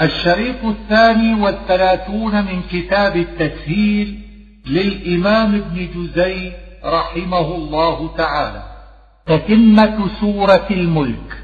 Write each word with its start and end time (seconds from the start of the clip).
الشريط 0.00 0.64
الثاني 0.64 1.34
والثلاثون 1.42 2.44
من 2.44 2.62
كتاب 2.72 3.16
التسهيل 3.16 4.20
للإمام 4.66 5.54
ابن 5.54 5.88
جزي 5.94 6.52
رحمه 6.84 7.54
الله 7.54 8.16
تعالى. 8.16 8.62
تتمة 9.26 10.08
سورة 10.20 10.66
الملك. 10.70 11.42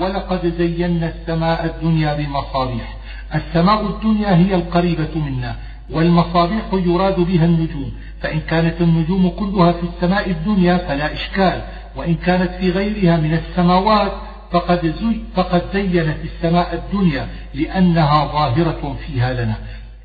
ولقد 0.00 0.54
زينا 0.58 1.08
السماء 1.08 1.64
الدنيا 1.64 2.14
بمصابيح. 2.14 2.96
السماء 3.34 3.86
الدنيا 3.86 4.36
هي 4.36 4.54
القريبة 4.54 5.14
منا 5.14 5.56
والمصابيح 5.90 6.64
يراد 6.72 7.20
بها 7.20 7.44
النجوم. 7.44 7.92
فإن 8.20 8.40
كانت 8.40 8.80
النجوم 8.80 9.28
كلها 9.28 9.72
في 9.72 9.82
السماء 9.82 10.30
الدنيا 10.30 10.76
فلا 10.76 11.12
إشكال 11.12 11.62
وإن 11.96 12.14
كانت 12.14 12.50
في 12.50 12.70
غيرها 12.70 13.16
من 13.16 13.34
السماوات 13.34 14.12
فقد, 14.52 14.94
فقد 15.36 15.62
زينت 15.72 16.16
السماء 16.24 16.74
الدنيا 16.74 17.28
لأنها 17.54 18.24
ظاهرة 18.24 18.96
فيها 19.06 19.32
لنا. 19.44 19.54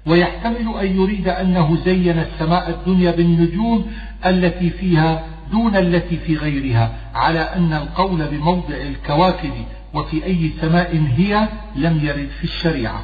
ويحتمل 0.05 0.73
أن 0.81 1.01
يريد 1.01 1.27
أنه 1.27 1.77
زين 1.85 2.19
السماء 2.19 2.69
الدنيا 2.69 3.11
بالنجوم 3.11 3.91
التي 4.25 4.69
فيها 4.69 5.23
دون 5.51 5.75
التي 5.75 6.17
في 6.17 6.35
غيرها 6.37 6.91
على 7.15 7.39
أن 7.39 7.73
القول 7.73 8.27
بموضع 8.27 8.75
الكواكب 8.75 9.53
وفي 9.93 10.25
أي 10.25 10.51
سماء 10.61 11.07
هي 11.17 11.47
لم 11.75 11.99
يرد 12.03 12.29
في 12.39 12.43
الشريعة. 12.43 13.01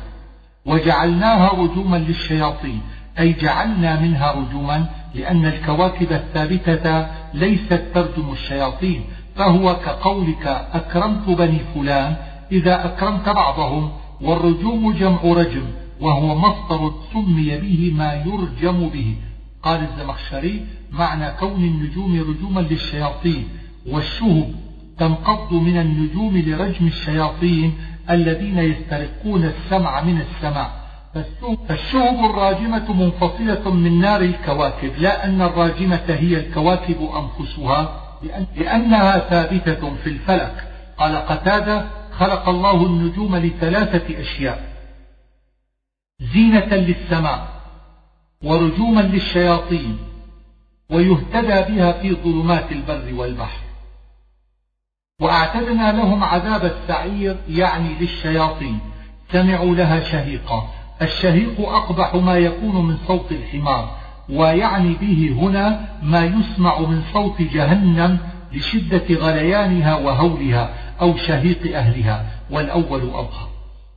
وجعلناها 0.66 1.53
رجوما 1.53 1.98
للشياطين 1.98 2.81
أي 3.20 3.34
جعلنا 3.34 4.00
منها 4.00 4.31
رجوما 4.31 4.86
لأن 5.16 5.45
الكواكب 5.45 6.12
الثابتة 6.12 7.08
ليست 7.34 7.84
ترجم 7.94 8.31
الشياطين 8.31 9.03
فهو 9.41 9.76
كقولك 9.76 10.45
أكرمت 10.73 11.30
بني 11.30 11.59
فلان 11.73 12.16
إذا 12.52 12.86
أكرمت 12.86 13.30
بعضهم 13.30 13.91
والرجوم 14.22 14.94
جمع 14.94 15.22
رجم 15.23 15.64
وهو 16.02 16.36
مصدر 16.36 16.92
سمي 17.14 17.58
به 17.58 17.94
ما 17.97 18.14
يرجم 18.14 18.89
به. 18.89 19.16
قال 19.64 19.80
الزمخشري 19.84 20.66
معنى 20.92 21.31
كون 21.39 21.64
النجوم 21.64 22.19
رجوما 22.30 22.59
للشياطين 22.59 23.47
والشهب 23.89 24.53
تنقض 25.00 25.53
من 25.53 25.78
النجوم 25.78 26.38
لرجم 26.38 26.88
الشياطين 26.88 27.73
الذين 28.09 28.58
يسترقون 28.58 29.44
السمع 29.44 30.02
من 30.02 30.22
السماء. 30.22 30.72
فالشهب 31.67 32.25
الراجمة 32.30 32.94
منفصلة 32.94 33.73
من 33.73 34.00
نار 34.00 34.22
الكواكب 34.22 34.92
لا 34.97 35.25
أن 35.25 35.42
الراجمة 35.42 36.06
هي 36.08 36.38
الكواكب 36.38 37.09
أنفسها. 37.22 38.11
لأنها 38.55 39.19
ثابتة 39.19 39.95
في 39.95 40.09
الفلك. 40.09 40.67
قال 40.97 41.16
قتادة 41.16 41.86
خلق 42.11 42.50
الله 42.50 42.86
النجوم 42.86 43.36
لثلاثة 43.36 44.22
أشياء. 44.22 44.72
زينة 46.33 46.75
للسماء 46.75 47.47
ورجوما 48.44 49.02
للشياطين 49.02 49.97
ويهتدى 50.89 51.73
بها 51.73 51.91
في 51.91 52.16
ظلمات 52.16 52.72
البر 52.72 53.13
والبحر. 53.13 53.61
وأعتدنا 55.22 55.91
لهم 55.91 56.23
عذاب 56.23 56.66
السعير 56.66 57.38
يعني 57.50 57.94
للشياطين. 58.00 58.80
سمعوا 59.31 59.75
لها 59.75 60.00
شهيقا. 60.00 60.69
الشهيق 61.02 61.69
أقبح 61.69 62.16
ما 62.16 62.38
يكون 62.38 62.85
من 62.85 62.97
صوت 63.08 63.31
الحمار. 63.31 64.00
ويعني 64.32 64.94
به 65.02 65.36
هنا 65.40 65.88
ما 66.04 66.26
يسمع 66.26 66.80
من 66.80 67.02
صوت 67.14 67.42
جهنم 67.42 68.18
لشدة 68.54 69.16
غليانها 69.16 69.96
وهولها 69.96 70.70
أو 71.02 71.18
شهيق 71.18 71.78
أهلها 71.78 72.26
والأول 72.52 73.02
أظهر 73.02 73.52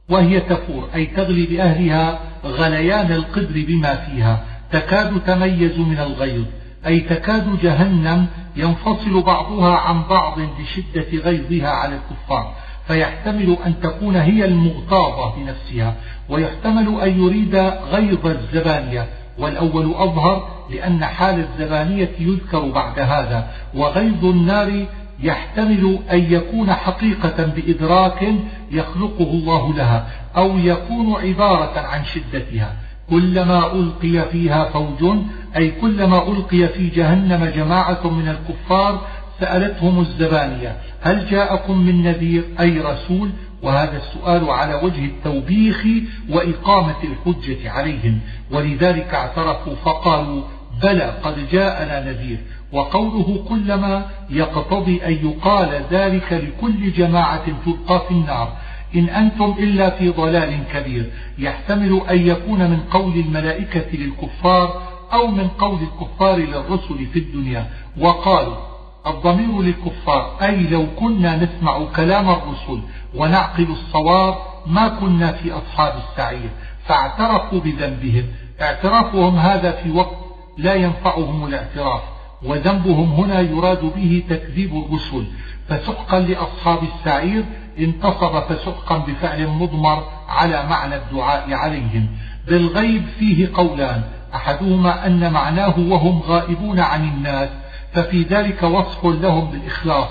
وهي 0.08 0.40
تفور 0.40 0.88
أي 0.94 1.06
تغلي 1.06 1.46
بأهلها 1.46 2.18
غليان 2.44 3.12
القدر 3.12 3.64
بما 3.68 3.94
فيها. 3.94 4.44
تكاد 4.72 5.20
تميز 5.26 5.78
من 5.78 5.98
الغيظ 5.98 6.44
أي 6.86 7.00
تكاد 7.00 7.60
جهنم 7.62 8.26
ينفصل 8.56 9.22
بعضها 9.22 9.76
عن 9.76 10.02
بعض 10.10 10.38
لشدة 10.40 11.18
غيظها 11.18 11.68
على 11.68 11.94
الكفار. 11.94 12.54
فيحتمل 12.86 13.56
أن 13.66 13.74
تكون 13.82 14.16
هي 14.16 14.44
المغتاظة 14.44 15.36
بنفسها 15.36 15.94
ويحتمل 16.28 17.00
أن 17.00 17.20
يريد 17.22 17.56
غيظ 17.92 18.26
الزبانية. 18.26 19.08
والأول 19.38 19.94
أظهر 19.94 20.48
لأن 20.70 21.04
حال 21.04 21.40
الزبانية 21.40 22.10
يذكر 22.18 22.70
بعد 22.70 22.98
هذا 22.98 23.50
وغيظ 23.74 24.24
النار 24.24 24.86
يحتمل 25.22 25.98
أن 26.12 26.32
يكون 26.32 26.72
حقيقة 26.72 27.46
بإدراك 27.46 28.28
يخلقه 28.70 29.30
الله 29.30 29.74
لها 29.74 30.06
أو 30.36 30.58
يكون 30.58 31.14
عبارة 31.14 31.80
عن 31.80 32.04
شدتها. 32.04 32.72
كلما 33.10 33.72
ألقي 33.72 34.30
فيها 34.32 34.64
فوج 34.64 35.16
أي 35.56 35.70
كلما 35.70 36.28
ألقي 36.28 36.68
في 36.68 36.88
جهنم 36.88 37.44
جماعة 37.44 38.10
من 38.10 38.28
الكفار 38.28 39.00
سألتهم 39.40 40.00
الزبانية 40.00 40.76
هل 41.00 41.26
جاءكم 41.30 41.78
من 41.78 42.02
نذير 42.02 42.44
أي 42.60 42.80
رسول؟ 42.80 43.30
وهذا 43.64 43.96
السؤال 43.96 44.50
على 44.50 44.74
وجه 44.74 45.04
التوبيخ 45.04 45.86
وإقامة 46.30 46.96
الحجة 47.04 47.70
عليهم. 47.70 48.20
ولذلك 48.50 49.14
اعترفوا 49.14 49.74
فقالوا 49.74 50.42
بلى 50.82 51.14
قد 51.22 51.48
جاءنا 51.52 52.12
نذير. 52.12 52.38
وقوله 52.72 53.44
كلما 53.48 54.06
يقتضي 54.30 55.06
أن 55.06 55.12
يقال 55.12 55.84
ذلك 55.90 56.32
لكل 56.32 56.92
جماعة 56.92 57.46
تلقى 57.64 58.06
في 58.08 58.10
النار. 58.10 58.56
إن 58.94 59.08
أنتم 59.08 59.54
إلا 59.58 59.90
في 59.90 60.08
ضلال 60.08 60.58
كبير. 60.72 61.10
يحتمل 61.38 62.00
أن 62.10 62.26
يكون 62.26 62.70
من 62.70 62.80
قول 62.90 63.14
الملائكة 63.14 63.96
للكفار 63.96 64.82
أو 65.12 65.26
من 65.26 65.48
قول 65.48 65.78
الكفار 65.82 66.36
للرسل 66.36 67.06
في 67.12 67.18
الدنيا. 67.18 67.66
وقالوا 68.00 68.73
الضمير 69.06 69.62
للكفار 69.62 70.36
أي 70.42 70.56
لو 70.56 70.86
كنا 70.98 71.36
نسمع 71.36 71.84
كلام 71.96 72.30
الرسل 72.30 72.80
ونعقل 73.14 73.66
الصواب 73.70 74.34
ما 74.66 74.88
كنا 74.88 75.32
في 75.32 75.52
أصحاب 75.52 75.92
السعير 75.96 76.50
فاعترفوا 76.86 77.60
بذنبهم. 77.60 78.24
اعترافهم 78.60 79.38
هذا 79.38 79.70
في 79.70 79.90
وقت 79.90 80.16
لا 80.58 80.74
ينفعهم 80.74 81.46
الاعتراف 81.46 82.02
وذنبهم 82.42 83.12
هنا 83.12 83.40
يراد 83.40 83.80
به 83.96 84.22
تكذيب 84.28 84.84
الرسل. 84.86 85.26
فسحقا 85.68 86.20
لأصحاب 86.20 86.78
السعير 86.82 87.44
انتصب 87.78 88.40
فسحقا 88.40 88.98
بفعل 88.98 89.46
مضمر 89.46 90.04
على 90.28 90.66
معنى 90.70 90.96
الدعاء 90.96 91.52
عليهم. 91.52 92.08
بالغيب 92.46 93.04
فيه 93.18 93.50
قولان 93.54 94.02
أحدهما 94.34 95.06
أن 95.06 95.32
معناه 95.32 95.74
وهم 95.78 96.22
غائبون 96.22 96.80
عن 96.80 97.08
الناس 97.08 97.48
ففي 97.94 98.22
ذلك 98.22 98.62
وصف 98.62 99.06
لهم 99.06 99.50
بالإخلاص. 99.50 100.08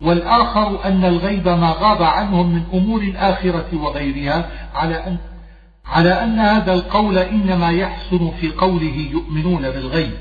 والآخر 0.00 0.84
أن 0.84 1.04
الغيب 1.04 1.48
ما 1.48 1.74
غاب 1.80 2.02
عنهم 2.02 2.54
من 2.54 2.62
أمور 2.74 3.00
الآخرة 3.00 3.68
وغيرها 3.72 4.48
على 4.74 5.06
أن 5.06 5.16
على 5.86 6.24
أن 6.24 6.38
هذا 6.38 6.74
القول 6.74 7.18
إنما 7.18 7.70
يحسن 7.70 8.30
في 8.40 8.50
قوله 8.50 9.08
يؤمنون 9.12 9.62
بالغيب. 9.62 10.12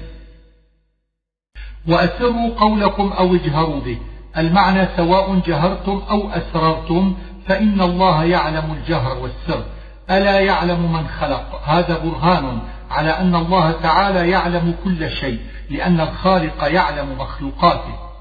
وأسروا 1.88 2.50
قولكم 2.59 3.13
أو 3.18 3.35
اجهروا 3.35 3.79
به. 3.79 3.97
المعنى 4.38 4.88
سواء 4.97 5.35
جهرتم 5.35 6.02
أو 6.09 6.29
أسررتم 6.29 7.16
فإن 7.47 7.81
الله 7.81 8.23
يعلم 8.23 8.78
الجهر 8.79 9.18
والسر. 9.18 9.63
ألا 10.09 10.40
يعلم 10.40 10.94
من 10.94 11.08
خلق. 11.08 11.62
هذا 11.66 11.97
برهان. 11.97 12.59
على 12.91 13.09
أن 13.09 13.35
الله 13.35 13.72
تعالى 13.72 14.29
يعلم 14.29 14.75
كل 14.84 15.09
شيء 15.09 15.40
لأن 15.69 16.02
الخالق 16.02 16.63
يعلم 16.63 17.18
مخلوقاته. 17.18 18.12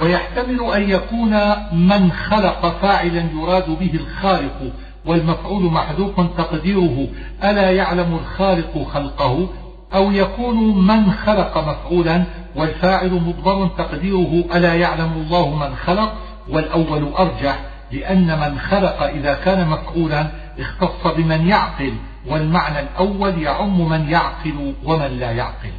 ويحتمل 0.00 0.60
أن 0.74 0.90
يكون 0.90 1.34
من 1.72 2.12
خلق 2.12 2.78
فاعلا 2.82 3.24
يراد 3.32 3.70
به 3.70 3.90
الخالق 3.94 4.72
والمفعول 5.06 5.62
محذوف 5.62 6.20
تقديره 6.38 7.08
ألا 7.44 7.70
يعلم 7.70 8.14
الخالق 8.14 8.88
خلقه؟ 8.94 9.48
أو 9.94 10.12
يكون 10.12 10.86
من 10.86 11.12
خلق 11.12 11.58
مفعولا 11.58 12.24
والفاعل 12.56 13.12
مضمر 13.12 13.66
تقديره 13.66 14.44
ألا 14.54 14.74
يعلم 14.74 15.12
الله 15.12 15.56
من 15.56 15.76
خلق؟ 15.76 16.12
والأول 16.48 17.12
أرجح 17.18 17.58
لأن 17.92 18.40
من 18.40 18.58
خلق 18.58 19.02
إذا 19.02 19.34
كان 19.34 19.68
مفعولا 19.68 20.26
اختص 20.58 21.06
بمن 21.16 21.48
يعقل. 21.48 21.92
والمعنى 22.28 22.80
الأول 22.80 23.42
يعم 23.42 23.88
من 23.88 24.08
يعقل 24.10 24.74
ومن 24.84 25.18
لا 25.18 25.30
يعقل. 25.30 25.72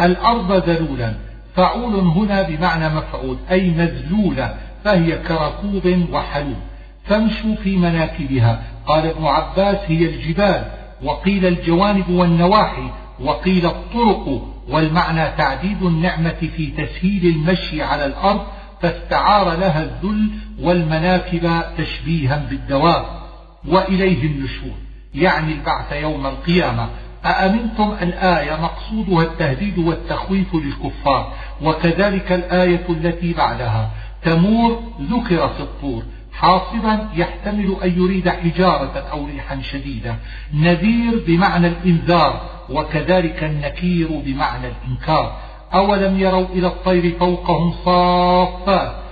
الأرض 0.00 0.52
ذلولا. 0.52 1.14
فعول 1.56 1.94
هنا 1.94 2.42
بمعنى 2.42 2.88
مفعول 2.88 3.36
أي 3.50 3.70
مذلولة 3.70 4.54
فهي 4.84 5.18
كركوب 5.18 6.06
وحلوب 6.12 6.56
فامشوا 7.04 7.54
في 7.54 7.76
مناكبها. 7.76 8.62
قال 8.86 9.06
ابن 9.06 9.24
عباس 9.24 9.76
هي 9.86 10.04
الجبال. 10.04 10.64
وقيل 11.02 11.46
الجوانب 11.46 12.08
والنواحي. 12.08 12.90
وقيل 13.20 13.66
الطرق. 13.66 14.42
والمعنى 14.68 15.36
تعديد 15.36 15.82
النعمة 15.82 16.48
في 16.56 16.66
تسهيل 16.66 17.26
المشي 17.26 17.82
على 17.82 18.06
الأرض 18.06 18.40
فاستعار 18.80 19.56
لها 19.56 19.82
الذل 19.82 20.28
والمناكب 20.60 21.62
تشبيها 21.78 22.46
بالدواب. 22.50 23.04
وإليه 23.68 24.26
النشور. 24.26 24.87
يعني 25.18 25.52
البعث 25.52 25.92
يوم 25.92 26.26
القيامة. 26.26 26.88
أأمنتم 27.24 27.96
الآية 28.02 28.60
مقصودها 28.62 29.22
التهديد 29.22 29.78
والتخويف 29.78 30.54
للكفار 30.54 31.32
وكذلك 31.62 32.32
الآية 32.32 32.86
التي 32.90 33.32
بعدها. 33.32 33.90
تمور 34.22 34.82
ذكر 35.00 35.48
في 35.48 35.60
الطور. 35.60 36.02
حاصبا 36.32 37.08
يحتمل 37.14 37.76
أن 37.84 38.02
يريد 38.02 38.28
حجارة 38.28 39.06
أو 39.12 39.26
ريحا 39.26 39.60
شديدة. 39.62 40.16
نذير 40.54 41.24
بمعنى 41.26 41.66
الإنذار 41.66 42.40
وكذلك 42.70 43.44
النكير 43.44 44.08
بمعنى 44.10 44.66
الإنكار. 44.66 45.36
أولم 45.74 46.20
يروا 46.20 46.46
إلى 46.46 46.66
الطير 46.66 47.18
فوقهم 47.18 47.74
صافات 47.84 49.07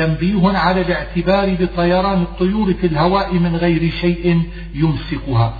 تنبيه 0.00 0.58
على 0.58 0.80
الاعتبار 0.80 1.54
بطيران 1.60 2.22
الطيور 2.22 2.74
في 2.74 2.86
الهواء 2.86 3.34
من 3.34 3.56
غير 3.56 3.90
شيء 4.00 4.42
يمسكها. 4.74 5.54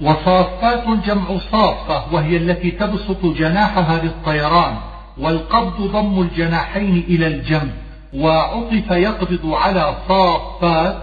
وصافات 0.00 0.84
جمع 1.06 1.38
صافة 1.52 2.14
وهي 2.14 2.36
التي 2.36 2.70
تبسط 2.70 3.26
جناحها 3.26 4.00
للطيران 4.02 4.76
والقبض 5.18 5.80
ضم 5.80 6.20
الجناحين 6.20 7.04
إلى 7.08 7.26
الجنب 7.26 7.72
وعطف 8.14 8.90
يقبض 8.90 9.52
على 9.52 9.96
صافات 10.08 10.96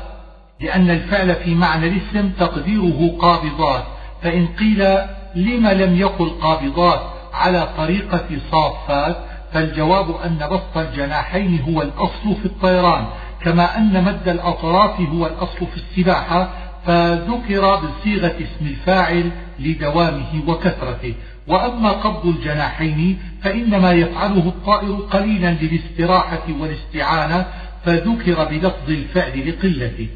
لأن 0.62 0.90
الفعل 0.90 1.36
في 1.36 1.56
معنى 1.56 1.88
الاسم 1.88 2.30
تقديره 2.30 3.18
قابضات. 3.20 3.84
فإن 4.22 4.48
قيل 4.48 4.98
لم 5.36 5.68
لم 5.68 5.96
يقل 5.96 6.30
قابضات 6.30 7.02
على 7.34 7.68
طريقة 7.78 8.28
صافات 8.52 9.18
فالجواب 9.58 10.16
أن 10.26 10.38
بسط 10.52 10.78
الجناحين 10.78 11.62
هو 11.62 11.82
الأصل 11.82 12.36
في 12.42 12.46
الطيران 12.46 13.06
كما 13.42 13.78
أن 13.78 14.04
مد 14.04 14.30
الأطراف 14.30 15.02
هو 15.02 15.26
الأصل 15.26 15.68
في 15.74 15.78
السباحة 15.78 16.50
فذكر 16.86 17.76
بصيغة 17.76 18.36
اسم 18.38 18.68
الفاعل 18.68 19.32
لدوامه 19.60 20.44
وكثرته. 20.48 21.14
وأما 21.48 21.92
قبض 21.92 22.26
الجناحين 22.26 23.20
فإنما 23.42 23.92
يفعله 23.92 24.48
الطائر 24.48 24.96
قليلا 24.96 25.58
للاستراحة 25.62 26.44
والاستعانة 26.60 27.46
فذكر 27.86 28.46
بلفظ 28.46 28.90
الفعل 28.90 29.50
لقلته. 29.50 30.08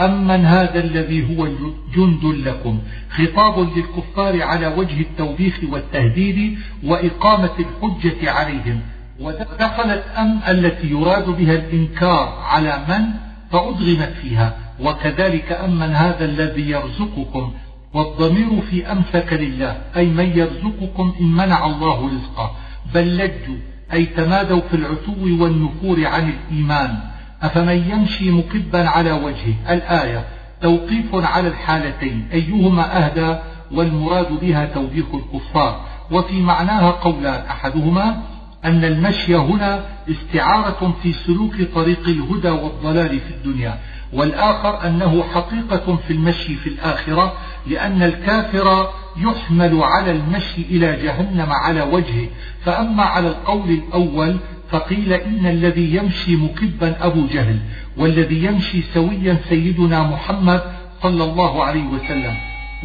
أمن 0.00 0.46
هذا 0.46 0.84
الذي 0.84 1.36
هو 1.36 1.48
جند 1.94 2.24
لكم 2.24 2.78
خطاب 3.10 3.68
للكفار 3.76 4.42
على 4.42 4.66
وجه 4.66 5.00
التوبيخ 5.00 5.60
والتهديد 5.72 6.58
وإقامة 6.84 7.50
الحجة 7.58 8.30
عليهم 8.30 8.80
ودخلت 9.20 10.04
أم 10.16 10.40
التي 10.48 10.86
يراد 10.90 11.24
بها 11.28 11.54
الإنكار 11.54 12.38
على 12.42 12.84
من 12.88 13.02
فأدغمت 13.50 14.12
فيها 14.22 14.56
وكذلك 14.80 15.52
أمن 15.52 15.94
هذا 15.94 16.24
الذي 16.24 16.70
يرزقكم 16.70 17.52
والضمير 17.94 18.60
في 18.70 18.92
أمسك 18.92 19.32
لله 19.32 19.82
أي 19.96 20.06
من 20.06 20.38
يرزقكم 20.38 21.14
إن 21.20 21.26
منع 21.26 21.66
الله 21.66 22.06
رزقه 22.06 22.56
بل 22.94 23.16
لجوا 23.16 23.56
أي 23.92 24.06
تمادوا 24.06 24.60
في 24.60 24.76
العتو 24.76 25.42
والنفور 25.42 26.06
عن 26.06 26.28
الإيمان 26.28 27.11
أفمن 27.42 27.90
يمشي 27.90 28.30
مكبا 28.30 28.88
على 28.88 29.12
وجهه؟ 29.12 29.54
الآية 29.72 30.24
توقيف 30.62 31.14
على 31.14 31.48
الحالتين 31.48 32.28
أيهما 32.32 33.04
أهدى؟ 33.06 33.38
والمراد 33.72 34.40
بها 34.40 34.66
توبيخ 34.66 35.06
الكفار. 35.14 35.80
وفي 36.10 36.42
معناها 36.42 36.90
قولان 36.90 37.46
أحدهما 37.50 38.22
أن 38.64 38.84
المشي 38.84 39.36
هنا 39.36 39.84
استعارة 40.10 40.94
في 41.02 41.12
سلوك 41.12 41.62
طريق 41.74 42.08
الهدى 42.08 42.50
والضلال 42.50 43.20
في 43.20 43.30
الدنيا 43.30 43.78
والآخر 44.12 44.86
أنه 44.86 45.24
حقيقة 45.34 45.96
في 45.96 46.12
المشي 46.12 46.54
في 46.54 46.68
الآخرة 46.68 47.32
لأن 47.66 48.02
الكافر 48.02 48.88
يحمل 49.16 49.80
على 49.82 50.10
المشي 50.10 50.62
إلى 50.70 51.02
جهنم 51.02 51.52
على 51.52 51.82
وجهه. 51.82 52.28
فأما 52.64 53.02
على 53.02 53.28
القول 53.28 53.70
الأول 53.70 54.36
فقيل 54.72 55.12
إن 55.12 55.46
الذي 55.46 55.96
يمشي 55.96 56.36
مكبا 56.36 57.06
أبو 57.06 57.26
جهل 57.26 57.58
والذي 57.96 58.44
يمشي 58.44 58.82
سويا 58.94 59.36
سيدنا 59.48 60.02
محمد 60.02 60.62
صلى 61.02 61.24
الله 61.24 61.64
عليه 61.64 61.84
وسلم. 61.84 62.34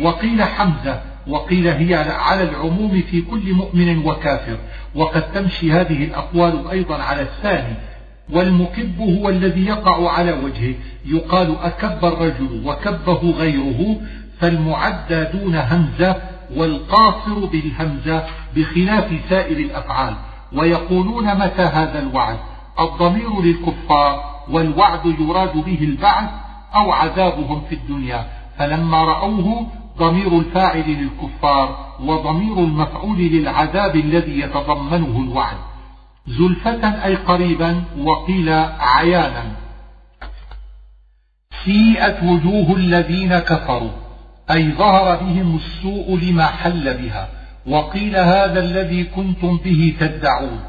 وقيل 0.02 0.44
حمزة 0.44 1.02
وقيل 1.28 1.68
هي 1.68 1.96
على 1.96 2.44
العموم 2.44 3.02
في 3.12 3.22
كل 3.22 3.54
مؤمن 3.54 3.98
وكافر. 4.06 4.58
وقد 4.96 5.32
تمشي 5.32 5.72
هذه 5.72 6.04
الأقوال 6.04 6.68
أيضا 6.72 6.96
على 6.96 7.22
الثاني. 7.22 7.76
والمكب 8.30 9.00
هو 9.00 9.30
الذي 9.30 9.66
يقع 9.66 10.12
على 10.12 10.32
وجهه. 10.32 10.76
يقال 11.06 11.56
أكب 11.62 12.06
الرجل 12.06 12.62
وكبه 12.66 13.32
غيره 13.32 14.02
فالمعدى 14.40 15.24
دون 15.34 15.56
همزة 15.56 16.16
والقاصر 16.56 17.46
بالهمزة 17.46 18.26
بخلاف 18.56 19.10
سائر 19.30 19.58
الأفعال. 19.58 20.14
ويقولون 20.54 21.36
متى 21.36 21.62
هذا 21.62 22.00
الوعد؟ 22.00 22.38
الضمير 22.80 23.42
للكفار 23.42 24.24
والوعد 24.50 25.06
يراد 25.06 25.58
به 25.58 25.80
البعث 25.82 26.30
أو 26.76 26.92
عذابهم 26.92 27.62
في 27.70 27.76
الدنيا. 27.76 28.28
فلما 28.58 29.04
رأوه 29.04 29.68
ضمير 29.98 30.40
الفاعل 30.40 30.84
للكفار 30.88 31.88
وضمير 32.00 32.58
المفعول 32.58 33.18
للعذاب 33.18 33.96
الذي 33.96 34.40
يتضمنه 34.40 35.20
الوعد. 35.20 35.58
زلفة 36.28 37.06
أي 37.06 37.16
قريبا 37.16 37.84
وقيل 38.00 38.50
عيانا 38.80 39.44
سيئت 41.66 42.24
وجوه 42.24 42.76
الذين 42.76 43.40
كفروا 43.40 43.92
أي 44.52 44.72
ظهر 44.72 45.16
بهم 45.24 45.56
السوء 45.56 46.20
لما 46.20 46.46
حل 46.46 46.98
بها. 46.98 47.37
وقيل 47.68 48.16
هذا 48.16 48.60
الذي 48.60 49.04
كنتم 49.04 49.58
به 49.58 49.96
تدعون. 50.00 50.60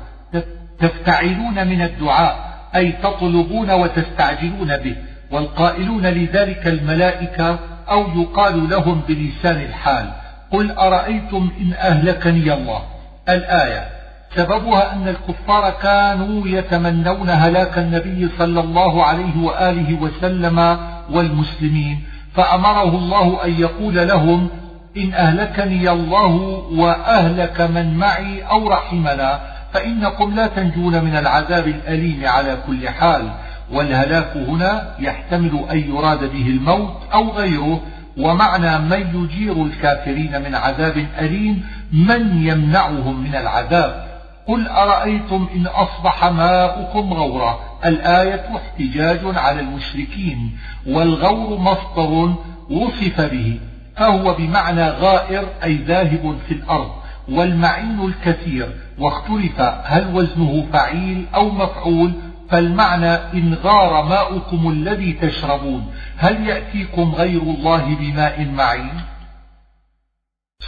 تفتعلون 0.80 1.68
من 1.68 1.82
الدعاء 1.82 2.36
أي 2.76 2.92
تطلبون 2.92 3.70
وتستعجلون 3.70 4.76
به 4.76 4.96
والقائلون 5.30 6.06
لذلك 6.06 6.66
الملائكة 6.66 7.58
أو 7.90 8.20
يقال 8.20 8.68
لهم 8.70 9.00
بلسان 9.08 9.60
الحال. 9.60 10.10
قل 10.52 10.70
أرأيتم 10.70 11.50
إن 11.60 11.72
أهلكني 11.72 12.52
الله؟ 12.52 12.82
الآية 13.28 13.88
سببها 14.36 14.92
أن 14.92 15.08
الكفار 15.08 15.70
كانوا 15.70 16.48
يتمنون 16.48 17.30
هلاك 17.30 17.78
النبي 17.78 18.28
صلى 18.38 18.60
الله 18.60 19.04
عليه 19.04 19.42
وآله 19.42 20.02
وسلم 20.02 20.78
والمسلمين 21.10 22.02
فأمره 22.34 22.88
الله 22.88 23.44
أن 23.44 23.60
يقول 23.60 24.08
لهم 24.08 24.48
إن 24.96 25.14
أهلكني 25.14 25.90
الله 25.90 26.34
وأهلك 26.72 27.60
من 27.60 27.94
معي 27.94 28.42
أو 28.42 28.68
رحمنا 28.68 29.40
فإنكم 29.72 30.34
لا 30.34 30.46
تنجون 30.46 31.04
من 31.04 31.16
العذاب 31.16 31.68
الأليم 31.68 32.26
على 32.26 32.56
كل 32.66 32.88
حال. 32.88 33.30
والهلاك 33.72 34.36
هنا 34.36 34.94
يحتمل 34.98 35.64
أن 35.70 35.78
يراد 35.78 36.32
به 36.32 36.46
الموت 36.46 36.96
أو 37.12 37.30
غيره. 37.30 37.80
ومعنى 38.18 38.78
من 38.78 39.24
يجير 39.24 39.62
الكافرين 39.62 40.42
من 40.42 40.54
عذاب 40.54 41.06
أليم 41.18 41.64
من 41.92 42.46
يمنعهم 42.46 43.24
من 43.24 43.34
العذاب. 43.34 44.08
قل 44.46 44.68
أرأيتم 44.68 45.48
إن 45.54 45.66
أصبح 45.66 46.24
ماؤكم 46.24 47.12
غورا؟ 47.14 47.60
الآية 47.84 48.56
احتجاج 48.56 49.20
على 49.24 49.60
المشركين 49.60 50.58
والغور 50.86 51.58
مصدر 51.58 52.34
وصف 52.70 53.20
به. 53.20 53.58
فهو 53.98 54.34
بمعنى 54.34 54.88
غائر 54.88 55.48
أي 55.64 55.76
ذاهب 55.76 56.38
في 56.48 56.54
الأرض 56.54 56.90
والمعين 57.28 58.00
الكثير 58.04 58.68
واختلف 58.98 59.60
هل 59.84 60.16
وزنه 60.16 60.66
فعيل 60.72 61.26
أو 61.34 61.50
مفعول 61.50 62.12
فالمعنى 62.50 63.14
إن 63.14 63.54
غار 63.54 64.02
ماؤكم 64.02 64.70
الذي 64.70 65.12
تشربون 65.12 65.92
هل 66.16 66.46
يأتيكم 66.48 67.14
غير 67.14 67.42
الله 67.42 67.94
بماء 67.94 68.44
معين؟ 68.44 69.00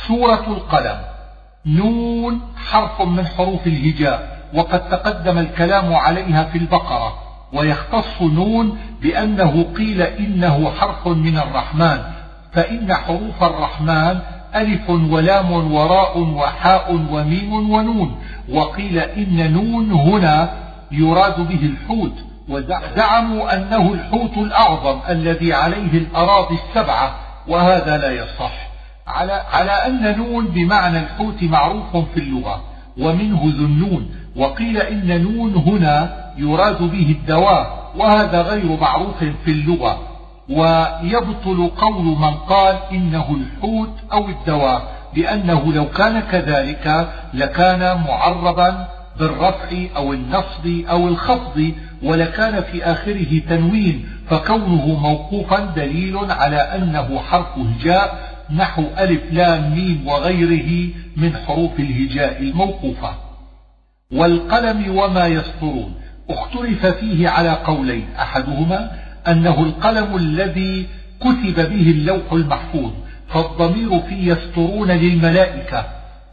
سورة 0.09 0.45
القلم 0.47 1.01
نون 1.67 2.41
حرف 2.71 3.03
من 3.03 3.27
حروف 3.27 3.67
الهجاء 3.67 4.41
وقد 4.55 4.89
تقدم 4.89 5.39
الكلام 5.39 5.95
عليها 5.95 6.45
في 6.45 6.59
البقرة 6.59 7.15
ويختص 7.53 8.23
نون 8.23 8.79
بأنه 9.03 9.63
قيل 9.77 10.03
إنه 10.03 10.71
حرف 10.71 11.09
من 11.09 11.39
الرحمن 11.39 12.20
فإن 12.53 12.95
حروف 12.95 13.43
الرحمن 13.43 14.19
ألف 14.55 14.91
ولام 14.91 15.73
وراء 15.73 16.19
وحاء 16.19 16.93
وميم 17.11 17.71
ونون 17.71 18.19
وقيل 18.53 18.99
إن 18.99 19.53
نون 19.53 19.93
هنا 19.93 20.51
يراد 20.93 21.49
به 21.49 21.67
الحوت 21.67 22.13
وزعموا 22.49 23.57
أنه 23.57 23.93
الحوت 23.93 24.39
الأعظم 24.39 24.99
الذي 25.09 25.53
عليه 25.53 25.93
الأراضي 25.99 26.55
السبعة 26.55 27.15
وهذا 27.49 27.99
لا 27.99 28.11
يصح. 28.11 28.53
على, 29.07 29.33
على 29.53 29.71
أن 29.71 30.19
نون 30.19 30.47
بمعنى 30.47 30.99
الحوت 30.99 31.43
معروف 31.43 31.97
في 31.97 32.21
اللغة 32.21 32.63
ومنه 32.99 33.41
ذو 33.43 33.65
النون 33.65 34.11
وقيل 34.37 34.77
إن 34.77 35.23
نون 35.23 35.55
هنا 35.55 36.17
يراد 36.39 36.83
به 36.83 37.17
الدواء 37.21 37.93
وهذا 37.97 38.43
غير 38.43 38.81
معروف 38.81 39.25
في 39.45 39.51
اللغة. 39.51 40.10
ويبطل 40.51 41.71
قول 41.79 42.05
من 42.05 42.35
قال 42.35 42.79
إنه 42.93 43.37
الحوت 43.37 43.95
أو 44.13 44.29
الدواء 44.29 44.83
لأنه 45.17 45.73
لو 45.73 45.89
كان 45.89 46.21
كذلك 46.21 47.09
لكان 47.35 48.01
معربا 48.09 48.87
بالرفع 49.19 49.69
أو 49.97 50.13
النصب 50.13 50.67
أو 50.91 51.09
الخفض 51.09 51.73
ولكان 52.03 52.63
في 52.63 52.85
آخره 52.85 53.39
تنوين 53.49 54.09
فكونه 54.31 54.87
موقوفا 54.87 55.61
دليل 55.77 56.17
على 56.31 56.57
أنه 56.57 57.19
حرف 57.19 57.59
هجاء 57.59 58.31
نحو 58.57 58.85
ألف 58.99 59.33
لام 59.33 59.75
ميم 59.75 60.07
وغيره 60.07 60.91
من 61.17 61.37
حروف 61.37 61.81
الهجاء 61.81 62.43
الموقوفة. 62.43 63.15
والقلم 64.13 64.99
وما 64.99 65.27
يسطرون. 65.27 65.95
اختلف 66.31 66.87
فيه 66.87 67.29
على 67.29 67.51
قولين 67.51 68.07
أحدهما 68.19 68.91
أنه 69.29 69.63
القلم 69.63 70.17
الذي 70.17 70.87
كتب 71.21 71.55
به 71.55 71.91
اللوح 71.91 72.33
المحفوظ 72.33 72.91
فالضمير 73.29 74.01
في 74.01 74.15
يسطرون 74.31 74.91
للملائكة. 74.91 75.85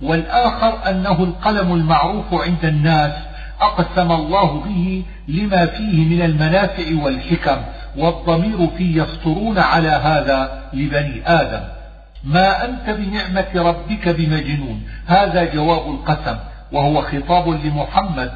والآخر 0.02 0.90
أنه 0.90 1.24
القلم 1.24 1.74
المعروف 1.74 2.34
عند 2.34 2.66
الناس 2.66 3.14
أقسم 3.62 4.12
الله 4.12 4.64
به 4.66 5.04
لما 5.28 5.66
فيه 5.66 6.16
من 6.16 6.22
المنافع 6.22 7.04
والحكم 7.04 7.58
والضمير 7.98 8.68
في 8.78 8.98
يسطرون 8.98 9.58
على 9.60 9.90
هذا 9.90 10.64
لبني 10.74 11.22
آدم. 11.26 11.64
ما 12.24 12.66
أنت 12.66 12.90
بنعمة 12.90 13.48
ربك 13.56 14.10
بمجنون؟ 14.10 14.84
هذا 15.06 15.54
جواب 15.54 15.92
القسم 15.92 16.38
وهو 16.72 17.02
خطاب 17.02 17.50
لمحمد 17.50 18.32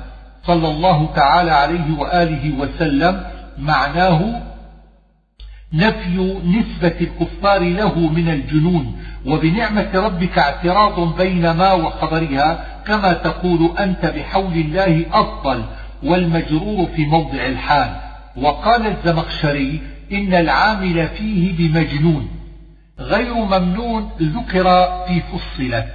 صلى 0.47 0.67
الله 0.67 1.09
تعالى 1.15 1.51
عليه 1.51 1.97
وآله 1.97 2.51
وسلم 2.59 3.23
معناه 3.57 4.41
نفي 5.73 6.41
نسبة 6.45 6.95
الكفار 7.01 7.59
له 7.59 7.99
من 7.99 8.29
الجنون 8.29 9.03
وبنعمة 9.25 9.89
ربك 9.95 10.39
اعتراض 10.39 11.17
بين 11.17 11.51
ما 11.51 11.73
وخبرها 11.73 12.65
كما 12.87 13.13
تقول 13.13 13.77
أنت 13.79 14.05
بحول 14.05 14.53
الله 14.53 15.05
أفضل 15.13 15.65
والمجرور 16.03 16.87
في 16.95 17.05
موضع 17.05 17.45
الحال. 17.45 17.95
وقال 18.37 18.87
الزمخشري 18.87 19.81
إن 20.11 20.33
العامل 20.33 21.07
فيه 21.07 21.57
بمجنون 21.57 22.29
غير 22.99 23.33
ممنون 23.33 24.09
ذكر 24.21 24.63
في 25.07 25.21
فصلت 25.21 25.87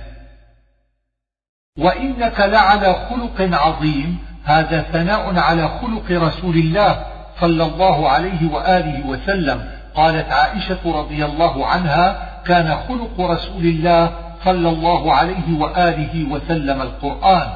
وإنك 1.78 2.40
لعلى 2.40 3.06
خلق 3.10 3.58
عظيم 3.60 4.18
هذا 4.44 4.82
ثناء 4.82 5.38
على 5.38 5.68
خلق 5.68 6.10
رسول 6.10 6.56
الله. 6.56 7.15
صلى 7.40 7.64
الله 7.64 8.08
عليه 8.10 8.52
وآله 8.52 9.06
وسلم. 9.06 9.64
قالت 9.94 10.32
عائشة 10.32 10.78
رضي 10.84 11.24
الله 11.24 11.66
عنها 11.66 12.28
كان 12.46 12.76
خلق 12.88 13.30
رسول 13.30 13.64
الله 13.64 14.12
صلى 14.44 14.68
الله 14.68 15.14
عليه 15.14 15.58
وآله 15.60 16.24
وسلم 16.30 16.82
القرآن. 16.82 17.48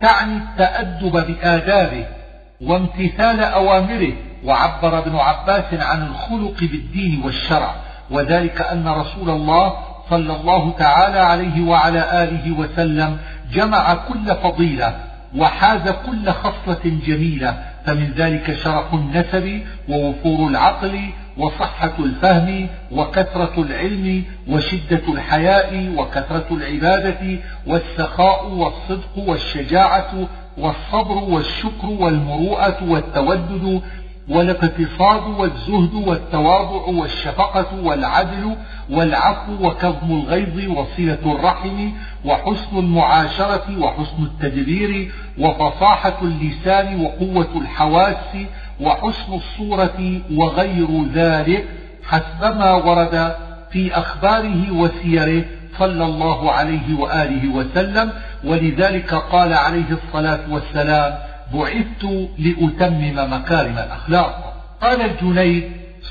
تعني 0.00 0.36
التأدب 0.36 1.26
بآدابه 1.26 2.06
وامتثال 2.60 3.40
أوامره. 3.40 4.12
وعبر 4.44 4.98
ابن 4.98 5.16
عباس 5.16 5.74
عن 5.74 6.06
الخلق 6.06 6.60
بالدين 6.60 7.22
والشرع. 7.24 7.74
وذلك 8.10 8.60
أن 8.60 8.88
رسول 8.88 9.30
الله 9.30 9.72
صلى 10.10 10.36
الله 10.36 10.72
تعالى 10.78 11.18
عليه 11.18 11.68
وعلى 11.68 12.22
آله 12.22 12.58
وسلم 12.58 13.18
جمع 13.52 13.94
كل 13.94 14.34
فضيلة 14.42 14.94
وحاز 15.36 15.88
كل 15.88 16.30
خصلة 16.30 17.00
جميلة 17.06 17.58
فمن 17.86 18.12
ذلك 18.16 18.52
شرف 18.56 18.94
النسب 18.94 19.62
ووفور 19.88 20.48
العقل 20.48 21.00
وصحة 21.38 21.92
الفهم 21.98 22.68
وكثرة 22.92 23.62
العلم 23.62 24.22
وشدة 24.48 25.02
الحياء 25.08 25.92
وكثرة 25.96 26.46
العبادة 26.50 27.38
والسخاء 27.66 28.46
والصدق 28.48 29.18
والشجاعة 29.18 30.28
والصبر 30.58 31.14
والشكر 31.24 31.86
والمروءة 31.86 32.84
والتودد 32.88 33.82
والاقتصاد 34.28 35.22
والزهد 35.38 35.94
والتواضع 35.94 36.86
والشفقة 36.86 37.66
والعدل 37.82 38.56
والعفو 38.90 39.52
وكظم 39.66 40.10
الغيظ 40.20 40.70
وصلة 40.70 41.18
الرحم 41.26 41.90
وحسن 42.24 42.78
المعاشرة 42.78 43.78
وحسن 43.78 44.22
التدبير 44.22 45.12
وفصاحة 45.38 46.18
اللسان 46.22 47.00
وقوة 47.00 47.48
الحواس 47.56 48.36
وحسن 48.80 49.34
الصورة 49.34 50.20
وغير 50.34 51.04
ذلك 51.14 51.64
حسبما 52.04 52.72
ورد 52.74 53.34
في 53.70 53.98
أخباره 53.98 54.70
وسيره 54.70 55.44
صلى 55.78 56.04
الله 56.04 56.52
عليه 56.52 56.98
وآله 56.98 57.48
وسلم 57.48 58.12
ولذلك 58.44 59.14
قال 59.14 59.52
عليه 59.52 59.98
الصلاة 60.06 60.40
والسلام 60.50 61.14
بعثت 61.54 62.04
لأتمم 62.38 63.32
مكارم 63.32 63.78
الأخلاق. 63.78 64.54
قال 64.82 65.00
الجنيد 65.00 65.64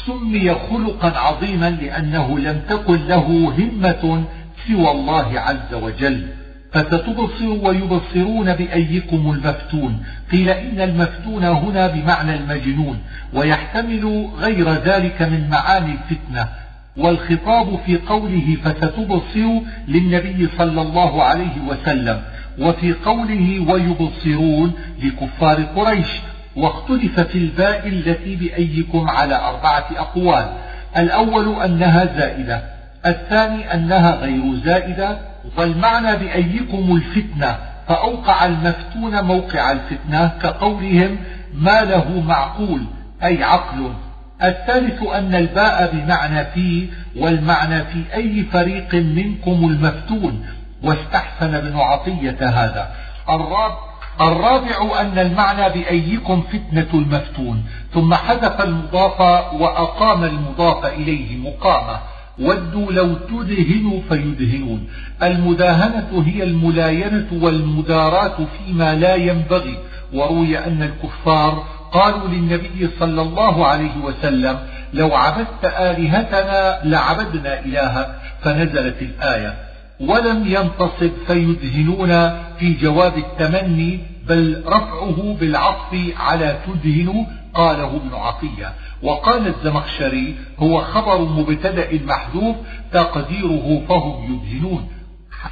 سمي 0.06 0.56
خلقا 0.56 1.20
عظيما 1.20 1.70
لأنه 1.70 2.40
لم 2.40 2.62
تكن 2.70 3.08
له 3.08 3.54
همة 3.58 4.24
سوى 4.68 4.92
الله 4.92 5.40
عز 5.40 5.74
وجل. 5.74 6.28
فستبصر 6.72 7.48
ويبصرون 7.48 8.56
بأيكم 8.56 9.32
المفتون. 9.32 10.04
قيل 10.32 10.50
إن 10.50 10.82
المفتون 10.82 11.44
هنا 11.44 11.88
بمعنى 11.88 12.36
المجنون 12.36 13.00
ويحتمل 13.34 14.30
غير 14.38 14.70
ذلك 14.70 15.22
من 15.22 15.50
معاني 15.50 15.92
الفتنة. 15.92 16.48
والخطاب 16.98 17.80
في 17.86 17.98
قوله 17.98 18.58
فستبصر 18.64 19.62
للنبي 19.88 20.50
صلى 20.58 20.82
الله 20.82 21.24
عليه 21.24 21.62
وسلم. 21.68 22.22
وفي 22.60 22.94
قوله 22.94 23.66
ويبصرون 23.70 24.74
لكفار 25.04 25.64
قريش 25.64 26.08
واختلف 26.56 27.20
في 27.20 27.38
الباء 27.38 27.88
التي 27.88 28.36
بأيكم 28.36 29.10
على 29.10 29.36
أربعة 29.36 29.86
أقوال. 29.98 30.46
الأول 30.98 31.64
أنها 31.64 32.06
زائدة 32.06 32.64
الثاني 33.06 33.74
أنها 33.74 34.16
غير 34.16 34.56
زائدة 34.66 35.18
والمعنى 35.58 36.18
بأيكم 36.18 36.96
الفتنة 36.96 37.58
فأوقع 37.88 38.46
المفتون 38.46 39.24
موقع 39.24 39.72
الفتنة 39.72 40.28
كقولهم 40.42 41.18
ما 41.54 41.82
له 41.82 42.22
معقول 42.28 42.82
أي 43.24 43.44
عقل. 43.44 43.94
الثالث 44.44 45.04
أن 45.04 45.36
الباء 45.36 45.92
بمعنى 45.94 46.46
في 46.46 46.88
والمعنى 47.16 47.84
في 47.84 48.04
أي 48.14 48.44
فريق 48.44 48.96
منكم 48.96 49.70
المفتون 49.70 50.46
واستحسن 50.84 51.56
ابن 51.56 51.78
عطية 51.78 52.38
هذا. 52.50 52.92
الرابع 53.30 53.78
الرابع 54.22 55.02
أن 55.02 55.20
المعنى 55.20 55.70
بأيكم 55.70 56.42
فتنة 56.42 56.88
المفتون 56.94 57.64
ثم 57.94 58.14
حذف 58.14 58.62
المضاف 58.62 59.22
وأقام 59.54 60.24
المضاف 60.24 60.86
إليه 60.86 61.38
مقامة. 61.38 62.00
ودوا 62.40 62.92
لو 62.92 63.14
تدهنوا 63.16 64.02
فيدهنون. 64.10 64.88
المداهنة 65.24 66.24
هي 66.26 66.44
الملاينة 66.44 67.28
والمداراة 67.42 68.38
فيما 68.58 68.96
لا 68.96 69.16
ينبغي. 69.16 69.78
وروي 70.14 70.58
أن 70.58 70.84
الكفار 70.84 71.64
قالوا 71.92 72.28
للنبي 72.28 72.90
صلى 73.00 73.22
الله 73.22 73.68
عليه 73.68 73.98
وسلم 74.04 74.60
لو 74.94 75.16
عبدت 75.16 75.66
آلهتنا 75.66 76.80
لعبدنا 76.84 77.60
إلهك 77.60 78.16
فنزلت 78.42 79.02
الآية. 79.02 79.73
ولم 80.08 80.48
ينتصب 80.48 81.12
فيدهنون 81.28 82.10
في 82.60 82.74
جواب 82.74 83.18
التمني 83.18 84.00
بل 84.28 84.64
رفعه 84.68 85.38
بالعطف 85.40 86.14
على 86.18 86.60
تدهن 86.68 87.26
قاله 87.54 87.88
ابن 87.96 88.14
عطية. 88.14 88.74
وقال 89.04 89.48
الزمخشري 89.48 90.36
هو 90.60 90.82
خبر 90.82 91.22
مبتدأ 91.22 92.00
محذوف 92.06 92.56
تقديره 92.92 93.82
فهم 93.90 94.34
يدهنون. 94.34 94.88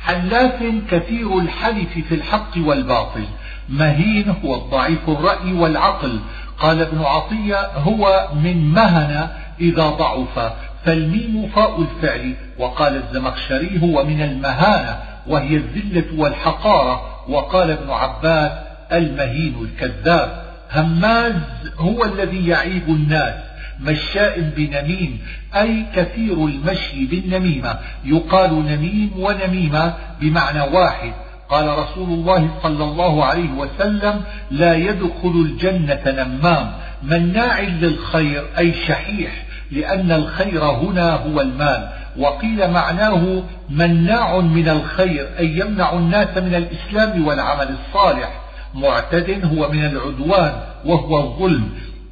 حلاف 0.04 0.64
كثير 0.92 1.40
الحلف 1.40 1.94
في 2.10 2.16
الحق 2.16 2.52
والباطل. 2.58 3.26
مهين 3.70 4.36
هو 4.46 4.56
الضعيف 4.56 5.10
الرأي 5.10 5.54
والعقل. 5.54 6.20
قال 6.60 6.82
ابن 6.82 7.02
عطية 7.02 7.68
هو 7.78 8.28
من 8.44 8.72
مهن 8.74 9.28
إذا 9.62 9.90
ضعف. 9.90 10.52
فالميم 10.86 11.50
فاء 11.56 11.82
الفعل 11.82 12.34
وقال 12.60 12.96
الزمخشري 12.96 13.82
هو 13.82 14.06
من 14.06 14.22
المهانة 14.22 15.00
وهي 15.28 15.56
الذلة 15.56 16.20
والحقارة 16.22 17.02
وقال 17.30 17.72
ابن 17.72 17.90
عباس 17.90 18.52
المهين 18.92 19.56
الكذاب. 19.62 20.44
هماز 20.72 21.34
هو 21.78 22.06
الذي 22.06 22.48
يعيب 22.48 22.90
الناس 22.90 23.34
مشاء 23.80 24.40
بنميم 24.58 25.20
أي 25.56 25.86
كثير 25.96 26.46
المشي 26.46 27.06
بالنميمة. 27.06 27.80
يقال 28.06 28.66
نميم 28.66 29.12
ونميمة 29.18 29.94
بمعنى 30.22 30.62
واحد. 30.62 31.14
قال 31.50 31.78
رسول 31.78 32.10
الله 32.10 32.50
صلى 32.64 32.84
الله 32.84 33.26
عليه 33.26 33.52
وسلم 33.52 34.22
لا 34.52 34.76
يدخل 34.76 35.46
الجنة 35.46 36.02
نمام. 36.06 36.72
مناع 37.04 37.60
للخير 37.60 38.44
أي 38.58 38.74
شحيح. 38.74 39.32
لأن 39.72 40.12
الخير 40.12 40.64
هنا 40.64 41.12
هو 41.12 41.42
المال. 41.42 41.90
وقيل 42.18 42.72
معناه 42.72 43.44
مناع 43.70 44.40
من 44.40 44.70
الخير 44.70 45.28
أي 45.40 45.58
يمنع 45.58 45.94
الناس 45.94 46.38
من 46.38 46.56
الإسلام 46.56 47.28
والعمل 47.28 47.76
الصالح. 47.80 48.42
معتد 48.76 49.46
هو 49.46 49.72
من 49.72 49.86
العدوان 49.86 50.54
وهو 50.86 51.20
الظلم. 51.20 51.70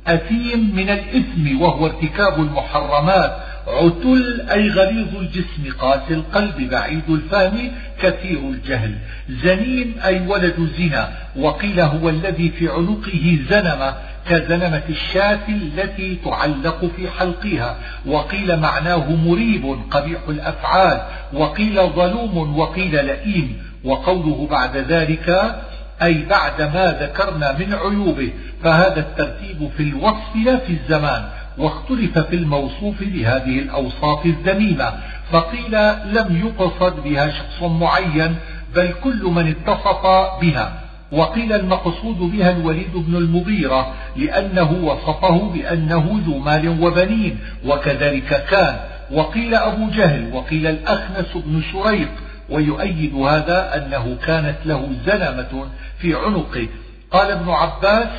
أثيم 0.07 0.75
من 0.75 0.89
الإثم 0.89 1.61
وهو 1.61 1.85
ارتكاب 1.85 2.39
المحرمات. 2.39 3.37
عتل 3.67 4.47
أي 4.51 4.69
غليظ 4.69 5.15
الجسم 5.15 5.77
قاسي 5.79 6.13
القلب 6.13 6.69
بعيد 6.69 7.09
الفهم 7.09 7.71
كثير 8.01 8.39
الجهل. 8.39 8.95
زنين 9.29 9.99
أي 10.05 10.27
ولد 10.27 10.69
زنا. 10.77 11.09
وقيل 11.35 11.79
هو 11.79 12.09
الذي 12.09 12.49
في 12.49 12.69
عنقه 12.69 13.39
زنمة 13.49 13.93
كزنمة 14.29 14.83
الشاة 14.89 15.39
التي 15.49 16.15
تعلق 16.25 16.85
في 16.95 17.09
حلقها. 17.09 17.75
وقيل 18.05 18.59
معناه 18.59 19.11
مريب 19.11 19.79
قبيح 19.91 20.19
الأفعال. 20.29 21.01
وقيل 21.33 21.89
ظلوم 21.89 22.59
وقيل 22.59 23.05
لئيم. 23.05 23.63
وقوله 23.83 24.47
بعد 24.51 24.77
ذلك 24.77 25.55
أي 26.01 26.25
بعد 26.29 26.61
ما 26.61 26.97
ذكرنا 27.01 27.51
من 27.51 27.73
عيوبه. 27.73 28.31
فهذا 28.63 28.99
الترتيب 28.99 29.69
في 29.77 29.83
الوصف 29.83 30.35
لا 30.45 30.57
في 30.57 30.73
الزمان. 30.73 31.23
واختلف 31.57 32.19
في 32.19 32.35
الموصوف 32.35 33.03
بهذه 33.03 33.59
الأوصاف 33.59 34.25
الذميمة. 34.25 34.93
فقيل 35.31 35.71
لم 36.05 36.41
يقصد 36.45 37.03
بها 37.03 37.29
شخص 37.29 37.63
معين 37.63 38.35
بل 38.75 38.93
كل 39.03 39.23
من 39.23 39.47
اتصف 39.47 40.05
بها. 40.41 40.88
وقيل 41.11 41.53
المقصود 41.53 42.17
بها 42.17 42.51
الوليد 42.51 42.93
بن 42.93 43.15
المغيرة 43.15 43.93
لأنه 44.15 44.71
وصفه 44.71 45.49
بأنه 45.53 46.21
ذو 46.25 46.37
مال 46.37 46.83
وبنين 46.83 47.39
وكذلك 47.65 48.45
كان. 48.49 48.79
وقيل 49.11 49.55
أبو 49.55 49.89
جهل 49.89 50.33
وقيل 50.33 50.67
الأخنس 50.67 51.37
بن 51.37 51.61
شريق 51.73 52.09
ويؤيد 52.49 53.15
هذا 53.15 53.75
أنه 53.75 54.17
كانت 54.25 54.57
له 54.65 54.89
زنمة 55.05 55.67
في 55.99 56.15
عنقه. 56.15 56.67
قال 57.11 57.31
ابن 57.31 57.49
عباس 57.49 58.09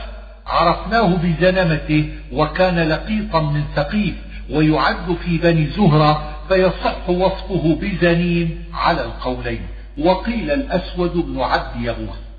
عرفناه 0.47 1.17
بزنمته 1.17 2.09
وكان 2.33 2.79
لقيطا 2.79 3.41
من 3.41 3.65
ثقيف 3.77 4.15
ويعد 4.51 5.17
في 5.25 5.39
بني 5.39 5.67
زهرة 5.67 6.23
فيصح 6.49 7.11
وصفه 7.11 7.79
بزنين 7.81 8.65
على 8.75 9.03
القولين. 9.03 9.61
وقيل 9.99 10.51
الأسود 10.51 11.13
بن 11.13 11.41
عبد 11.41 11.83
يغوث. 11.83 12.30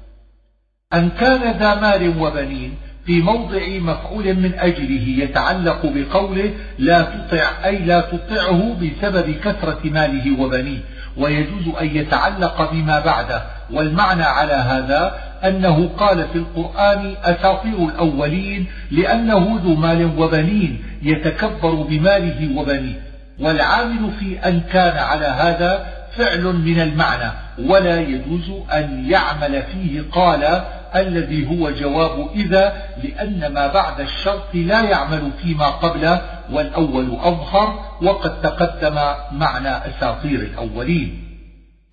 أن 0.93 1.10
كان 1.10 1.57
ذا 1.60 1.75
مال 1.75 2.21
وبنين 2.21 2.75
في 3.05 3.21
موضع 3.21 3.60
مفعول 3.67 4.33
من 4.33 4.51
أجله 4.60 5.24
يتعلق 5.24 5.79
بقوله 5.83 6.53
لا 6.79 7.01
تطع 7.01 7.50
أي 7.65 7.77
لا 7.77 8.01
تطعه 8.01 8.75
بسبب 8.81 9.31
كثرة 9.43 9.79
ماله 9.83 10.41
وبنيه. 10.41 10.79
ويجوز 11.17 11.75
أن 11.81 11.88
يتعلق 11.95 12.71
بما 12.71 13.00
بعده. 13.00 13.41
والمعنى 13.71 14.24
على 14.24 14.53
هذا 14.53 15.15
أنه 15.43 15.89
قال 15.98 16.27
في 16.27 16.38
القرآن 16.38 17.13
أساطير 17.24 17.89
الأولين 17.89 18.65
لأنه 18.91 19.60
ذو 19.63 19.75
مال 19.75 20.12
وبنين 20.17 20.83
يتكبر 21.01 21.75
بماله 21.75 22.60
وبنيه. 22.60 23.01
والعامل 23.39 24.12
في 24.19 24.39
أن 24.39 24.62
كان 24.74 24.98
على 24.98 25.25
هذا 25.25 25.88
فعل 26.17 26.43
من 26.43 26.81
المعنى. 26.81 27.31
ولا 27.60 28.00
يجوز 28.00 28.51
أن 28.74 29.05
يعمل 29.10 29.63
فيه 29.63 30.01
قال 30.12 30.62
الذي 30.95 31.48
هو 31.48 31.69
جواب 31.69 32.29
إذا 32.36 32.74
لأن 33.03 33.53
ما 33.53 33.67
بعد 33.67 34.01
الشرط 34.01 34.55
لا 34.55 34.81
يعمل 34.81 35.31
فيما 35.41 35.67
قبله 35.67 36.21
والأول 36.51 37.17
أظهر 37.21 37.79
وقد 38.01 38.41
تقدم 38.41 38.95
معنى 39.31 39.69
أساطير 39.69 40.39
الأولين. 40.39 41.23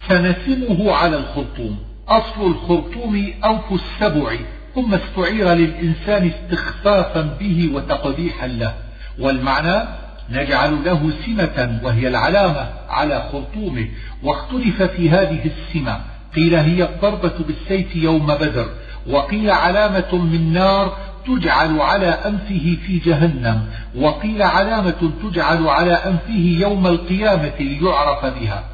سنسمه 0.09 0.93
على 0.93 1.17
الخرطوم. 1.17 1.79
أصل 2.09 2.47
الخرطوم 2.47 3.33
أنف 3.45 3.73
السبع. 3.73 4.37
ثم 4.75 4.95
استعير 4.95 5.53
للإنسان 5.53 6.31
استخفافا 6.31 7.21
به 7.41 7.71
وتقبيحا 7.75 8.47
له. 8.47 8.75
والمعنى 9.19 9.89
نجعل 10.31 10.85
له 10.85 11.11
سمة 11.27 11.81
وهي 11.83 12.09
العلامة 12.09 12.69
على 12.89 13.29
خرطومه. 13.33 13.89
واختلف 14.23 14.83
في 14.83 15.11
هذه 15.11 15.41
السمة. 15.45 16.01
قيل 16.37 16.55
هي 16.55 16.85
الضربة 16.85 17.35
بالسيف 17.47 17.97
يوم 17.97 18.27
بدر. 18.27 18.69
وقيل 19.11 19.51
علامة 19.51 20.15
من 20.15 20.53
نار 20.53 20.97
تجعل 21.27 21.81
على 21.81 22.07
أنفه 22.07 22.77
في 22.87 22.99
جهنم 22.99 23.67
وقيل 23.97 24.43
علامة 24.43 25.11
تجعل 25.23 25.69
على 25.69 25.93
أنفه 25.93 26.59
يوم 26.61 26.87
القيامة 26.87 27.59
ليعرف 27.61 28.25
بها. 28.25 28.65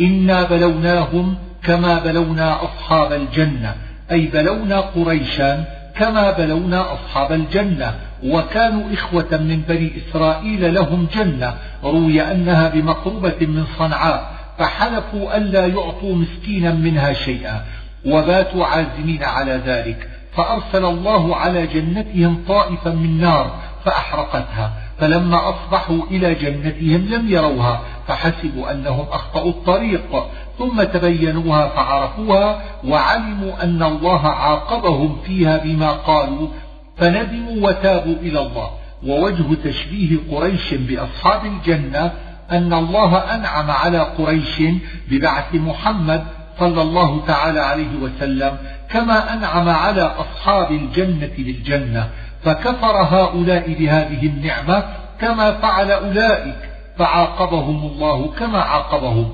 إنا 0.00 0.42
بلوناهم 0.42 1.34
كما 1.62 1.98
بلونا 1.98 2.64
أصحاب 2.64 3.12
الجنة 3.12 3.74
أي 4.12 4.26
بلونا 4.26 4.80
قريشا 4.80 5.64
كما 5.96 6.30
بلونا 6.30 6.92
أصحاب 6.92 7.32
الجنة 7.32 7.94
وكانوا 8.24 8.92
إخوة 8.92 9.28
من 9.32 9.62
بني 9.68 9.92
إسرائيل 9.96 10.74
لهم 10.74 11.06
جنة 11.14 11.54
روي 11.84 12.22
أنها 12.22 12.68
بمقربة 12.68 13.46
من 13.46 13.64
صنعاء 13.78 14.32
فحلفوا 14.58 15.36
ألا 15.36 15.66
يعطوا 15.66 16.14
مسكينا 16.14 16.72
منها 16.72 17.12
شيئا. 17.12 17.64
وباتوا 18.06 18.66
عازمين 18.66 19.22
على 19.22 19.52
ذلك 19.66 20.08
فأرسل 20.36 20.84
الله 20.84 21.36
على 21.36 21.66
جنتهم 21.66 22.44
طائفا 22.48 22.90
من 22.90 23.20
نار 23.20 23.50
فأحرقتها 23.84 24.72
فلما 24.98 25.48
أصبحوا 25.48 26.02
إلى 26.10 26.34
جنتهم 26.34 27.06
لم 27.10 27.28
يروها 27.28 27.80
فحسبوا 28.08 28.72
أنهم 28.72 29.06
أخطأوا 29.12 29.50
الطريق 29.50 30.26
ثم 30.58 30.82
تبينوها 30.82 31.68
فعرفوها 31.68 32.62
وعلموا 32.84 33.62
أن 33.62 33.82
الله 33.82 34.26
عاقبهم 34.26 35.16
فيها 35.26 35.56
بما 35.58 35.90
قالوا 35.90 36.48
فندموا 36.96 37.68
وتابوا 37.68 38.16
إلى 38.16 38.40
الله. 38.40 38.70
ووجه 39.06 39.54
تشبيه 39.64 40.16
قريش 40.30 40.74
بأصحاب 40.74 41.46
الجنة 41.46 42.12
أن 42.50 42.72
الله 42.72 43.16
أنعم 43.16 43.70
على 43.70 43.98
قريش 43.98 44.62
ببعث 45.10 45.54
محمد 45.54 46.24
صلى 46.60 46.82
الله 46.82 47.26
تعالى 47.26 47.60
عليه 47.60 47.96
وسلم 48.02 48.58
كما 48.90 49.32
أنعم 49.34 49.68
على 49.68 50.02
أصحاب 50.02 50.72
الجنة 50.72 51.30
بالجنة 51.38 52.08
فكفر 52.42 52.96
هؤلاء 52.96 53.72
بهذه 53.78 54.26
النعمة 54.26 54.84
كما 55.20 55.52
فعل 55.52 55.90
أولئك 55.90 56.56
فعاقبهم 56.98 57.86
الله 57.86 58.32
كما 58.38 58.58
عاقبهم. 58.58 59.30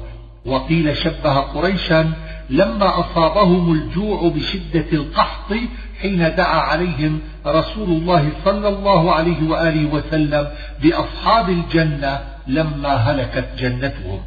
وقيل 0.47 0.97
شبه 0.97 1.35
قريشا 1.35 2.13
لما 2.51 3.01
أصابهم 3.01 3.73
الجوع 3.73 4.29
بشدة 4.35 4.87
القحط 4.93 5.55
حين 6.01 6.35
دعا 6.35 6.61
عليهم 6.61 7.21
رسول 7.47 7.89
الله 7.89 8.31
صلى 8.45 8.69
الله 8.69 9.13
عليه 9.13 9.51
وآله 9.51 9.95
وسلم 9.95 10.49
بأصحاب 10.83 11.49
الجنة 11.49 12.21
لما 12.47 12.95
هلكت 12.95 13.49
جنتهم. 13.59 14.21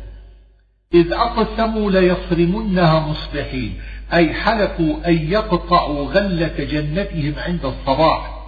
إذ 0.94 1.14
أقسموا 1.14 1.92
ليصرمنها 1.92 3.00
مصبحين 3.00 3.80
أي 4.14 4.34
حلفوا 4.34 4.96
أن 5.08 5.32
يقطعوا 5.32 6.06
غلة 6.06 6.54
جنتهم 6.58 7.34
عند 7.38 7.66
الصباح 7.66 8.40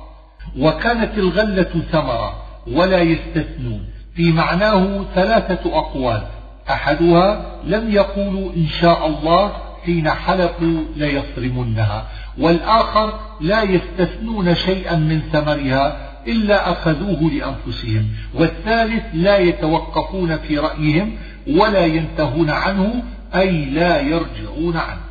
وكانت 0.58 1.18
الغلة 1.18 1.84
ثمرة 1.92 2.44
ولا 2.68 3.00
يستثنون. 3.02 3.86
في 4.16 4.32
معناه 4.32 5.06
ثلاثة 5.16 5.78
أقوال 5.78 6.24
أحدها 6.70 7.46
لم 7.64 7.92
يقولوا 7.92 8.54
إن 8.56 8.68
شاء 8.68 9.08
الله 9.08 9.52
حين 9.86 10.10
حلفوا 10.10 10.84
ليصرمنها 10.96 12.08
والآخر 12.38 13.20
لا 13.42 13.64
يستثنون 13.64 14.56
شيئا 14.56 14.96
من 14.96 15.22
ثمرها 15.32 16.11
إلا 16.28 16.72
أخذوه 16.72 17.32
لأنفسهم. 17.32 18.08
والثالث 18.34 19.04
لا 19.14 19.38
يتوقفون 19.38 20.38
في 20.38 20.58
رأيهم 20.58 21.18
ولا 21.48 21.86
ينتهون 21.86 22.50
عنه 22.50 23.04
أي 23.36 23.66
لا 23.66 24.02
يرجعون 24.02 24.78
عنه. 24.78 25.02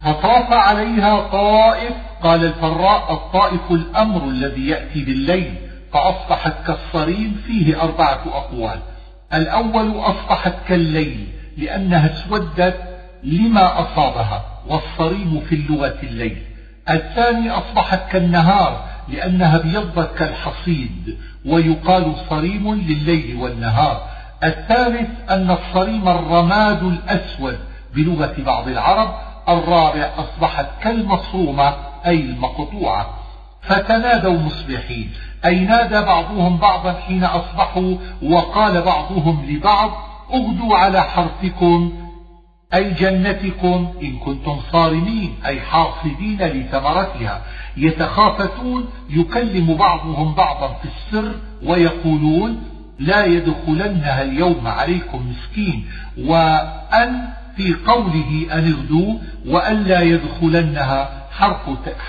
فطاف 0.00 0.52
عليها 0.52 1.20
طائف 1.20 1.92
قال 2.22 2.44
الفراء 2.44 3.12
الطائف 3.12 3.70
الأمر 3.70 4.28
الذي 4.28 4.68
يأتي 4.68 5.04
بالليل. 5.04 5.54
فأصبحت 5.92 6.54
كالصريم 6.66 7.40
فيه 7.46 7.82
أربعة 7.82 8.22
أقوال. 8.26 8.80
الأول 9.34 10.00
أصبحت 10.00 10.54
كالليل 10.68 11.26
لأنها 11.56 12.12
اسودت 12.12 12.76
لما 13.22 13.80
أصابها 13.80 14.44
والصريم 14.68 15.40
في 15.48 15.54
اللغة 15.54 15.98
الليل. 16.02 16.42
الثاني 16.90 17.50
أصبحت 17.50 18.12
كالنهار 18.12 18.84
لأنها 19.08 19.56
ابيضت 19.56 20.18
كالحصيد 20.18 21.18
ويقال 21.46 22.12
صريم 22.30 22.74
لليل 22.74 23.36
والنهار. 23.36 24.02
الثالث 24.44 25.08
أن 25.30 25.50
الصريم 25.50 26.08
الرماد 26.08 26.82
الأسود 26.82 27.58
بلغة 27.94 28.34
بعض 28.38 28.68
العرب. 28.68 29.14
الرابع 29.48 30.10
أصبحت 30.18 30.66
كالمصرومة 30.82 31.74
أي 32.06 32.20
المقطوعة. 32.20 33.06
فتنادوا 33.62 34.38
مصبحين. 34.38 35.10
أي 35.44 35.60
نادى 35.60 36.00
بعضهم 36.00 36.56
بعضا 36.56 36.92
حين 36.92 37.24
أصبحوا 37.24 37.96
وقال 38.22 38.82
بعضهم 38.82 39.46
لبعض 39.48 39.90
اغدوا 40.34 40.76
على 40.76 41.02
حرثكم 41.02 42.07
أي 42.74 42.90
جنتكم 42.90 43.92
إن 44.02 44.18
كنتم 44.18 44.60
صارمين 44.72 45.34
أي 45.46 45.60
حاصدين 45.60 46.42
لثمرتها. 46.42 47.42
يتخافتون 47.76 48.88
يكلم 49.10 49.74
بعضهم 49.74 50.34
بعضا 50.34 50.68
في 50.68 50.88
السر 50.88 51.34
ويقولون 51.62 52.62
لا 52.98 53.24
يدخلنها 53.24 54.22
اليوم 54.22 54.66
عليكم 54.66 55.32
مسكين. 55.32 55.86
وأن 56.18 57.28
في 57.56 57.74
قوله 57.86 58.46
أن 58.52 58.72
اغدوا 58.72 59.18
وأن 59.46 59.82
لا 59.82 60.00
يدخلنها 60.00 61.28
حرف, 61.30 61.60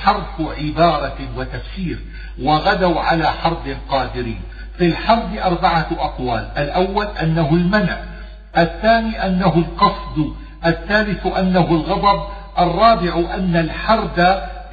حرف 0.04 0.42
عبارة 0.60 1.18
وتفسير. 1.38 2.00
وغدوا 2.42 3.00
على 3.02 3.32
حرب 3.32 3.78
قادرين. 3.90 4.42
في 4.78 4.86
الحرب 4.86 5.36
أربعة 5.36 5.88
أقوال. 5.92 6.52
الأول 6.58 7.06
أنه 7.06 7.50
المنع. 7.52 7.98
الثاني 8.58 9.26
أنه 9.26 9.54
القصد 9.56 10.34
الثالث 10.66 11.26
أنه 11.26 11.72
الغضب 11.72 12.24
الرابع 12.60 13.36
أن 13.36 13.56
الحرب 13.56 14.20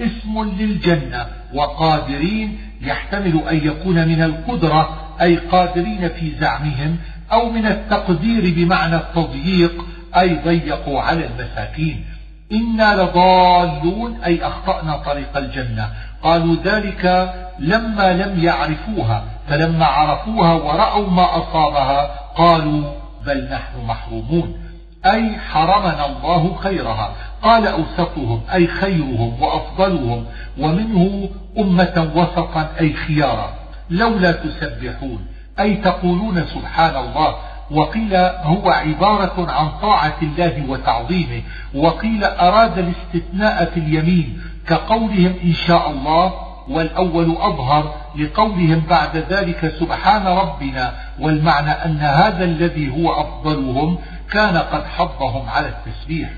اسم 0.00 0.54
للجنة 0.58 1.26
وقادرين 1.54 2.58
يحتمل 2.80 3.42
أن 3.50 3.56
يكون 3.56 4.08
من 4.08 4.22
القدرة 4.22 4.88
أي 5.20 5.36
قادرين 5.36 6.08
في 6.08 6.32
زعمهم 6.40 6.96
أو 7.32 7.50
من 7.50 7.66
التقدير 7.66 8.54
بمعنى 8.56 8.96
التضييق 8.96 9.84
أي 10.16 10.40
ضيقوا 10.44 11.00
على 11.00 11.26
المساكين. 11.26 12.04
إنا 12.52 13.02
لضالون 13.02 14.20
أي 14.24 14.46
أخطأنا 14.46 14.96
طريق 14.96 15.36
الجنة. 15.36 15.90
قالوا 16.22 16.56
ذلك 16.64 17.34
لما 17.58 18.12
لم 18.12 18.44
يعرفوها 18.44 19.24
فلما 19.48 19.84
عرفوها 19.84 20.54
ورأوا 20.54 21.10
ما 21.10 21.36
أصابها 21.36 22.10
قالوا 22.36 22.92
بل 23.26 23.48
نحن 23.50 23.86
محرومون. 23.86 24.65
أي 25.06 25.38
حرمنا 25.38 26.06
الله 26.06 26.54
خيرها. 26.54 27.12
قال 27.42 27.66
أوسطهم 27.66 28.40
أي 28.54 28.66
خيرهم 28.66 29.42
وأفضلهم 29.42 30.24
ومنه 30.58 31.28
أمة 31.58 32.10
وسطا 32.14 32.68
أي 32.80 32.92
خيارا. 32.92 33.54
لولا 33.90 34.32
تسبحون 34.32 35.26
أي 35.60 35.74
تقولون 35.76 36.44
سبحان 36.54 36.96
الله 36.96 37.34
وقيل 37.70 38.16
هو 38.42 38.70
عبارة 38.70 39.52
عن 39.52 39.68
طاعة 39.82 40.16
الله 40.22 40.64
وتعظيمه 40.68 41.42
وقيل 41.74 42.24
أراد 42.24 42.78
الاستثناء 42.78 43.64
في 43.64 43.80
اليمين 43.80 44.40
كقولهم 44.66 45.34
إن 45.44 45.52
شاء 45.52 45.90
الله 45.90 46.32
والأول 46.68 47.36
أظهر 47.40 47.94
لقولهم 48.16 48.82
بعد 48.90 49.16
ذلك 49.16 49.74
سبحان 49.80 50.26
ربنا 50.26 50.94
والمعنى 51.20 51.70
أن 51.70 51.98
هذا 51.98 52.44
الذي 52.44 52.90
هو 52.90 53.20
أفضلهم 53.20 53.98
كان 54.32 54.56
قد 54.56 54.84
حضهم 54.84 55.48
على 55.48 55.68
التسبيح. 55.68 56.30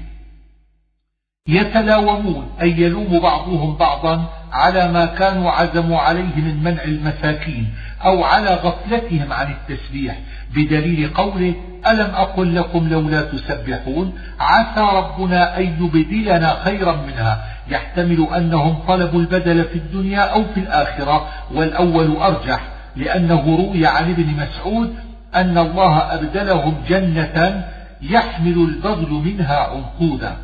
يتلاومون 1.49 2.51
أي 2.63 2.71
يلوم 2.71 3.21
بعضهم 3.21 3.77
بعضا 3.77 4.25
على 4.53 4.93
ما 4.93 5.07
كانوا 5.07 5.51
عزموا 5.51 5.99
عليه 5.99 6.37
من 6.37 6.63
منع 6.63 6.83
المساكين 6.83 7.75
أو 8.05 8.25
على 8.25 8.55
غفلتهم 8.55 9.33
عن 9.33 9.53
التسبيح. 9.53 10.19
بدليل 10.55 11.11
قوله 11.15 11.55
ألم 11.87 12.15
أقل 12.15 12.57
لكم 12.57 12.89
لولا 12.89 13.23
تسبحون؟ 13.23 14.19
عسى 14.41 14.81
ربنا 14.81 15.59
أن 15.59 15.63
يبدلنا 15.63 16.65
خيرا 16.65 16.97
منها. 16.97 17.45
يحتمل 17.71 18.29
أنهم 18.37 18.79
طلبوا 18.89 19.21
البدل 19.21 19.65
في 19.65 19.75
الدنيا 19.75 20.21
أو 20.21 20.45
في 20.55 20.61
الآخرة 20.61 21.29
والأول 21.55 22.17
أرجح 22.17 22.61
لأنه 22.97 23.57
روي 23.57 23.87
عن 23.87 24.11
ابن 24.11 24.27
مسعود 24.27 24.95
أن 25.35 25.59
الله 25.59 25.97
أبدلهم 26.15 26.75
جنة 26.89 27.65
يحمل 28.03 28.53
البذل 28.53 29.11
منها 29.11 29.57
عنقودا. 29.57 30.37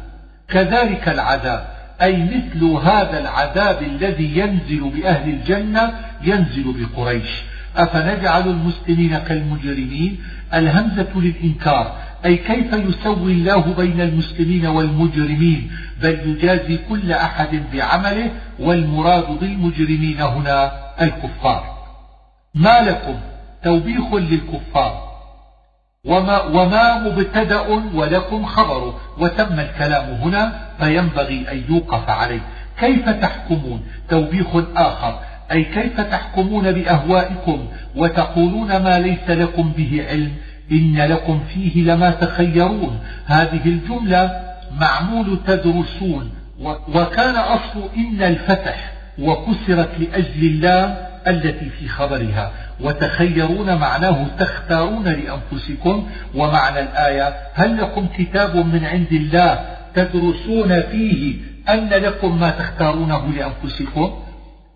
كذلك 0.48 1.08
العذاب 1.08 1.66
أي 2.02 2.22
مثل 2.22 2.64
هذا 2.64 3.20
العذاب 3.20 3.82
الذي 3.82 4.38
ينزل 4.38 4.90
بأهل 4.90 5.30
الجنة 5.30 5.94
ينزل 6.22 6.64
بقريش. 6.78 7.42
أفنجعل 7.76 8.48
المسلمين 8.48 9.18
كالمجرمين؟ 9.18 10.20
الهمزة 10.54 11.08
للإنكار 11.16 11.96
أي 12.24 12.36
كيف 12.36 12.72
يسوي 12.72 13.32
الله 13.32 13.74
بين 13.74 14.00
المسلمين 14.00 14.66
والمجرمين؟ 14.66 15.70
بل 16.02 16.18
يجازي 16.26 16.78
كل 16.88 17.12
أحد 17.12 17.62
بعمله 17.72 18.30
والمراد 18.58 19.38
بالمجرمين 19.40 20.20
هنا 20.20 20.72
الكفار. 21.00 21.74
ما 22.54 22.80
لكم؟ 22.80 23.14
توبيخ 23.64 24.14
للكفار. 24.14 25.13
وما, 26.04 26.42
وما 26.42 26.98
مبتدأ 26.98 27.60
ولكم 27.94 28.44
خبر. 28.44 28.94
وتم 29.18 29.60
الكلام 29.60 30.04
هنا 30.04 30.52
فينبغي 30.80 31.46
أن 31.52 31.62
يوقف 31.68 32.10
عليه. 32.10 32.40
كيف 32.80 33.08
تحكمون؟ 33.08 33.82
توبيخ 34.08 34.46
آخر. 34.76 35.20
أي 35.52 35.64
كيف 35.64 36.00
تحكمون 36.00 36.72
بأهوائكم 36.72 37.66
وتقولون 37.96 38.76
ما 38.76 38.98
ليس 38.98 39.30
لكم 39.30 39.72
به 39.76 40.06
علم؟ 40.08 40.32
إن 40.72 40.96
لكم 40.96 41.40
فيه 41.54 41.82
لما 41.82 42.10
تخيرون. 42.10 43.00
هذه 43.26 43.60
الجملة 43.66 44.40
معمول 44.80 45.38
تدرسون. 45.46 46.30
وكان 46.94 47.34
أصل 47.36 47.88
إن 47.96 48.22
الفتح 48.22 48.92
وكسرت 49.18 49.90
لأجل 49.98 50.46
الله 50.46 50.96
التي 51.26 51.70
في 51.70 51.88
خبرها. 51.88 52.52
وتخيرون 52.80 53.74
معناه 53.74 54.26
تختارون 54.38 55.04
لأنفسكم 55.04 56.06
ومعنى 56.34 56.80
الآية. 56.80 57.34
هل 57.54 57.78
لكم 57.78 58.06
كتاب 58.18 58.56
من 58.56 58.84
عند 58.84 59.12
الله 59.12 59.64
تدرسون 59.94 60.80
فيه 60.80 61.36
أن 61.68 61.88
لكم 61.88 62.40
ما 62.40 62.50
تختارونه 62.50 63.26
لأنفسكم؟ 63.26 64.12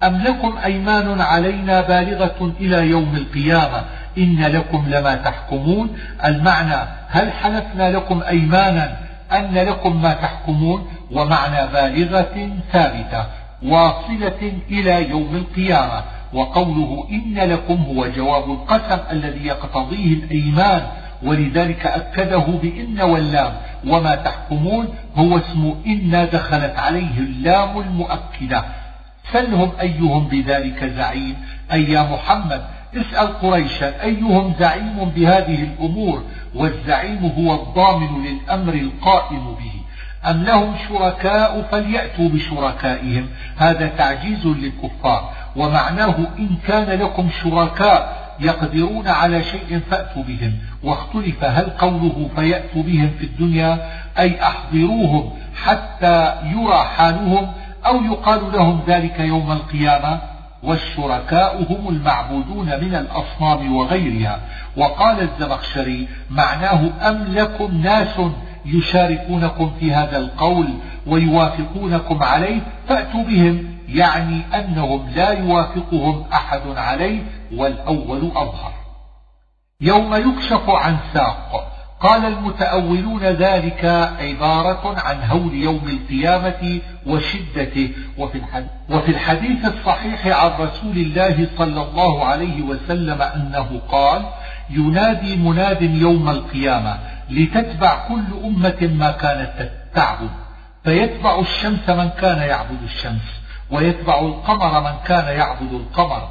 أم 0.02 0.16
لكم 0.16 0.58
أيمان 0.64 1.20
علينا 1.20 1.80
بالغة 1.80 2.52
إلى 2.60 2.90
يوم 2.90 3.16
القيامة؟ 3.16 3.84
إن 4.18 4.46
لكم 4.46 4.84
لما 4.88 5.14
تحكمون. 5.14 5.98
المعنى 6.24 6.88
هل 7.08 7.32
حلفنا 7.32 7.90
لكم 7.90 8.22
أيمانا 8.22 8.96
أن 9.32 9.54
لكم 9.54 10.02
ما 10.02 10.12
تحكمون؟ 10.14 10.88
ومعنى 11.12 11.72
بالغة 11.72 12.50
ثابتة 12.72 13.26
واصلة 13.62 14.52
إلى 14.70 15.10
يوم 15.10 15.36
القيامة. 15.36 16.02
وقوله 16.32 17.08
إن 17.10 17.34
لكم 17.38 17.82
هو 17.82 18.06
جواب 18.06 18.50
القسم 18.50 18.98
الذي 19.10 19.46
يقتضيه 19.46 20.12
الإيمان 20.12 20.82
ولذلك 21.22 21.86
أكده 21.86 22.38
بإن 22.62 23.00
واللام. 23.00 23.52
وما 23.86 24.14
تحكمون 24.14 24.88
هو 25.16 25.38
اسم 25.38 25.74
إن 25.86 26.28
دخلت 26.32 26.76
عليه 26.76 27.18
اللام 27.18 27.78
المؤكدة. 27.78 28.64
سلهم 29.32 29.70
أيهم 29.80 30.28
بذلك 30.28 30.84
زعيم. 30.84 31.34
أي 31.72 31.90
يا 31.90 32.02
محمد 32.02 32.62
اسأل 32.96 33.40
قريشا 33.40 34.02
أيهم 34.02 34.54
زعيم 34.58 35.04
بهذه 35.16 35.62
الأمور؟ 35.62 36.22
والزعيم 36.54 37.32
هو 37.38 37.54
الضامن 37.54 38.24
للأمر 38.26 38.74
القائم 38.74 39.54
به. 39.54 39.77
أم 40.26 40.44
لهم 40.44 40.74
شركاء 40.88 41.68
فليأتوا 41.70 42.28
بشركائهم. 42.28 43.26
هذا 43.56 43.86
تعجيز 43.86 44.46
للكفار. 44.46 45.30
ومعناه 45.56 46.16
إن 46.38 46.48
كان 46.66 47.00
لكم 47.00 47.28
شركاء 47.42 48.28
يقدرون 48.40 49.08
على 49.08 49.42
شيء 49.42 49.80
فأتوا 49.90 50.22
بهم. 50.22 50.52
واختلف 50.82 51.44
هل 51.44 51.70
قوله 51.70 52.30
فيأتوا 52.36 52.82
بهم 52.82 53.10
في 53.18 53.24
الدنيا 53.24 53.90
أي 54.18 54.42
أحضروهم 54.42 55.32
حتى 55.64 56.34
يرى 56.44 56.78
حالهم 56.96 57.52
أو 57.86 58.04
يقال 58.04 58.52
لهم 58.52 58.80
ذلك 58.86 59.20
يوم 59.20 59.52
القيامة؟ 59.52 60.20
والشركاء 60.62 61.66
هم 61.70 61.88
المعبودون 61.88 62.66
من 62.66 62.94
الأصنام 62.94 63.76
وغيرها. 63.76 64.40
وقال 64.76 65.20
الزمخشري 65.20 66.08
معناه 66.30 66.90
أم 67.08 67.24
لكم 67.28 67.80
ناس 67.82 68.20
يشاركونكم 68.66 69.70
في 69.80 69.92
هذا 69.94 70.18
القول 70.18 70.68
ويوافقونكم 71.06 72.22
عليه 72.22 72.60
فأتوا 72.88 73.22
بهم. 73.22 73.78
يعني 73.88 74.40
أنهم 74.54 75.08
لا 75.16 75.30
يوافقهم 75.30 76.24
أحد 76.32 76.60
عليه 76.76 77.22
والأول 77.56 78.30
أظهر. 78.36 78.72
يوم 79.80 80.14
يكشف 80.14 80.70
عن 80.70 80.96
ساق 81.14 81.72
قال 82.00 82.24
المتأولون 82.24 83.22
ذلك 83.22 83.84
عبارة 84.20 85.00
عن 85.00 85.16
هول 85.30 85.54
يوم 85.54 85.88
القيامة 85.88 86.80
وشدته. 87.06 87.90
وفي 88.90 89.08
الحديث, 89.08 89.64
الصحيح 89.64 90.26
عن 90.26 90.50
رسول 90.60 90.96
الله 90.96 91.48
صلى 91.58 91.82
الله 91.82 92.24
عليه 92.24 92.62
وسلم 92.62 93.22
أنه 93.22 93.80
قال 93.88 94.22
ينادي 94.70 95.36
مناد 95.36 95.82
يوم 95.82 96.28
القيامة 96.28 96.98
لتتبع 97.30 98.08
كل 98.08 98.24
أمة 98.44 98.90
ما 98.98 99.10
كانت 99.10 99.70
تعبد. 99.94 100.30
فيتبع 100.84 101.40
الشمس 101.40 101.88
من 101.88 102.08
كان 102.08 102.38
يعبد 102.38 102.82
الشمس 102.84 103.40
ويتبع 103.70 104.20
القمر 104.20 104.80
من 104.80 104.96
كان 105.06 105.36
يعبد 105.38 105.72
القمر 105.72 106.28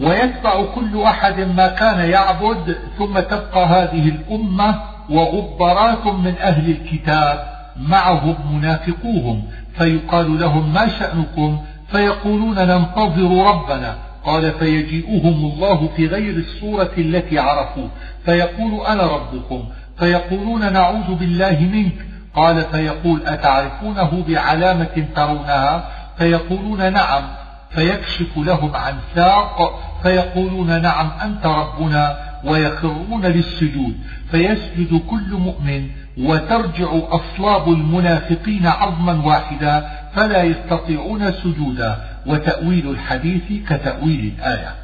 ويتبع 0.00 0.64
كل 0.74 1.02
أحد 1.02 1.40
ما 1.40 1.68
كان 1.68 2.10
يعبد 2.10 2.76
ثم 2.98 3.20
تبقى 3.20 3.66
هذه 3.66 4.08
الأمة 4.08 4.82
وغبرات 5.10 6.06
من 6.06 6.34
أهل 6.40 6.70
الكتاب 6.70 7.56
معهم 7.76 8.56
منافقوهم. 8.56 9.42
فيقال 9.78 10.40
لهم 10.40 10.72
ما 10.72 10.88
شأنكم؟ 10.88 11.64
فيقولون 11.88 12.54
ننتظر 12.58 13.46
ربنا. 13.46 13.96
قال 14.24 14.52
فيجيئهم 14.52 15.52
الله 15.52 15.88
في 15.96 16.06
غير 16.06 16.36
الصورة 16.36 16.90
التي 16.98 17.38
عرفوا 17.38 17.88
فيقول 18.24 18.86
أنا 18.86 19.02
ربكم؟ 19.02 19.64
فيقولون 19.98 20.72
نعوذ 20.72 21.14
بالله 21.14 21.60
منك. 21.60 22.06
قال 22.34 22.62
فيقول 22.62 23.22
أتعرفونه 23.26 24.24
بعلامة 24.28 25.06
ترونها؟ 25.16 25.88
فيقولون 26.18 26.92
نعم. 26.92 27.22
فيكشف 27.70 28.36
لهم 28.36 28.76
عن 28.76 28.94
ساق. 29.14 29.82
فيقولون 30.02 30.82
نعم 30.82 31.10
أنت 31.22 31.46
ربنا. 31.46 32.16
ويخرون 32.44 33.26
للسجود. 33.26 33.96
فيسجد 34.30 35.00
كل 35.10 35.30
مؤمن. 35.30 35.88
وترجع 36.18 36.88
أصلاب 37.10 37.68
المنافقين 37.68 38.66
عظما 38.66 39.26
واحدا. 39.26 39.88
فلا 40.14 40.42
يستطيعون 40.42 41.32
سجودا. 41.32 41.96
وتأويل 42.26 42.90
الحديث 42.90 43.68
كتأويل 43.68 44.32
الآية. 44.38 44.74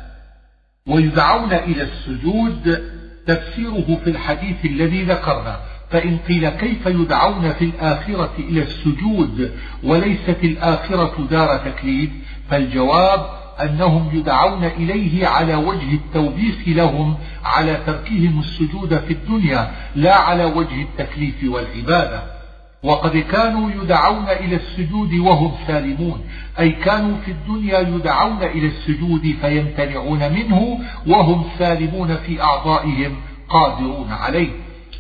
ويدعون 0.87 1.53
إلى 1.53 1.83
السجود 1.83 2.83
تفسيره 3.27 4.01
في 4.05 4.11
الحديث 4.11 4.65
الذي 4.65 5.03
ذكرنا. 5.03 5.61
فإن 5.91 6.19
قيل 6.29 6.49
كيف 6.49 6.87
يدعون 6.87 7.53
في 7.53 7.65
الآخرة 7.65 8.33
إلى 8.39 8.63
السجود 8.63 9.53
وليست 9.83 10.37
الآخرة 10.45 11.27
دار 11.31 11.57
تكليف 11.57 12.11
فالجواب 12.51 13.27
أنهم 13.63 14.11
يدعون 14.13 14.65
إليه 14.65 15.27
على 15.27 15.55
وجه 15.55 15.95
التوبيخ 15.95 16.57
لهم 16.67 17.17
على 17.45 17.81
تركهم 17.87 18.41
السجود 18.41 18.99
في 18.99 19.13
الدنيا 19.13 19.71
لا 19.97 20.15
على 20.15 20.45
وجه 20.45 20.83
التكليف 20.83 21.35
والعبادة. 21.45 22.42
وقد 22.83 23.16
كانوا 23.16 23.71
يدعون 23.71 24.29
إلى 24.29 24.57
السجود 24.57 25.14
وهم 25.14 25.53
سالمون. 25.66 26.25
أي 26.59 26.71
كانوا 26.71 27.16
في 27.25 27.31
الدنيا 27.31 27.81
يدعون 27.81 28.42
إلى 28.42 28.66
السجود 28.66 29.35
فيمتنعون 29.40 30.33
منه 30.33 30.79
وهم 31.07 31.45
سالمون 31.59 32.16
في 32.16 32.42
أعضائهم 32.42 33.16
قادرون 33.49 34.12
عليه. 34.12 34.51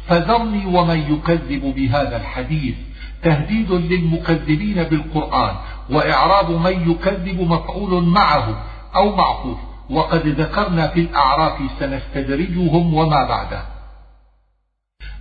فذرني 0.08 0.66
ومن 0.66 0.98
يكذب 0.98 1.74
بهذا 1.74 2.16
الحديث. 2.16 2.74
تهديد 3.22 3.72
للمكذبين 3.72 4.82
بالقرآن 4.82 5.54
وإعراب 5.90 6.50
من 6.50 6.90
يكذب 6.90 7.40
مفعول 7.40 8.02
معه 8.02 8.64
أو 8.96 9.16
معطوف 9.16 9.58
وقد 9.90 10.26
ذكرنا 10.26 10.88
في 10.88 11.00
الأعراف 11.00 11.58
سنستدرجهم 11.80 12.94
وما 12.94 13.24
بعده. 13.24 13.62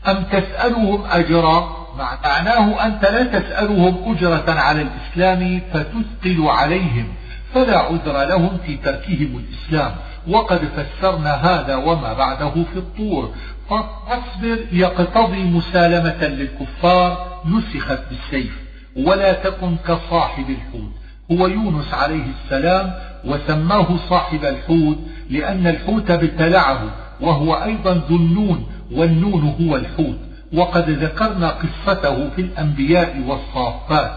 أم 0.08 0.24
تسألهم 0.24 1.04
أجرا؟ 1.06 1.81
معناه 1.97 2.86
أنت 2.86 3.04
لا 3.04 3.23
تسألهم 3.23 4.13
أجرة 4.15 4.51
على 4.51 4.82
الإسلام 4.82 5.62
فتثقل 5.73 6.47
عليهم 6.47 7.08
فلا 7.54 7.77
عذر 7.77 8.23
لهم 8.23 8.58
في 8.65 8.77
تركهم 8.77 9.43
الإسلام. 9.43 9.91
وقد 10.27 10.60
فسرنا 10.60 11.34
هذا 11.34 11.75
وما 11.75 12.13
بعده 12.13 12.49
في 12.49 12.77
الطور. 12.77 13.34
فاصبر 13.69 14.60
يقتضي 14.71 15.43
مسالمة 15.43 16.27
للكفار 16.27 17.41
نسخت 17.45 17.99
بالسيف. 18.10 18.60
ولا 18.97 19.34
تكن 19.34 19.75
كصاحب 19.88 20.45
الحوت. 20.49 20.91
هو 21.32 21.47
يونس 21.47 21.93
عليه 21.93 22.25
السلام 22.43 22.93
وسماه 23.25 23.88
صاحب 24.10 24.45
الحوت 24.45 24.97
لأن 25.30 25.67
الحوت 25.67 26.12
ابتلعه 26.12 26.82
وهو 27.21 27.54
أيضا 27.54 27.93
ذو 28.10 28.15
النون 28.15 28.65
والنون 28.91 29.56
هو 29.62 29.75
الحوت. 29.75 30.19
وقد 30.54 30.90
ذكرنا 30.90 31.50
قصته 31.50 32.30
في 32.36 32.42
الأنبياء 32.42 33.24
والصافات. 33.28 34.12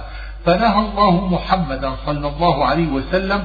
فنهى 0.47 0.79
الله 0.79 1.29
محمدا 1.29 1.93
صلى 2.07 2.29
الله 2.29 2.65
عليه 2.65 2.89
وسلم 2.89 3.45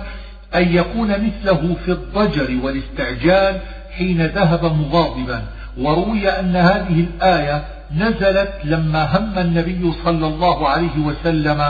أن 0.56 0.76
يكون 0.76 1.08
مثله 1.12 1.76
في 1.86 1.92
الضجر 1.92 2.60
والاستعجال 2.64 3.60
حين 3.98 4.26
ذهب 4.26 4.66
مغاضبا. 4.66 5.44
وروي 5.78 6.30
أن 6.30 6.56
هذه 6.56 7.00
الآية 7.00 7.64
نزلت 7.96 8.52
لما 8.64 9.18
هم 9.18 9.40
النبي 9.40 9.92
صلى 10.06 10.28
الله 10.28 10.70
عليه 10.70 11.00
وسلم 11.00 11.62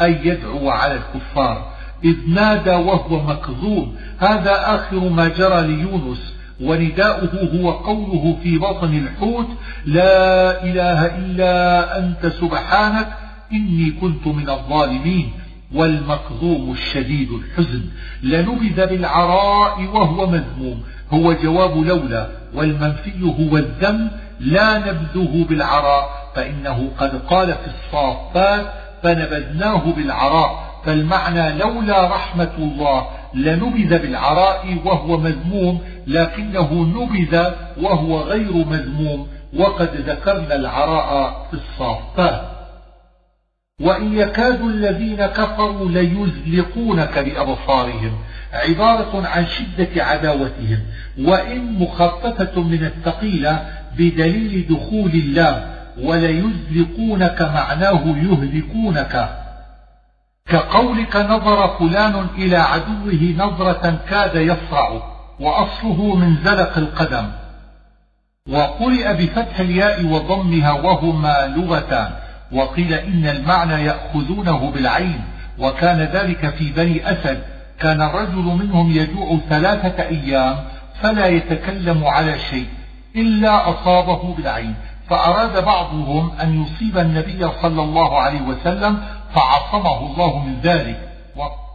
أن 0.00 0.18
يدعو 0.22 0.70
على 0.70 0.94
الكفار. 0.94 1.78
إذ 2.04 2.16
نادى 2.28 2.70
وهو 2.70 3.22
مكظوم 3.22 3.96
هذا 4.18 4.74
آخر 4.74 5.08
ما 5.08 5.28
جرى 5.28 5.66
ليونس 5.66 6.34
ونداؤه 6.60 7.48
هو 7.54 7.70
قوله 7.70 8.36
في 8.42 8.58
بطن 8.58 8.94
الحوت 8.94 9.46
لا 9.86 10.64
إله 10.64 11.06
إلا 11.16 11.98
أنت 11.98 12.26
سبحانك 12.26 13.08
إني 13.52 13.90
كنت 13.90 14.26
من 14.26 14.50
الظالمين 14.50 15.32
والمكظوم 15.74 16.72
الشديد 16.72 17.28
الحزن 17.32 17.82
لنبذ 18.22 18.86
بالعراء 18.86 19.82
وهو 19.82 20.26
مذموم. 20.26 20.82
هو 21.12 21.32
جواب 21.32 21.76
لولا 21.76 22.28
والمنفي 22.54 23.22
هو 23.22 23.56
الذم 23.56 24.10
لا 24.40 24.78
نبذه 24.78 25.46
بالعراء. 25.48 26.32
فإنه 26.34 26.90
قد 26.98 27.22
قال 27.30 27.46
في 27.46 27.66
الصافات 27.66 28.66
فنبذناه 29.02 29.82
بالعراء. 29.96 30.67
فالمعنى 30.88 31.58
لولا 31.58 32.06
رحمة 32.06 32.50
الله 32.58 33.06
لنبذ 33.34 33.98
بالعراء 33.98 34.78
وهو 34.84 35.18
مذموم 35.18 35.80
لكنه 36.06 36.72
نبذ 36.72 37.50
وهو 37.82 38.20
غير 38.20 38.52
مذموم 38.52 39.28
وقد 39.56 39.88
ذكرنا 39.96 40.54
العراء 40.54 41.46
في 41.50 41.56
الصافات. 41.56 42.40
وإن 43.80 44.18
يكاد 44.18 44.60
الذين 44.60 45.26
كفروا 45.26 45.90
ليزلقونك 45.90 47.18
بأبصارهم 47.18 48.18
عبارة 48.52 49.26
عن 49.26 49.46
شدة 49.46 50.04
عداوتهم. 50.04 50.78
وإن 51.18 51.78
مخففة 51.78 52.60
من 52.62 52.84
الثقيلة 52.84 53.66
بدليل 53.98 54.66
دخول 54.70 55.10
اللام 55.10 55.62
وليزلقونك 56.02 57.42
معناه 57.42 58.02
يهلكونك. 58.06 59.47
كقولك 60.48 61.16
نظر 61.16 61.68
فلان 61.78 62.26
إلى 62.38 62.56
عدوه 62.56 63.34
نظرة 63.36 63.98
كاد 64.10 64.34
يصرع 64.34 65.02
وأصله 65.40 66.16
من 66.16 66.36
زلق 66.44 66.78
القدم. 66.78 67.26
وقرئ 68.48 69.12
بفتح 69.12 69.60
الياء 69.60 70.04
وضمها 70.04 70.72
وهما 70.72 71.46
لغتان 71.56 72.10
وقيل 72.52 72.92
إن 72.94 73.26
المعنى 73.26 73.84
يأخذونه 73.84 74.70
بالعين 74.70 75.20
وكان 75.58 76.00
ذلك 76.00 76.48
في 76.50 76.72
بني 76.72 77.12
أسد. 77.12 77.42
كان 77.80 78.02
الرجل 78.02 78.42
منهم 78.42 78.90
يجوع 78.90 79.38
ثلاثة 79.48 80.02
أيام 80.02 80.56
فلا 81.02 81.26
يتكلم 81.26 82.04
على 82.04 82.38
شيء 82.38 82.66
إلا 83.16 83.70
أصابه 83.70 84.34
بالعين. 84.34 84.74
فأراد 85.10 85.64
بعضهم 85.64 86.30
أن 86.42 86.62
يصيب 86.62 86.98
النبي 86.98 87.48
صلى 87.62 87.82
الله 87.82 88.20
عليه 88.20 88.40
وسلم 88.40 89.02
فعصمه 89.34 89.98
الله 89.98 90.38
من 90.38 90.60
ذلك. 90.60 91.08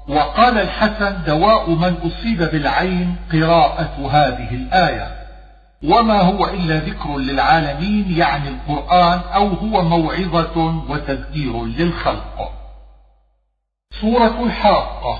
وقال 0.08 0.58
الحسن 0.58 1.24
دواء 1.24 1.70
من 1.70 1.96
أصيب 2.06 2.38
بالعين 2.52 3.16
قراءة 3.32 4.10
هذه 4.12 4.56
الآية. 4.56 5.24
وما 5.84 6.22
هو 6.22 6.46
إلا 6.46 6.76
ذكر 6.76 7.18
للعالمين 7.18 8.18
يعني 8.18 8.50
القرآن 8.50 9.20
أو 9.36 9.48
هو 9.48 9.84
موعظة 9.84 10.84
وتذكير 10.90 11.66
للخلق. 11.66 12.52
سورة 14.02 14.44
الحاقة. 14.44 15.20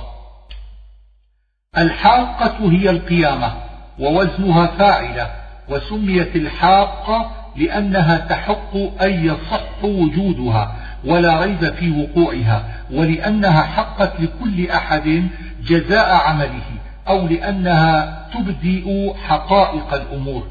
الحاقة 1.78 2.72
هي 2.72 2.90
القيامة 2.90 3.54
ووزنها 4.00 4.68
فاعلة 4.68 5.32
وسميت 5.70 6.36
الحاقة 6.36 7.32
لأنها 7.56 8.18
تحق 8.18 8.76
أن 9.02 9.26
يصح 9.26 9.84
وجودها. 9.84 10.76
ولا 11.06 11.44
ريب 11.44 11.74
في 11.74 11.92
وقوعها 12.02 12.64
ولأنها 12.92 13.62
حقت 13.62 14.14
لكل 14.20 14.70
أحد 14.70 15.28
جزاء 15.68 16.16
عمله 16.16 16.64
أو 17.08 17.28
لأنها 17.28 18.24
تبدئ 18.34 19.14
حقائق 19.28 19.94
الأمور. 19.94 20.48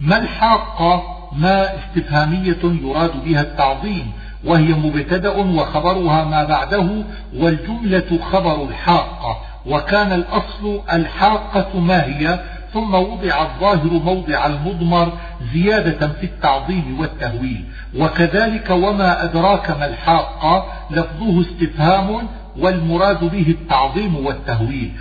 ما 0.00 0.18
الحاقة 0.18 1.02
ما 1.32 1.68
استفهامية 1.78 2.58
يراد 2.82 3.24
بها 3.24 3.40
التعظيم 3.40 4.12
وهي 4.44 4.72
مبتدأ 4.72 5.36
وخبرها 5.36 6.24
ما 6.24 6.44
بعده 6.44 7.04
والجملة 7.36 8.18
خبر 8.32 8.64
الحاقة 8.64 9.40
وكان 9.66 10.12
الأصل 10.12 10.80
الحاقة 10.92 11.80
ما 11.80 12.04
هي؟ 12.04 12.40
ثم 12.74 12.94
وضع 12.94 13.42
الظاهر 13.42 13.90
موضع 14.04 14.46
المضمر 14.46 15.12
زيادة 15.54 16.08
في 16.08 16.26
التعظيم 16.26 17.00
والتهويل. 17.00 17.64
وكذلك 17.98 18.70
وما 18.70 19.24
أدراك 19.24 19.70
ما 19.70 19.86
الحاقة 19.86 20.66
لفظه 20.90 21.40
استفهام 21.40 22.28
والمراد 22.58 23.24
به 23.24 23.48
التعظيم 23.48 24.26
والتهويل. 24.26 24.92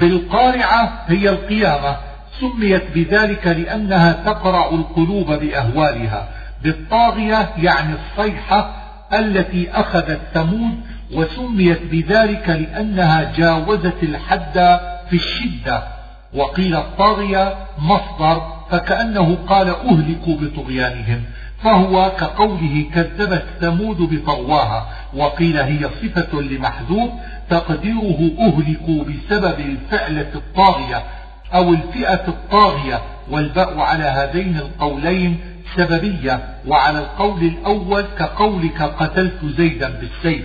بالقارعة 0.00 1.04
هي 1.06 1.28
القيامة. 1.28 1.96
سميت 2.40 2.82
بذلك 2.94 3.46
لأنها 3.46 4.12
تقرع 4.12 4.68
القلوب 4.68 5.32
بأهوالها. 5.32 6.28
بالطاغية 6.62 7.48
يعني 7.58 7.94
الصيحة 7.94 8.74
التي 9.12 9.70
أخذت 9.70 10.20
ثمود 10.34 10.80
وسميت 11.14 11.82
بذلك 11.90 12.48
لأنها 12.48 13.32
جاوزت 13.36 14.02
الحد 14.02 14.78
في 15.10 15.16
الشدة. 15.16 15.95
وقيل 16.34 16.76
الطاغية 16.76 17.54
مصدر 17.78 18.42
فكأنه 18.70 19.38
قال 19.48 19.68
أهلكوا 19.68 20.36
بطغيانهم 20.36 21.22
فهو 21.64 22.12
كقوله 22.20 22.84
كذبت 22.94 23.44
ثمود 23.60 23.96
بطغواها 23.96 24.88
وقيل 25.14 25.58
هي 25.58 25.88
صفة 26.02 26.40
لمحذوف 26.40 27.10
تقديره 27.50 28.30
أهلكوا 28.38 29.04
بسبب 29.04 29.60
الفعلة 29.60 30.30
الطاغية 30.34 31.02
أو 31.54 31.72
الفئة 31.72 32.28
الطاغية 32.28 33.00
والباء 33.30 33.78
على 33.78 34.04
هذين 34.04 34.56
القولين 34.56 35.40
سببية 35.76 36.40
وعلى 36.66 36.98
القول 36.98 37.42
الأول 37.42 38.04
كقولك 38.18 38.82
قتلت 38.82 39.44
زيدا 39.56 39.88
بالسيف 39.88 40.44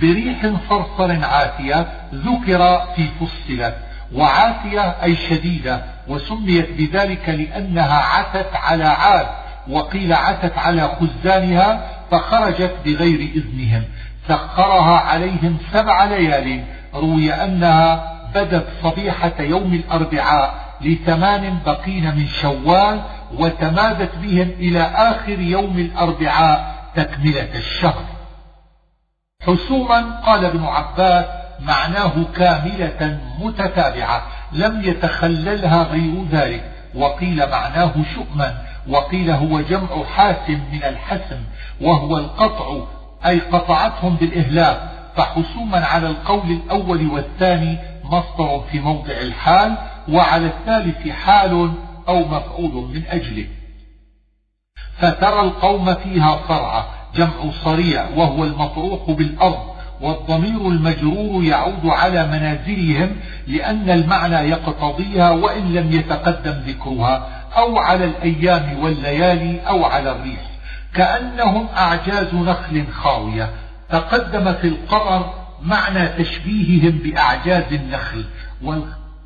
بريح 0.00 0.52
صرصر 0.68 1.24
عاتية 1.24 1.86
ذكر 2.14 2.80
في 2.96 3.08
فصلت. 3.20 3.74
وعاتية 4.14 4.80
أي 5.02 5.16
شديدة 5.16 5.84
وسميت 6.08 6.70
بذلك 6.70 7.28
لأنها 7.28 8.02
عتت 8.02 8.54
على 8.54 8.84
عاد 8.84 9.26
وقيل 9.68 10.12
عتت 10.12 10.58
على 10.58 10.88
خزانها 10.88 11.90
فخرجت 12.10 12.74
بغير 12.84 13.20
إذنهم. 13.36 13.84
سخرها 14.28 14.98
عليهم 14.98 15.58
سبع 15.72 16.04
ليال. 16.04 16.64
روي 16.94 17.32
أنها 17.32 18.14
بدت 18.34 18.66
صبيحة 18.82 19.32
يوم 19.40 19.74
الأربعاء 19.74 20.54
لثمان 20.80 21.58
بقين 21.66 22.14
من 22.16 22.26
شوال 22.26 23.00
وتمادت 23.38 24.16
بهم 24.22 24.48
إلى 24.58 24.82
آخر 24.82 25.40
يوم 25.40 25.78
الأربعاء 25.78 26.74
تكملة 26.96 27.48
الشهر. 27.54 28.04
حسوما 29.42 30.20
قال 30.26 30.44
ابن 30.44 30.64
عباس 30.64 31.24
معناه 31.64 32.24
كاملة 32.36 33.20
متتابعة 33.40 34.22
لم 34.52 34.82
يتخللها 34.84 35.82
غير 35.82 36.24
ذلك. 36.30 36.70
وقيل 36.94 37.50
معناه 37.50 37.92
شؤما 38.14 38.54
وقيل 38.88 39.30
هو 39.30 39.60
جمع 39.60 40.04
حاسم 40.04 40.60
من 40.72 40.84
الحسم 40.84 41.40
وهو 41.80 42.18
القطع 42.18 42.76
أي 43.26 43.40
قطعتهم 43.40 44.16
بالإهلاك. 44.16 44.90
فحسوما 45.16 45.84
على 45.86 46.06
القول 46.06 46.50
الأول 46.50 47.06
والثاني 47.06 47.78
مصدر 48.04 48.64
في 48.70 48.80
موضع 48.80 49.12
الحال 49.12 49.76
وعلى 50.08 50.46
الثالث 50.46 51.08
حال 51.08 51.72
أو 52.08 52.18
مفعول 52.24 52.90
من 52.94 53.02
أجله. 53.08 53.46
فترى 54.98 55.40
القوم 55.40 55.94
فيها 55.94 56.38
صرعى 56.48 56.84
جمع 57.14 57.50
صريع 57.64 58.08
وهو 58.16 58.44
المطروح 58.44 59.10
بالأرض. 59.10 59.73
والضمير 60.00 60.68
المجرور 60.68 61.44
يعود 61.44 61.86
على 61.86 62.26
منازلهم 62.26 63.16
لأن 63.46 63.90
المعنى 63.90 64.36
يقتضيها 64.50 65.30
وإن 65.30 65.74
لم 65.74 65.92
يتقدم 65.92 66.52
ذكرها 66.66 67.28
أو 67.56 67.78
على 67.78 68.04
الأيام 68.04 68.78
والليالي 68.82 69.60
أو 69.60 69.84
على 69.84 70.12
الريح. 70.12 70.40
كأنهم 70.94 71.66
أعجاز 71.76 72.34
نخل 72.34 72.84
خاوية. 72.92 73.50
تقدم 73.90 74.52
في 74.52 74.68
القرر 74.68 75.34
معنى 75.62 76.08
تشبيههم 76.08 76.98
بأعجاز 76.98 77.72
النخل. 77.72 78.24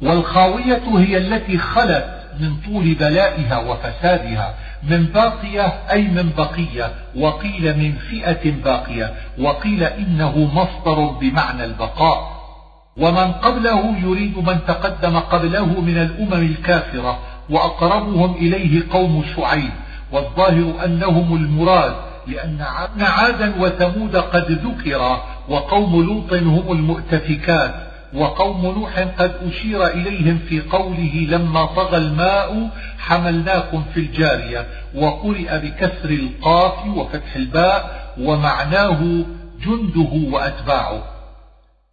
والخاوية 0.02 0.82
هي 0.96 1.18
التي 1.18 1.58
خلت 1.58 2.18
من 2.40 2.56
طول 2.66 2.94
بلائها 2.94 3.58
وفسادها. 3.58 4.54
من 4.82 5.04
باقية 5.04 5.66
أي 5.90 6.02
من 6.02 6.32
بقية. 6.38 6.92
وقيل 7.16 7.78
من 7.78 7.92
فئة 7.92 8.50
باقية. 8.50 9.14
وقيل 9.38 9.84
إنه 9.84 10.38
مصدر 10.38 11.04
بمعنى 11.20 11.64
البقاء. 11.64 12.38
ومن 12.96 13.32
قبله 13.32 13.98
يريد 14.02 14.38
من 14.38 14.58
تقدم 14.68 15.18
قبله 15.18 15.80
من 15.80 15.96
الأمم 15.98 16.46
الكافرة 16.46 17.18
وأقربهم 17.50 18.34
إليه 18.34 18.82
قوم 18.90 19.24
شعيب. 19.36 19.72
والظاهر 20.12 20.84
أنهم 20.84 21.36
المراد 21.36 21.94
لأن 22.26 22.66
عادا 23.00 23.54
وثمود 23.60 24.16
قد 24.16 24.52
ذكرا 24.52 25.22
وقوم 25.48 26.02
لوط 26.02 26.32
هم 26.32 26.72
المؤتفكات. 26.72 27.87
وقوم 28.14 28.66
نوح 28.66 28.98
قد 28.98 29.32
أشير 29.48 29.86
إليهم 29.86 30.38
في 30.48 30.60
قوله 30.60 31.26
لما 31.30 31.64
طغى 31.64 31.96
الماء 31.96 32.70
حملناكم 32.98 33.84
في 33.94 34.00
الجارية 34.00 34.66
وقرئ 34.94 35.58
بكسر 35.58 36.10
القاف 36.10 36.86
وفتح 36.86 37.36
الباء 37.36 38.12
ومعناه 38.20 39.24
جنده 39.66 40.30
وأتباعه. 40.32 41.02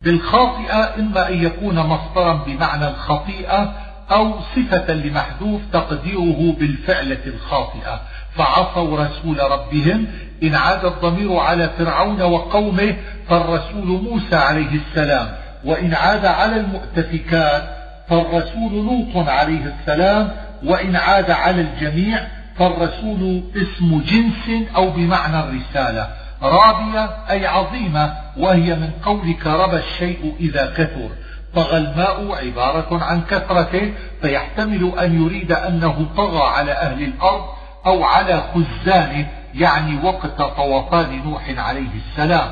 بالخاطئة 0.02 0.96
إما 1.00 1.30
أن 1.30 1.44
يكون 1.44 1.80
مصدرا 1.80 2.34
بمعنى 2.34 2.88
الخطيئة 2.88 3.74
أو 4.12 4.34
صفة 4.56 4.94
لمحذوف 4.94 5.62
تقديره 5.74 6.56
بالفعلة 6.60 7.26
الخاطئة. 7.26 8.02
فعصوا 8.36 9.06
رسول 9.06 9.40
ربهم 9.52 10.08
إن 10.44 10.56
عاد 10.56 10.86
الضمير 10.86 11.38
على 11.38 11.70
فرعون 11.78 12.22
وقومه 12.22 12.96
فالرسول 13.30 13.86
موسى 13.86 14.36
عليه 14.36 14.80
السلام 14.88 15.45
وإن 15.66 15.94
عاد 15.94 16.26
على 16.26 16.56
المؤتفكات 16.56 17.64
فالرسول 18.10 18.74
لوط 18.74 19.28
عليه 19.30 19.74
السلام 19.80 20.32
وإن 20.64 20.96
عاد 20.96 21.32
على 21.32 21.62
الجميع 21.62 22.28
فالرسول 22.58 23.44
اسم 23.56 24.02
جنس 24.02 24.68
أو 24.76 24.90
بمعنى 24.90 25.40
الرسالة. 25.40 26.10
رابية 26.42 27.10
أي 27.30 27.48
عظيمة 27.48 28.14
وهي 28.38 28.76
من 28.76 28.90
قولك 29.04 29.48
ربى 29.48 29.78
الشيء 29.78 30.36
إذا 30.40 30.74
كثر. 30.78 31.10
طغى 31.56 31.78
الماء 31.78 32.46
عبارة 32.46 33.04
عن 33.04 33.22
كثرته 33.22 33.94
فيحتمل 34.22 34.94
أن 35.00 35.24
يريد 35.24 35.52
أنه 35.52 36.06
طغى 36.18 36.48
على 36.48 36.72
أهل 36.72 37.04
الأرض 37.04 37.46
أو 37.86 38.04
على 38.04 38.44
خزانه 38.54 39.28
يعني 39.56 40.00
وقت 40.04 40.42
طوفان 40.42 41.22
نوح 41.26 41.54
عليه 41.58 41.90
السلام. 41.96 42.50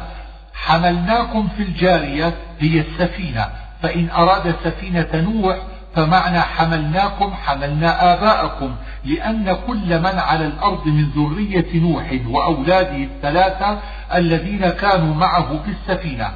حملناكم 0.66 1.48
في 1.58 1.64
الجارية 1.64 2.34
هي 2.60 2.80
السفينة 2.80 3.50
فإن 3.82 4.10
أراد 4.10 4.56
سفينة 4.64 5.10
نوح 5.14 5.58
فمعنى 5.96 6.42
حملناكم 6.42 7.34
حملنا 7.34 8.14
آباءكم 8.14 8.76
لأن 9.06 9.58
كل 9.68 10.00
من 10.00 10.20
على 10.20 10.46
الأرض 10.46 10.88
من 10.88 11.10
ذرية 11.10 11.80
نوح 11.82 12.14
وأولاده 12.28 12.96
الثلاثة 12.96 13.80
الذين 14.14 14.70
كانوا 14.70 15.16
معه 15.16 15.60
في 15.66 15.72
السفينة. 15.72 16.30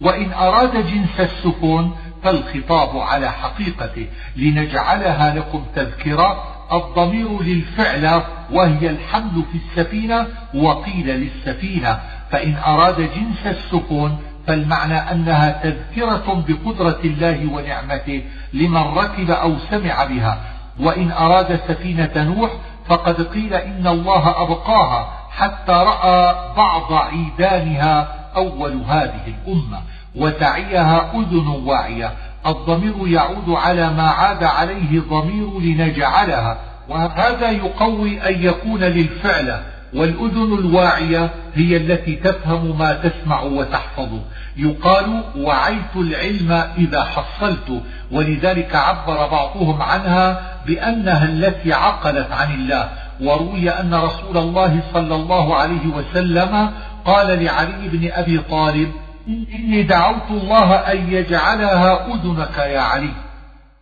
وإن 0.00 0.32
أراد 0.32 0.86
جنس 0.86 1.20
السفن 1.20 1.90
فالخطاب 2.22 2.98
على 2.98 3.30
حقيقته 3.32 4.06
لنجعلها 4.36 5.34
لكم 5.34 5.64
تذكرة 5.74 6.44
الضمير 6.72 7.42
للفعل 7.42 8.22
وهي 8.52 8.90
الحمل 8.90 9.42
في 9.52 9.58
السفينة 9.58 10.26
وقيل 10.54 11.06
للسفينة 11.06 12.00
فإن 12.30 12.56
أراد 12.66 13.00
جنس 13.00 13.46
السفن 13.46 14.16
فالمعنى 14.46 14.94
أنها 14.94 15.50
تذكرة 15.62 16.44
بقدرة 16.48 17.00
الله 17.04 17.52
ونعمته 17.52 18.22
لمن 18.52 18.82
ركب 18.82 19.30
أو 19.30 19.54
سمع 19.70 20.04
بها. 20.04 20.38
وإن 20.80 21.12
أراد 21.12 21.60
سفينة 21.68 22.10
نوح 22.16 22.50
فقد 22.86 23.22
قيل 23.22 23.54
إن 23.54 23.86
الله 23.86 24.42
أبقاها 24.42 25.12
حتى 25.30 25.72
رأى 25.72 26.34
بعض 26.56 26.92
عيدانها 26.92 28.08
أول 28.36 28.72
هذه 28.88 29.22
الأمة 29.26 29.80
وتعيها 30.16 31.12
أذن 31.14 31.46
واعية. 31.64 32.12
الضمير 32.46 33.08
يعود 33.08 33.48
على 33.48 33.90
ما 33.90 34.08
عاد 34.08 34.44
عليه 34.44 35.00
ضمير 35.00 35.60
لنجعلها 35.60 36.58
وهذا 36.88 37.50
يقوي 37.50 38.28
أن 38.28 38.42
يكون 38.44 38.80
للفعل 38.80 39.62
والأذن 39.94 40.58
الواعية 40.58 41.30
هي 41.54 41.76
التي 41.76 42.16
تفهم 42.16 42.78
ما 42.78 42.92
تسمع 42.92 43.42
وتحفظ. 43.42 44.08
يقال 44.56 45.22
وعيت 45.36 45.96
العلم 45.96 46.52
إذا 46.78 47.04
حصلت 47.04 47.82
ولذلك 48.12 48.74
عبر 48.74 49.26
بعضهم 49.26 49.82
عنها 49.82 50.40
بأنها 50.66 51.24
التي 51.24 51.72
عقلت 51.72 52.32
عن 52.32 52.54
الله. 52.54 52.88
وروي 53.20 53.70
أن 53.70 53.94
رسول 53.94 54.36
الله 54.36 54.80
صلى 54.94 55.14
الله 55.14 55.56
عليه 55.56 55.86
وسلم 55.86 56.70
قال 57.04 57.44
لعلي 57.44 57.88
بن 57.88 58.10
أبي 58.12 58.38
طالب 58.38 58.92
إني 59.28 59.82
دعوت 59.82 60.30
الله 60.30 60.74
أن 60.74 61.12
يجعلها 61.12 62.06
أذنك 62.14 62.58
يا 62.58 62.80
علي. 62.80 63.12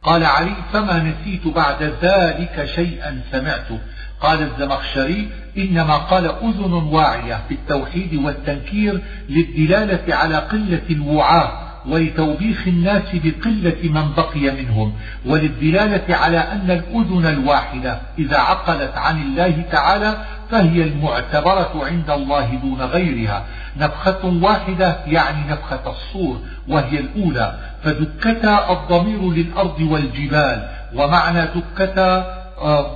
قال 0.02 0.24
علي 0.24 0.54
فما 0.72 0.98
نسيت 0.98 1.46
بعد 1.46 1.82
ذلك 2.02 2.70
شيئا 2.74 3.20
سمعته. 3.32 3.78
قال 4.20 4.42
الزمخشري 4.42 5.28
إنما 5.58 5.96
قال 5.96 6.26
أذن 6.26 6.72
واعية 6.72 7.40
بالتوحيد 7.48 8.14
والتنكير 8.14 9.00
للدلالة 9.28 10.14
على 10.14 10.36
قلة 10.36 10.82
الوعاء 10.90 11.68
ولتوبيخ 11.86 12.58
الناس 12.66 13.02
بقلة 13.14 13.76
من 13.82 14.12
بقي 14.16 14.50
منهم 14.50 14.92
وللدلالة 15.26 16.16
على 16.16 16.38
أن 16.38 16.70
الأذن 16.70 17.26
الواحدة 17.26 18.00
إذا 18.18 18.38
عقلت 18.38 18.96
عن 18.96 19.22
الله 19.22 19.64
تعالى 19.72 20.24
فهي 20.50 20.82
المعتبرة 20.82 21.72
عند 21.84 22.10
الله 22.10 22.54
دون 22.62 22.82
غيرها. 22.82 23.44
نفخة 23.76 24.26
واحدة 24.42 24.96
يعني 25.06 25.50
نفخة 25.50 25.90
الصور 25.90 26.40
وهي 26.68 27.00
الأولى 27.00 27.58
فدكتا 27.82 28.72
الضمير 28.72 29.32
للأرض 29.32 29.80
والجبال 29.80 30.68
ومعنى 30.94 31.40
دكتا 31.54 32.37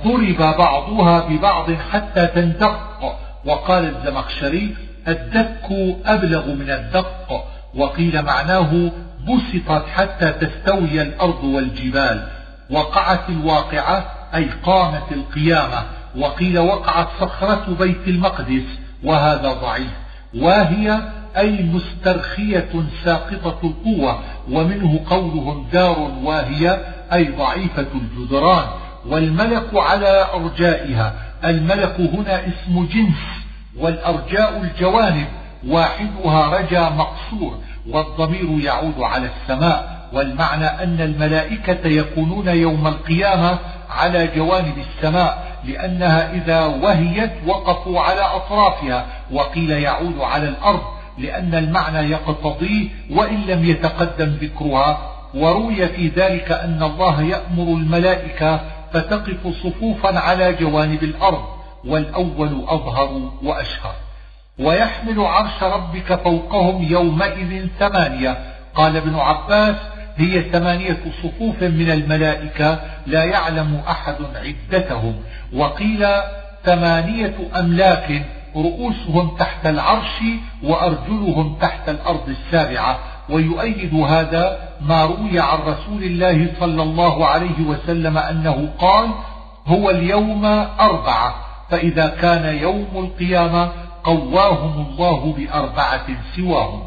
ضرب 0.05 0.37
بعضها 0.37 1.19
ببعض 1.19 1.71
حتى 1.91 2.27
تندق. 2.27 2.79
وقال 3.45 3.95
الزمخشري 3.95 4.75
الدك 5.07 5.95
أبلغ 6.05 6.47
من 6.47 6.69
الدق. 6.69 7.45
وقيل 7.75 8.21
معناه 8.21 8.91
بسطت 9.27 9.85
حتى 9.87 10.31
تستوي 10.31 11.01
الأرض 11.01 11.43
والجبال. 11.43 12.27
وقعت 12.69 13.29
الواقعة 13.29 14.05
أي 14.35 14.49
قامت 14.63 15.11
القيامة. 15.11 15.83
وقيل 16.17 16.59
وقعت 16.59 17.07
صخرة 17.19 17.75
بيت 17.79 18.07
المقدس 18.07 18.65
وهذا 19.03 19.53
ضعيف. 19.53 19.91
وهي 20.35 20.99
أي 21.37 21.63
مسترخية 21.63 22.69
ساقطة 23.03 23.57
القوة. 23.63 24.19
ومنه 24.51 24.99
قولهم 25.09 25.67
دار 25.73 26.11
واهية 26.23 26.81
أي 27.13 27.25
ضعيفة 27.25 27.87
الجدران. 27.95 28.67
والملك 29.09 29.69
على 29.73 30.25
أرجائها. 30.33 31.13
الملك 31.45 31.95
هنا 31.99 32.41
اسم 32.47 32.87
جنس 32.93 33.21
والأرجاء 33.79 34.61
الجوانب 34.61 35.27
واحدها 35.67 36.57
رجا 36.57 36.89
مقصور 36.89 37.57
والضمير 37.89 38.65
يعود 38.65 39.01
على 39.01 39.29
السماء. 39.35 40.03
والمعنى 40.13 40.65
أن 40.65 41.01
الملائكة 41.01 41.87
يكونون 41.87 42.47
يوم 42.47 42.87
القيامة 42.87 43.59
على 43.89 44.27
جوانب 44.27 44.73
السماء 44.77 45.57
لأنها 45.65 46.33
إذا 46.33 46.65
وهيت 46.65 47.31
وقفوا 47.47 47.99
على 47.99 48.21
أطرافها 48.21 49.05
وقيل 49.31 49.71
يعود 49.71 50.19
على 50.19 50.49
الأرض 50.49 50.81
لأن 51.17 51.55
المعنى 51.55 52.11
يقتضيه 52.11 52.87
وإن 53.11 53.41
لم 53.47 53.65
يتقدم 53.65 54.29
ذكرها. 54.41 55.09
وروي 55.33 55.87
في 55.87 56.07
ذلك 56.07 56.51
أن 56.51 56.83
الله 56.83 57.21
يأمر 57.21 57.63
الملائكة 57.63 58.61
فتقف 58.93 59.47
صفوفا 59.63 60.19
على 60.19 60.53
جوانب 60.53 61.03
الأرض 61.03 61.43
والأول 61.85 62.63
أظهر 62.67 63.31
وأشهر. 63.43 63.95
ويحمل 64.59 65.19
عرش 65.19 65.63
ربك 65.63 66.15
فوقهم 66.23 66.83
يومئذ 66.83 67.67
ثمانية. 67.79 68.37
قال 68.75 68.97
ابن 68.97 69.15
عباس 69.15 69.75
هي 70.17 70.41
ثمانية 70.41 70.97
صفوف 71.23 71.63
من 71.63 71.91
الملائكة 71.91 72.79
لا 73.05 73.23
يعلم 73.23 73.81
أحد 73.89 74.15
عدتهم. 74.35 75.15
وقيل 75.53 76.07
ثمانية 76.65 77.35
أملاك 77.55 78.25
رؤوسهم 78.55 79.35
تحت 79.39 79.65
العرش 79.65 80.23
وأرجلهم 80.63 81.57
تحت 81.61 81.89
الأرض 81.89 82.29
السابعة. 82.29 82.99
ويؤيد 83.29 83.93
هذا 83.93 84.59
ما 84.81 85.05
روي 85.05 85.39
عن 85.39 85.59
رسول 85.59 86.03
الله 86.03 86.53
صلى 86.59 86.83
الله 86.83 87.27
عليه 87.27 87.61
وسلم 87.61 88.17
أنه 88.17 88.69
قال 88.79 89.09
هو 89.65 89.89
اليوم 89.89 90.45
أربعة 90.79 91.35
فإذا 91.69 92.07
كان 92.07 92.57
يوم 92.57 92.87
القيامة 92.95 93.71
قواهم 94.03 94.85
الله 94.85 95.33
بأربعة 95.33 96.07
سواهم. 96.35 96.83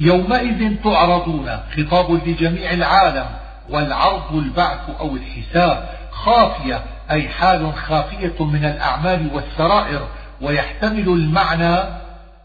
يومئذ 0.00 0.82
تعرضون 0.84 1.60
خطاب 1.76 2.28
لجميع 2.28 2.70
العالم 2.70 3.26
والعرض 3.70 4.34
البعث 4.34 4.90
أو 5.00 5.16
الحساب 5.16 5.88
خافية 6.10 6.84
أي 7.10 7.28
حال 7.28 7.74
خافية 7.74 8.44
من 8.44 8.64
الأعمال 8.64 9.30
والسرائر 9.34 10.08
ويحتمل 10.40 11.08
المعنى 11.08 11.76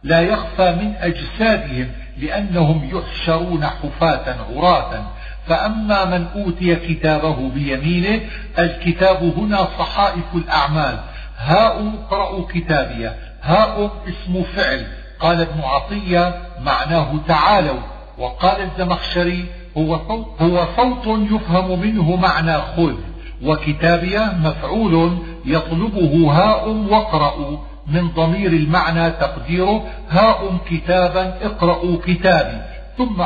لا 0.04 0.22
يخفى 0.22 0.72
من 0.72 0.94
أجسادهم 0.96 1.92
لأنهم 2.18 2.90
يحشرون 2.94 3.66
حفاة 3.66 4.36
عراة 4.50 5.04
فأما 5.48 6.06
من 6.06 6.28
أوتي 6.36 6.76
كتابه 6.76 7.50
بيمينه 7.50 8.22
الكتاب 8.60 9.34
هنا 9.38 9.68
صحائف 9.80 10.36
الأعمال. 10.36 11.00
هاء 11.38 11.94
اقرأوا 11.94 12.48
كتابية. 12.48 13.16
هاء 13.42 13.92
اسم 14.08 14.44
فعل. 14.44 14.86
قال 15.20 15.42
ابن 15.42 15.62
عطية 15.62 16.36
معناه 16.66 17.20
تعالوا. 17.28 17.80
وقال 18.18 18.62
الزمخشري 18.62 19.46
هو 19.78 20.00
صوت, 20.08 20.42
هو 20.42 20.68
صوت 20.78 21.32
يفهم 21.32 21.80
منه 21.80 22.16
معنى 22.16 22.54
خذ. 22.54 22.96
وكتابية 23.44 24.34
مفعول 24.44 25.18
يطلبه 25.46 26.32
هاء 26.32 26.70
واقرأوا. 26.70 27.58
من 27.88 28.08
ضمير 28.08 28.52
المعنى 28.52 29.12
تقديره 29.12 29.86
هاء 30.10 30.58
كتابا 30.70 31.46
اقرأوا 31.46 31.98
كتابي. 32.06 32.62
ثم 32.98 33.24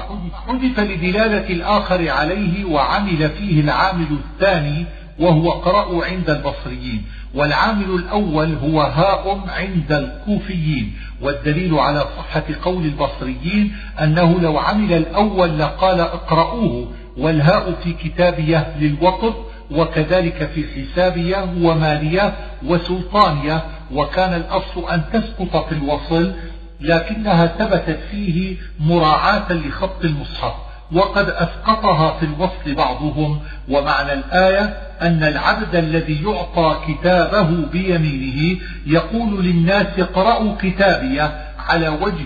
حذف 0.48 0.80
لدلالة 0.80 1.50
الآخر 1.50 2.10
عليه 2.10 2.66
وعمل 2.66 3.30
فيه 3.30 3.62
العامل 3.62 4.08
الثاني 4.12 4.86
وهو 5.20 5.52
قرأوا 5.52 6.06
عند 6.06 6.30
البصريين. 6.30 7.04
والعامل 7.36 7.90
الأول 7.96 8.56
هو 8.64 8.82
هاء 8.82 9.40
عند 9.48 9.92
الكوفيين. 9.92 10.94
والدليل 11.22 11.74
على 11.80 12.00
صحة 12.18 12.44
قول 12.62 12.86
البصريين 12.86 13.76
أنه 14.02 14.40
لو 14.42 14.58
عمل 14.58 14.94
الأول 14.94 15.60
لقال 15.60 16.00
اقرأوه 16.00 16.88
والهاء 17.18 17.74
في 17.84 17.94
كتابية 17.94 18.76
للوقف 18.80 19.34
وكذلك 19.72 20.50
في 20.56 20.66
حسابية 20.68 21.54
ومالية 21.62 22.34
وسلطانية 22.66 23.64
وكان 23.94 24.34
الأصل 24.34 24.90
أن 24.92 25.02
تسقط 25.14 25.68
في 25.68 25.72
الوصل 25.72 26.34
لكنها 26.82 27.46
ثبتت 27.46 28.00
فيه 28.12 28.56
مراعاة 28.80 29.54
لخط 29.54 30.06
المصحف 30.06 30.54
وقد 30.92 31.30
أسقطها 31.30 32.20
في 32.20 32.26
الوصل 32.26 32.76
بعضهم 32.76 33.40
ومعنى 33.70 34.14
الآية 34.14 34.78
أن 35.02 35.24
العبد 35.24 35.76
الذي 35.76 36.24
يعطى 36.24 36.78
كتابه 36.88 37.66
بيمينه 37.72 38.60
يقول 38.86 39.46
للناس 39.46 39.88
اقرأوا 40.00 40.56
كتابيه 40.62 41.48
على 41.60 41.90
وجه 41.90 42.26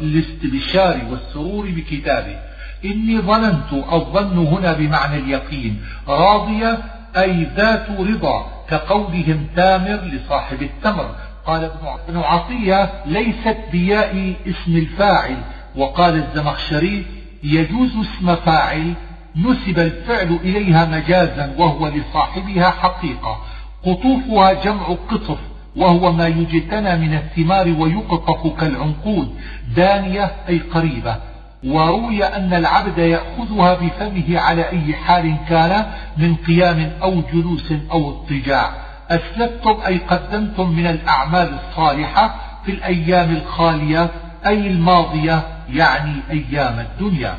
الاستبشار 0.00 1.00
والسرور 1.10 1.70
بكتابه. 1.70 2.36
إني 2.84 3.18
ظننت 3.20 3.72
الظن 3.92 4.38
هنا 4.38 4.72
بمعنى 4.72 5.16
اليقين 5.18 5.82
راضية 6.08 6.78
أي 7.16 7.46
ذات 7.56 7.86
رضا 7.90 8.57
كقولهم 8.70 9.46
تامر 9.56 9.96
لصاحب 9.96 10.62
التمر. 10.62 11.10
قال 11.46 11.70
ابن 12.08 12.18
عطية 12.18 12.90
ليست 13.06 13.56
بياء 13.72 14.34
اسم 14.46 14.76
الفاعل. 14.76 15.36
وقال 15.76 16.14
الزمخشري 16.14 17.06
يجوز 17.42 17.90
اسم 17.96 18.34
فاعل 18.34 18.94
نسب 19.36 19.78
الفعل 19.78 20.38
إليها 20.44 20.84
مجازا 20.84 21.54
وهو 21.58 21.88
لصاحبها 21.88 22.70
حقيقة. 22.70 23.38
قطوفها 23.82 24.52
جمع 24.52 24.86
قطف 25.10 25.38
وهو 25.76 26.12
ما 26.12 26.26
يجتنى 26.26 26.96
من 26.96 27.14
الثمار 27.14 27.74
ويقطف 27.78 28.60
كالعنقود. 28.60 29.34
دانية 29.76 30.30
أي 30.48 30.58
قريبة. 30.58 31.16
وروي 31.64 32.24
أن 32.24 32.54
العبد 32.54 32.98
يأخذها 32.98 33.74
بفمه 33.74 34.38
على 34.38 34.68
أي 34.68 34.94
حال 34.94 35.36
كان 35.48 35.86
من 36.16 36.34
قيام 36.34 36.90
أو 37.02 37.22
جلوس 37.32 37.72
أو 37.92 38.10
اضطجاع. 38.10 38.72
أسلفتم 39.10 39.76
أي 39.86 39.98
قدمتم 39.98 40.70
من 40.70 40.86
الأعمال 40.86 41.54
الصالحة 41.54 42.34
في 42.64 42.72
الأيام 42.72 43.30
الخالية 43.30 44.10
أي 44.46 44.66
الماضية 44.66 45.42
يعني 45.72 46.14
أيام 46.30 46.78
الدنيا. 46.78 47.34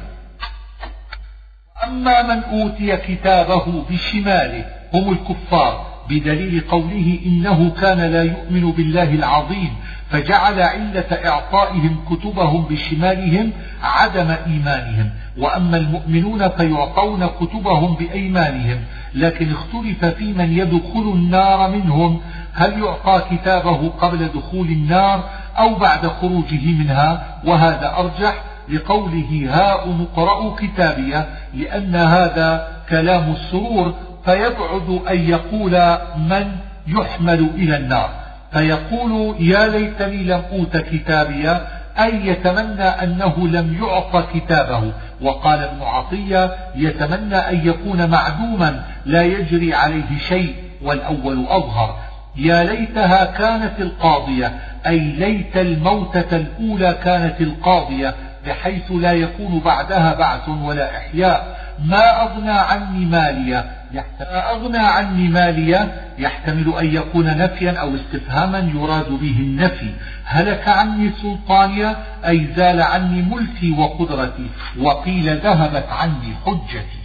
أما 1.84 2.22
من 2.22 2.44
أوتي 2.44 2.98
كتابه 2.98 3.84
بشماله 3.90 4.66
هم 4.94 5.12
الكفار 5.12 5.90
بدليل 6.10 6.62
قوله 6.70 7.20
إنه 7.26 7.72
كان 7.82 8.02
لا 8.02 8.24
يؤمن 8.24 8.72
بالله 8.72 9.14
العظيم 9.14 9.76
فجعل 10.10 10.62
علة 10.62 11.20
إعطائهم 11.26 11.98
كتبهم 12.10 12.66
بشمالهم 12.70 13.52
عدم 13.84 14.36
إيمانهم. 14.48 15.10
وأما 15.38 15.78
المؤمنون 15.78 16.50
فيعطون 16.50 17.28
كتبهم 17.28 17.96
بأيمانهم. 17.96 18.80
لكن 19.16 19.52
اختلف 19.52 20.06
في 20.06 20.34
من 20.34 20.58
يدخل 20.58 21.12
النار 21.14 21.72
منهم. 21.72 22.22
هل 22.54 22.84
يعطى 22.84 23.22
كتابه 23.32 23.90
قبل 23.90 24.28
دخول 24.28 24.68
النار 24.68 25.24
أو 25.60 25.76
بعد 25.76 26.08
خروجه 26.08 26.66
منها؟ 26.66 27.40
وهذا 27.46 27.96
أرجح 27.98 28.44
لقوله 28.70 29.50
هاء 29.50 29.98
اقرأوا 30.02 30.56
كتابية 30.56 31.30
لأن 31.54 31.96
هذا 31.96 32.68
كلام 32.90 33.32
السرور 33.32 33.94
فيبعد 34.26 35.02
أن 35.10 35.30
يقول 35.30 35.98
من 36.18 36.52
يحمل 36.88 37.50
إلى 37.56 37.78
النار. 37.78 38.10
فيقول 38.52 39.36
يا 39.40 39.68
ليتني 39.68 40.24
لم 40.24 40.42
أوت 40.52 40.78
كتابيا 40.78 41.68
أي 42.00 42.28
يتمنى 42.28 42.84
أنه 42.84 43.48
لم 43.48 43.78
يعط 43.84 44.30
كتابه. 44.34 44.92
وقال 45.22 45.60
ابن 45.60 45.82
عطية 45.82 46.56
يتمنى 46.76 47.36
أن 47.36 47.68
يكون 47.68 48.10
معدوما 48.10 48.84
لا 49.06 49.22
يجري 49.22 49.74
عليه 49.74 50.18
شيء 50.28 50.56
والأول 50.82 51.46
أظهر. 51.50 51.96
يا 52.36 52.64
ليتها 52.64 53.26
كانت 53.26 53.80
القاضية 53.80 54.52
أي 54.88 55.00
ليت 55.00 55.58
الموتة 55.58 56.36
الأولى 56.36 56.96
كانت 57.04 57.42
القاضية 57.42 58.16
بحيث 58.48 58.92
لا 58.92 59.12
يكون 59.12 59.62
بعدها 59.66 60.14
بعث 60.14 60.50
ولا 60.50 60.98
إحياء. 60.98 61.60
ما 61.86 62.22
أغنى 62.24 62.52
عني 62.52 63.06
مالية 63.06 63.58
ما 63.58 63.79
أغنى 64.22 64.78
عني 64.78 65.28
مالية 65.28 66.12
يحتمل 66.18 66.74
أن 66.80 66.96
يكون 66.96 67.26
نفيا 67.26 67.72
أو 67.72 67.96
استفهاما 67.96 68.72
يراد 68.76 69.10
به 69.10 69.38
النفي. 69.40 69.94
هلك 70.24 70.68
عني 70.68 71.12
سلطانية 71.22 71.98
أي 72.28 72.48
زال 72.56 72.82
عني 72.82 73.22
ملكي 73.22 73.72
وقدرتي 73.72 74.48
وقيل 74.80 75.38
ذهبت 75.38 75.86
عني 75.90 76.36
حجتي. 76.46 77.00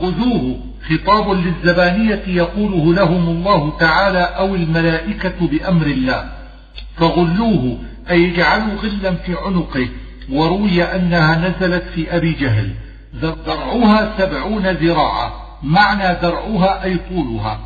خذوه. 0.00 0.60
خطاب 0.88 1.30
للزبانية 1.30 2.22
يقوله 2.26 2.94
لهم 2.94 3.28
الله 3.28 3.78
تعالى 3.78 4.22
أو 4.22 4.54
الملائكة 4.54 5.48
بأمر 5.48 5.86
الله. 5.86 6.30
فغلوه. 6.96 7.78
أي 8.10 8.34
اجعلوا 8.34 8.74
غلا 8.74 9.14
في 9.14 9.34
عنقه. 9.46 9.88
وروي 10.30 10.82
أنها 10.82 11.36
نزلت 11.36 11.84
في 11.94 12.16
أبي 12.16 12.32
جهل. 12.32 12.85
ذرعها 13.22 14.18
سبعون 14.18 14.66
ذراعا 14.66 15.30
معنى 15.62 16.12
ذرعها 16.22 16.84
أي 16.84 16.98
طولها. 16.98 17.58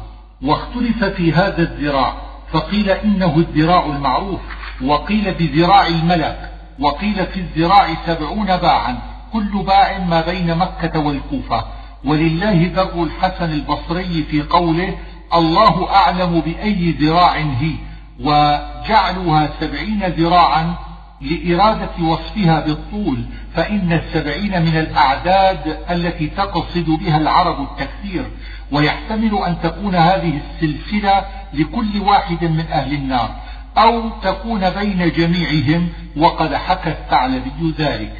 واختلف 0.43 1.05
في 1.05 1.33
هذا 1.33 1.63
الذراع 1.63 2.13
فقيل 2.53 2.91
إنه 2.91 3.37
الذراع 3.37 3.87
المعروف 3.87 4.41
وقيل 4.85 5.35
بذراع 5.35 5.87
الملك 5.87 6.51
وقيل 6.79 7.27
في 7.27 7.41
الذراع 7.41 7.87
سبعون 8.07 8.57
باعا 8.57 8.99
كل 9.33 9.63
باع 9.67 9.99
ما 9.99 10.21
بين 10.21 10.55
مكة 10.55 10.99
والكوفة. 10.99 11.65
ولله 12.05 12.71
ذر 12.75 13.03
الحسن 13.03 13.53
البصري 13.53 14.23
في 14.31 14.43
قوله 14.43 14.95
الله 15.35 15.95
أعلم 15.95 16.41
بأي 16.41 16.91
ذراع 16.91 17.37
هي 17.37 17.75
وجعلها 18.21 19.51
سبعين 19.61 20.03
ذراعا 20.07 20.75
لإرادة 21.21 22.05
وصفها 22.05 22.61
بالطول 22.61 23.25
فإن 23.55 23.93
السبعين 23.93 24.63
من 24.63 24.77
الأعداد 24.77 25.79
التي 25.91 26.27
تقصد 26.27 26.87
بها 26.87 27.17
العرب 27.17 27.63
التكثير 27.63 28.25
ويحتمل 28.73 29.39
أن 29.47 29.57
تكون 29.63 29.95
هذه 29.95 30.41
السلسلة 30.41 31.25
لكل 31.55 32.01
واحد 32.01 32.45
من 32.45 32.65
أهل 32.73 32.95
النار 32.95 33.35
أو 33.79 34.09
تكون 34.23 34.71
بين 34.71 35.13
جميعهم 35.13 35.89
وقد 36.17 36.55
حكى 36.55 36.91
الثعلبي 36.91 37.75
ذلك. 37.79 38.13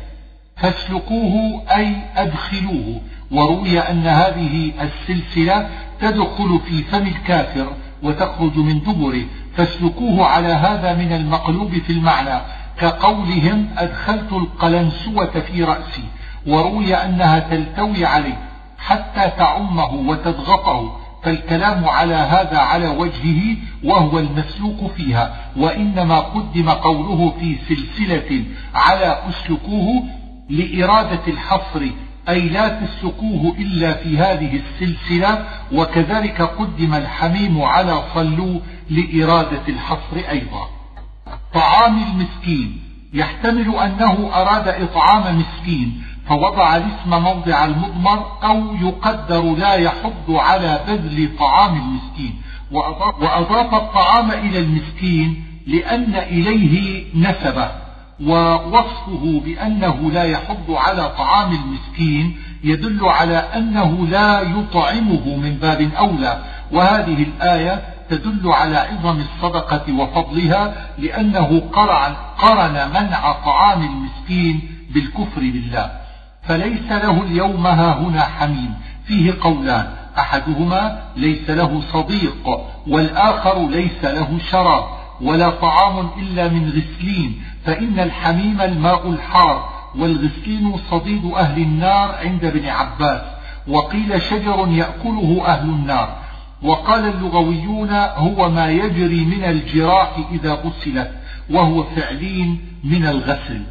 فاسلكوه 0.57 1.63
أي 1.77 1.97
أدخلوه 2.17 3.01
وروي 3.31 3.79
أن 3.79 4.07
هذه 4.07 4.73
السلسلة 4.81 5.69
تدخل 6.01 6.61
في 6.67 6.83
فم 6.83 7.07
الكافر 7.07 7.73
وتخرج 8.03 8.57
من 8.57 8.81
دبره 8.81 9.23
فاسلكوه 9.57 10.27
على 10.27 10.49
هذا 10.49 10.95
من 10.95 11.13
المقلوب 11.13 11.73
في 11.73 11.93
المعنى 11.93 12.41
كقولهم 12.81 13.69
أدخلت 13.79 14.33
القلنسوة 14.33 15.41
في 15.41 15.65
رأسي 15.65 16.05
وروي 16.47 16.95
أنها 16.95 17.39
تلتوي 17.39 18.05
عليه 18.05 18.39
حتى 18.79 19.31
تعمه 19.39 19.95
وتضغطه 19.95 21.01
فالكلام 21.23 21.85
على 21.89 22.15
هذا 22.15 22.59
على 22.59 22.89
وجهه 22.89 23.57
وهو 23.85 24.19
المسلوك 24.19 24.93
فيها 24.97 25.37
وإنما 25.57 26.19
قدم 26.19 26.71
قوله 26.71 27.35
في 27.41 27.57
سلسلة 27.69 28.45
على 28.75 29.19
أسلكوه 29.29 30.03
لإرادة 30.51 31.21
الحصر 31.29 31.87
أي 32.29 32.49
لا 32.49 32.69
تسلكوه 32.69 33.55
إلا 33.59 33.93
في 33.93 34.19
هذه 34.19 34.61
السلسلة 34.61 35.45
وكذلك 35.73 36.43
قدم 36.43 36.95
الحميم 36.95 37.63
على 37.63 38.03
صلوا 38.15 38.61
لإرادة 38.91 39.63
الحصر 39.69 40.17
أيضا. 40.31 40.80
طعام 41.55 42.03
المسكين. 42.03 42.83
يحتمل 43.13 43.77
أنه 43.77 44.31
أراد 44.35 44.69
إطعام 44.69 45.39
مسكين. 45.39 46.03
فوضع 46.29 46.77
الاسم 46.77 47.23
موضع 47.23 47.65
المضمر 47.65 48.27
أو 48.45 48.75
يقدر 48.75 49.43
لا 49.43 49.75
يحض 49.75 50.31
على 50.31 50.81
بذل 50.89 51.37
طعام 51.39 51.77
المسكين. 51.77 52.35
وأضاف 53.21 53.75
الطعام 53.75 54.31
إلى 54.31 54.59
المسكين 54.59 55.45
لأن 55.67 56.15
إليه 56.15 57.05
نسبة. 57.15 57.71
ووصفه 58.25 59.43
بأنه 59.45 60.11
لا 60.11 60.25
يحض 60.25 60.71
على 60.71 61.13
طعام 61.19 61.53
المسكين 61.53 62.37
يدل 62.65 63.09
على 63.09 63.37
أنه 63.37 64.07
لا 64.07 64.41
يطعمه 64.41 65.37
من 65.37 65.59
باب 65.63 65.91
أولى. 65.99 66.43
وهذه 66.73 67.23
الآية 67.23 67.83
تدل 68.11 68.53
على 68.53 68.77
عظم 68.77 69.21
الصدقة 69.21 69.93
وفضلها 69.93 70.75
لأنه 70.99 71.63
قرن 72.39 72.89
منع 72.95 73.33
طعام 73.33 73.83
المسكين 73.83 74.61
بالكفر 74.91 75.41
بالله. 75.41 75.91
فليس 76.43 76.93
له 76.93 77.23
اليوم 77.23 77.67
هنا 77.67 78.23
حميم. 78.23 78.75
فيه 79.05 79.35
قولان. 79.41 79.87
أحدهما 80.19 81.03
ليس 81.17 81.51
له 81.51 81.83
صديق 81.93 82.61
والآخر 82.87 83.69
ليس 83.69 84.05
له 84.05 84.39
شراب 84.51 84.85
ولا 85.21 85.51
طعام 85.51 86.11
إلا 86.19 86.49
من 86.49 86.69
غسلين. 86.69 87.43
فإن 87.65 88.01
الحميم 88.01 88.61
الماء 88.61 89.11
الحار 89.11 89.69
والغسلين 89.99 90.77
صديد 90.91 91.33
أهل 91.37 91.63
النار 91.63 92.15
عند 92.25 92.45
ابن 92.45 92.69
عباس. 92.69 93.21
وقيل 93.69 94.23
شجر 94.23 94.69
يأكله 94.69 95.43
أهل 95.47 95.69
النار. 95.69 96.17
وقال 96.63 97.09
اللغويون 97.09 97.91
هو 97.95 98.51
ما 98.51 98.71
يجري 98.71 99.25
من 99.25 99.45
الجراح 99.45 100.17
إذا 100.33 100.53
غسلت 100.53 101.11
وهو 101.51 101.83
فعلين 101.83 102.61
من 102.85 103.07
الغسل. 103.07 103.63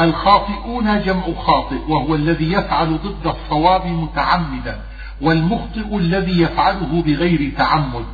الخاطئون 0.00 1.02
جمع 1.02 1.22
خاطئ 1.38 1.78
وهو 1.88 2.14
الذي 2.14 2.52
يفعل 2.52 2.98
ضد 2.98 3.26
الصواب 3.26 3.86
متعمدا 3.86 4.80
والمخطئ 5.20 5.96
الذي 5.96 6.40
يفعله 6.42 7.02
بغير 7.02 7.52
تعمد. 7.58 8.04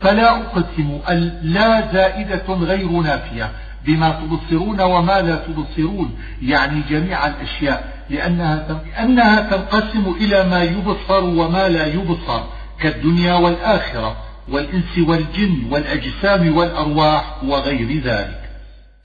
فلا 0.00 0.36
أقسم 0.36 0.98
لا 1.42 1.92
زائدة 1.92 2.54
غير 2.54 2.90
نافية 2.90 3.50
بما 3.86 4.10
تبصرون 4.10 4.80
وما 4.80 5.20
لا 5.20 5.36
تبصرون 5.36 6.18
يعني 6.42 6.80
جميع 6.90 7.26
الأشياء 7.26 8.04
لأنها, 8.10 8.82
لأنها 8.86 9.40
تنقسم 9.40 10.14
إلى 10.20 10.44
ما 10.44 10.62
يبصر 10.62 11.24
وما 11.24 11.68
لا 11.68 11.86
يبصر. 11.86 12.42
كالدنيا 12.82 13.34
والآخرة 13.34 14.16
والإنس 14.48 14.98
والجن 14.98 15.62
والأجسام 15.70 16.56
والأرواح 16.56 17.44
وغير 17.44 18.02
ذلك. 18.04 18.40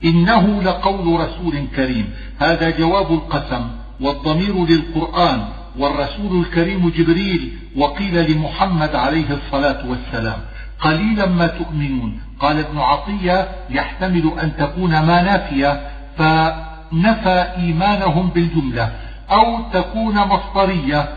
إنه 0.04 0.62
لقول 0.62 1.20
رسول 1.20 1.66
كريم. 1.76 2.10
هذا 2.38 2.70
جواب 2.70 3.12
القسم 3.12 3.68
والضمير 4.00 4.66
للقرآن 4.66 5.44
والرسول 5.78 6.40
الكريم 6.40 6.88
جبريل 6.88 7.52
وقيل 7.76 8.30
لمحمد 8.32 8.94
عليه 8.94 9.30
الصلاة 9.30 9.90
والسلام. 9.90 10.38
قليلا 10.80 11.26
ما 11.26 11.46
تؤمنون. 11.46 12.20
قال 12.40 12.58
ابن 12.58 12.78
عطية 12.78 13.48
يحتمل 13.70 14.32
أن 14.42 14.56
تكون 14.56 14.90
ما 14.90 15.22
نافية 15.22 15.80
فنفى 16.18 17.46
إيمانهم 17.56 18.28
بالجملة 18.28 18.92
أو 19.30 19.70
تكون 19.72 20.14
مصدرية 20.14 21.08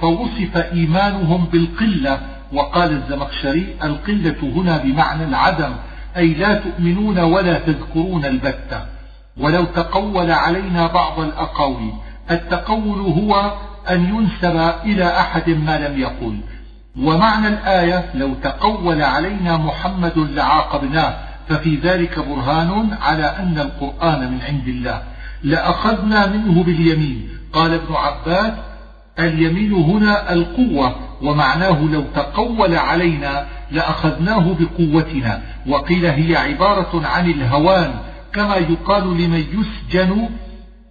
فوصف 0.00 0.56
إيمانهم 0.56 1.44
بالقلة 1.44 2.20
وقال 2.52 2.92
الزمخشري 2.92 3.76
القلة 3.82 4.36
هنا 4.42 4.76
بمعنى 4.76 5.24
العدم 5.24 5.72
أي 6.16 6.34
لا 6.34 6.54
تؤمنون 6.54 7.18
ولا 7.18 7.58
تذكرون 7.58 8.24
البتة. 8.24 8.80
ولو 9.36 9.64
تقول 9.64 10.30
علينا 10.30 10.86
بعض 10.86 11.20
الأقاويل 11.20 11.92
التقول 12.30 13.00
هو 13.00 13.52
أن 13.90 14.04
ينسب 14.04 14.72
إلى 14.84 15.20
أحد 15.20 15.50
ما 15.50 15.88
لم 15.88 16.00
يقل. 16.00 16.38
ومعنى 16.98 17.48
الآية 17.48 18.04
لو 18.14 18.34
تقول 18.34 19.02
علينا 19.02 19.56
محمد 19.56 20.18
لعاقبناه 20.18 21.14
ففي 21.48 21.76
ذلك 21.76 22.18
برهان 22.18 22.98
على 23.02 23.24
أن 23.24 23.58
القرآن 23.58 24.32
من 24.32 24.38
عند 24.48 24.68
الله. 24.68 25.02
لأخذنا 25.42 26.26
منه 26.26 26.62
باليمين. 26.64 27.28
قال 27.52 27.74
ابن 27.74 27.94
عباس 27.94 28.52
اليمين 29.26 29.72
هنا 29.72 30.32
القوة 30.32 30.94
ومعناه 31.22 31.82
لو 31.92 32.04
تقول 32.14 32.74
علينا 32.74 33.46
لأخذناه 33.70 34.56
بقوتنا. 34.60 35.42
وقيل 35.66 36.06
هي 36.06 36.36
عبارة 36.36 37.06
عن 37.06 37.30
الهوان 37.30 37.94
كما 38.32 38.56
يقال 38.56 39.02
لمن 39.02 39.44
يسجن 39.52 40.28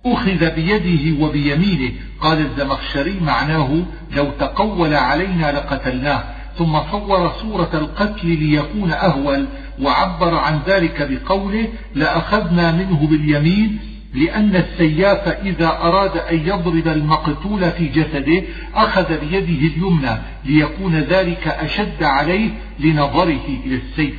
أخذ 0.05 0.49
بيده 0.55 1.25
وبيمينه. 1.25 1.91
قال 2.21 2.39
الزمخشري 2.39 3.19
معناه 3.19 3.83
لو 4.11 4.31
تقول 4.39 4.93
علينا 4.93 5.51
لقتلناه. 5.51 6.23
ثم 6.57 6.79
صور 6.91 7.31
صورة 7.41 7.69
القتل 7.73 8.27
ليكون 8.27 8.91
أهول 8.91 9.45
وعبر 9.81 10.35
عن 10.35 10.59
ذلك 10.67 11.07
بقوله 11.11 11.67
لأخذنا 11.95 12.71
منه 12.71 13.07
باليمين 13.07 13.79
لأن 14.13 14.55
السياف 14.55 15.27
إذا 15.27 15.67
أراد 15.67 16.17
أن 16.17 16.47
يضرب 16.47 16.87
المقتول 16.87 17.71
في 17.71 17.87
جسده 17.87 18.43
أخذ 18.75 19.19
بيده 19.19 19.75
اليمنى 19.75 20.17
ليكون 20.45 20.95
ذلك 20.95 21.47
أشد 21.47 22.03
عليه 22.03 22.49
لنظره 22.79 23.45
إلى 23.65 23.75
السيف. 23.75 24.15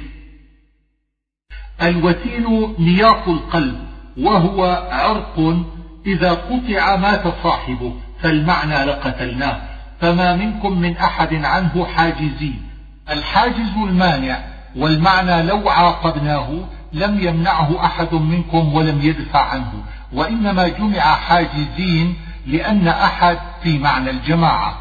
الوتين 1.83 2.75
نياط 2.79 3.29
القلب 3.29 3.79
وهو 4.19 4.89
عرق 4.91 5.65
إذا 6.07 6.31
قطع 6.31 6.97
مات 6.97 7.23
صاحبه 7.43 7.95
فالمعنى 8.21 8.85
لقتلناه. 8.85 9.73
فما 10.01 10.37
منكم 10.37 10.81
من 10.81 10.97
أحد 10.97 11.35
عنه 11.35 11.85
حاجزين 11.85 12.63
الحاجز 13.11 13.77
المانع 13.77 14.45
والمعنى 14.77 15.43
لو 15.43 15.69
عاقبناه 15.69 16.69
لم 16.93 17.21
يمنعه 17.21 17.85
أحد 17.85 18.15
منكم 18.15 18.75
ولم 18.75 19.01
يدفع 19.03 19.41
عنه 19.51 19.73
وإنما 20.13 20.69
جمع 20.69 21.01
حاجزين 21.01 22.17
لأن 22.47 22.89
أحد 22.89 23.39
في 23.63 23.79
معنى 23.79 24.11
الجماعة. 24.11 24.75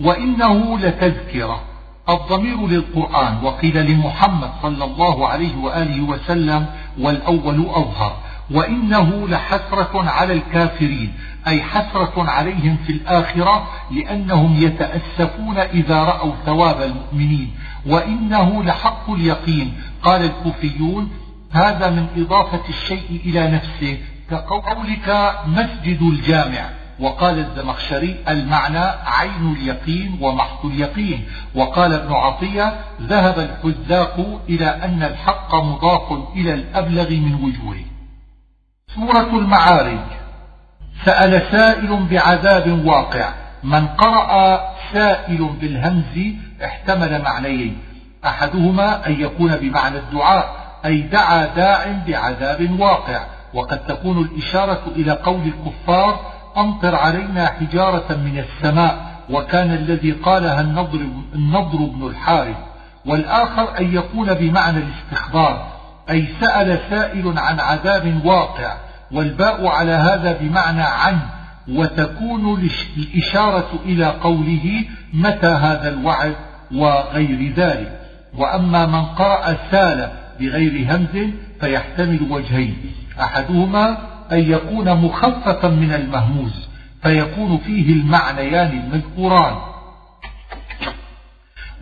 وإنه 0.00 0.78
لتذكرة 0.78 1.60
الضمير 2.08 2.66
للقرآن 2.66 3.38
وقيل 3.42 3.86
لمحمد 3.86 4.50
صلى 4.62 4.84
الله 4.84 5.28
عليه 5.28 5.56
وآله 5.56 6.02
وسلم 6.02 6.66
والأول 6.98 7.66
أظهر. 7.68 8.16
وإنه 8.50 9.28
لحسرة 9.28 10.10
على 10.10 10.32
الكافرين 10.32 11.12
أي 11.46 11.62
حسرة 11.62 12.12
عليهم 12.16 12.76
في 12.86 12.92
الآخرة 12.92 13.68
لأنهم 13.90 14.56
يتأسفون 14.56 15.58
إذا 15.58 16.04
رأوا 16.04 16.32
ثواب 16.46 16.82
المؤمنين. 16.82 17.54
وإنه 17.86 18.62
لحق 18.62 19.10
اليقين. 19.10 19.72
قال 20.02 20.24
الكوفيون 20.24 21.10
هذا 21.50 21.90
من 21.90 22.06
إضافة 22.16 22.68
الشيء 22.68 23.20
إلى 23.24 23.50
نفسه 23.50 23.98
كقولك 24.30 25.34
مسجد 25.46 26.02
الجامع. 26.02 26.70
وقال 27.00 27.38
الزمخشري 27.38 28.16
المعنى 28.28 28.84
عين 29.06 29.56
اليقين 29.56 30.18
ومحض 30.20 30.66
اليقين. 30.66 31.24
وقال 31.54 31.92
ابن 31.92 32.12
عطية 32.12 32.74
ذهب 33.02 33.38
الحذاق 33.38 34.40
إلى 34.48 34.66
أن 34.66 35.02
الحق 35.02 35.54
مضاف 35.54 36.12
إلى 36.36 36.54
الأبلغ 36.54 37.10
من 37.10 37.34
وجوهه. 37.34 37.89
سورة 38.94 39.38
المعارج. 39.38 39.98
سأل 41.04 41.42
سائل 41.52 42.06
بعذاب 42.10 42.86
واقع. 42.86 43.28
من 43.62 43.86
قرأ 43.86 44.60
سائل 44.92 45.48
بالهمز 45.60 46.34
احتمل 46.64 47.22
معنيين. 47.22 47.78
أحدهما 48.24 49.06
أن 49.06 49.20
يكون 49.20 49.56
بمعنى 49.56 49.98
الدعاء 49.98 50.54
أي 50.84 51.00
دعا 51.00 51.46
داع 51.46 52.02
بعذاب 52.06 52.80
واقع. 52.80 53.24
وقد 53.54 53.78
تكون 53.78 54.18
الإشارة 54.18 54.82
إلى 54.96 55.12
قول 55.12 55.40
الكفار 55.40 56.20
أمطر 56.56 56.94
علينا 56.94 57.46
حجارة 57.46 58.12
من 58.12 58.38
السماء 58.38 59.20
وكان 59.30 59.72
الذي 59.72 60.12
قالها 60.12 60.60
النضر, 60.60 61.00
النضر 61.34 61.78
بن 61.78 62.06
الحارث. 62.06 62.56
والآخر 63.06 63.78
أن 63.78 63.94
يكون 63.94 64.34
بمعنى 64.34 64.78
الاستخبار 64.78 65.79
أي 66.10 66.26
سأل 66.40 66.78
سائل 66.90 67.38
عن 67.38 67.60
عذاب 67.60 68.20
واقع 68.24 68.76
والباء 69.12 69.66
على 69.66 69.92
هذا 69.92 70.38
بمعنى 70.40 70.82
عن 70.82 71.18
وتكون 71.68 72.70
الإشارة 72.96 73.68
إلى 73.84 74.06
قوله 74.06 74.84
متى 75.12 75.46
هذا 75.46 75.88
الوعد 75.88 76.34
وغير 76.74 77.52
ذلك. 77.56 78.00
وأما 78.38 78.86
من 78.86 79.04
قرأ 79.04 79.56
سال 79.70 80.10
بغير 80.40 80.94
همز 80.94 81.30
فيحتمل 81.60 82.26
وجهين 82.30 82.76
أحدهما 83.20 83.98
أن 84.32 84.38
يكون 84.38 84.94
مخففا 84.94 85.68
من 85.68 85.92
المهموز 85.92 86.68
فيكون 87.02 87.58
فيه 87.58 87.92
المعنيان 87.92 88.82
المذكوران. 88.84 89.56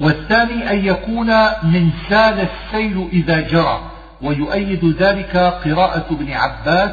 والثاني 0.00 0.70
أن 0.70 0.84
يكون 0.84 1.26
من 1.62 1.90
سال 2.08 2.48
السيل 2.48 3.08
إذا 3.12 3.40
جرى 3.40 3.97
ويؤيد 4.22 4.96
ذلك 5.00 5.36
قراءة 5.36 6.06
ابن 6.10 6.32
عباس 6.32 6.90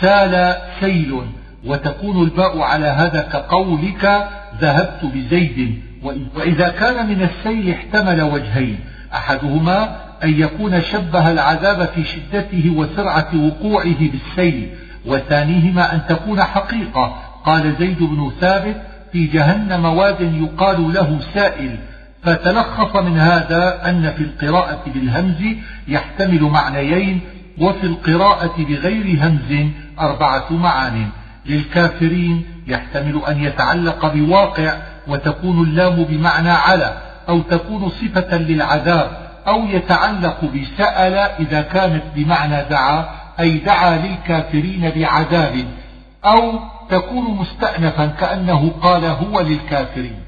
سال 0.00 0.56
سيل 0.80 1.20
وتكون 1.66 2.22
الباء 2.22 2.60
على 2.60 2.86
هذا 2.86 3.22
كقولك 3.22 4.28
ذهبت 4.60 5.04
بزيد. 5.04 5.82
وإذا 6.36 6.68
كان 6.68 7.06
من 7.06 7.22
السيل 7.22 7.70
احتمل 7.70 8.22
وجهين 8.22 8.80
أحدهما 9.14 9.96
أن 10.24 10.40
يكون 10.40 10.82
شبه 10.82 11.30
العذاب 11.30 11.88
في 11.94 12.04
شدته 12.04 12.72
وسرعة 12.76 13.30
وقوعه 13.34 13.98
بالسيل 14.00 14.68
وثانيهما 15.06 15.94
أن 15.94 16.00
تكون 16.08 16.42
حقيقة. 16.42 17.16
قال 17.44 17.74
زيد 17.78 17.98
بن 17.98 18.32
ثابت 18.40 18.76
في 19.12 19.26
جهنم 19.26 19.84
واد 19.84 20.20
يقال 20.20 20.92
له 20.92 21.20
سائل 21.34 21.76
فتلخص 22.22 22.96
من 22.96 23.18
هذا 23.18 23.88
أن 23.88 24.12
في 24.12 24.22
القراءة 24.22 24.82
بالهمز 24.86 25.56
يحتمل 25.88 26.42
معنيين 26.42 27.20
وفي 27.60 27.86
القراءة 27.86 28.54
بغير 28.58 29.18
همز 29.22 29.70
أربعة 30.00 30.52
معان. 30.52 31.08
للكافرين 31.46 32.44
يحتمل 32.66 33.22
أن 33.28 33.44
يتعلق 33.44 34.12
بواقع 34.14 34.76
وتكون 35.08 35.62
اللام 35.62 36.04
بمعنى 36.04 36.50
على 36.50 36.98
أو 37.28 37.40
تكون 37.40 37.88
صفة 37.88 38.38
للعذاب 38.38 39.10
أو 39.46 39.64
يتعلق 39.64 40.44
بسأل 40.44 41.14
إذا 41.14 41.62
كانت 41.62 42.02
بمعنى 42.16 42.64
دعا 42.70 43.08
أي 43.40 43.58
دعا 43.58 43.96
للكافرين 43.96 44.90
بعذاب 44.90 45.64
أو 46.24 46.58
تكون 46.90 47.36
مستأنفا 47.36 48.06
كأنه 48.06 48.70
قال 48.82 49.04
هو 49.04 49.40
للكافرين. 49.40 50.18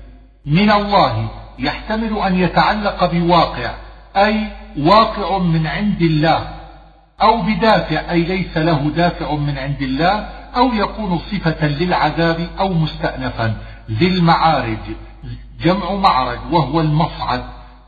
من 0.47 0.71
الله 0.71 1.31
يحتمل 1.59 2.19
أن 2.19 2.39
يتعلق 2.39 3.13
بواقع 3.13 3.71
أي 4.17 4.47
واقع 4.79 5.39
من 5.39 5.67
عند 5.67 6.03
الله 6.03 6.49
أو 7.23 7.43
بدافع 7.43 8.11
أي 8.11 8.23
ليس 8.23 8.57
له 8.57 8.91
دافع 8.97 9.35
من 9.35 9.59
عند 9.59 9.83
الله 9.83 10.29
أو 10.57 10.75
يكون 10.75 11.19
صفة 11.19 11.67
للعذاب 11.67 12.49
أو 12.61 12.73
مستأنفا. 12.73 13.55
ذي 13.91 14.09
المعارج 14.09 14.79
جمع 15.61 15.95
معرج 15.95 16.39
وهو 16.53 16.81
المصعد 16.81 17.45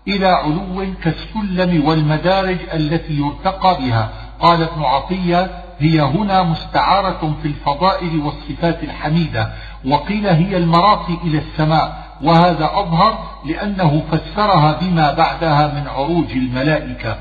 إلى 0.08 0.26
علو 0.26 0.86
كالسلم 1.02 1.84
والمدارج 1.84 2.58
التي 2.74 3.12
يرتقى 3.12 3.78
بها. 3.78 4.10
قال 4.40 4.62
ابن 4.62 4.82
عطية 4.82 5.50
هي 5.78 6.00
هنا 6.00 6.42
مستعارة 6.42 7.36
في 7.42 7.48
الفضائل 7.48 8.20
والصفات 8.20 8.84
الحميدة 8.84 9.52
وقيل 9.86 10.26
هي 10.26 10.56
المراقي 10.56 11.14
إلى 11.24 11.38
السماء. 11.38 12.05
وهذا 12.22 12.70
أظهر 12.74 13.18
لأنه 13.44 14.02
فسرها 14.12 14.78
بما 14.80 15.12
بعدها 15.12 15.66
من 15.66 15.88
عروج 15.88 16.32
الملائكة 16.32 17.16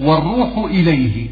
والروح 0.00 0.50
إليه 0.70 1.30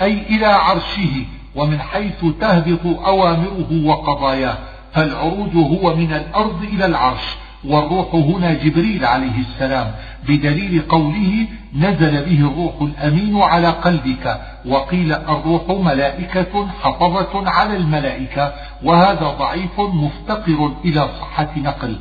أي 0.00 0.12
إلى 0.12 0.46
عرشه 0.46 1.24
ومن 1.56 1.80
حيث 1.80 2.24
تهبط 2.40 2.86
أوامره 3.06 3.84
وقضاياه 3.84 4.56
فالعروج 4.92 5.54
هو 5.54 5.96
من 5.96 6.12
الأرض 6.12 6.62
إلى 6.62 6.86
العرش 6.86 7.36
والروح 7.64 8.14
هنا 8.14 8.52
جبريل 8.52 9.04
عليه 9.04 9.40
السلام 9.40 9.92
بدليل 10.28 10.82
قوله 10.88 11.46
نزل 11.74 12.24
به 12.24 12.40
الروح 12.40 12.74
الأمين 12.80 13.42
على 13.42 13.68
قلبك 13.68 14.40
وقيل 14.66 15.12
الروح 15.12 15.62
ملائكة 15.68 16.66
حفظة 16.82 17.50
على 17.50 17.76
الملائكة 17.76 18.52
وهذا 18.82 19.34
ضعيف 19.38 19.80
مفتقر 19.80 20.72
إلى 20.84 21.08
صحة 21.20 21.48
نقل. 21.56 21.98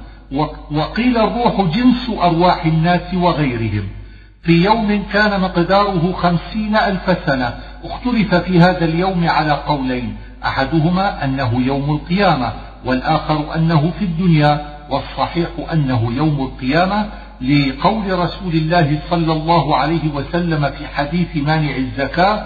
وقيل 0.72 1.18
الروح 1.18 1.62
جنس 1.62 2.10
أرواح 2.22 2.66
الناس 2.66 3.14
وغيرهم. 3.14 3.84
في 4.44 4.64
يوم 4.64 5.04
كان 5.14 5.42
مقداره 5.42 6.14
خمسين 6.14 6.76
ألف 6.76 7.18
سنة. 7.26 7.54
اختلف 7.84 8.36
في 8.36 8.60
هذا 8.60 8.86
اليوم 8.86 9.30
على 9.30 9.52
قولين. 9.52 10.16
أحدهما 10.46 11.26
أنه 11.26 11.62
يوم 11.66 11.92
القيامة 11.92 12.54
والآخر 12.86 13.56
أنه 13.56 13.92
في 14.00 14.06
الدنيا 14.06 14.66
والصحيح 14.90 15.48
أنه 15.74 16.12
يوم 16.16 16.42
القيامة. 16.42 17.10
لقول 17.42 18.20
رسول 18.20 18.54
الله 18.54 19.00
صلى 19.10 19.34
الله 19.34 19.76
عليه 19.76 20.14
وسلم 20.14 20.70
في 20.70 20.88
حديث 20.88 21.28
مانع 21.36 21.76
الزكاة 21.76 22.46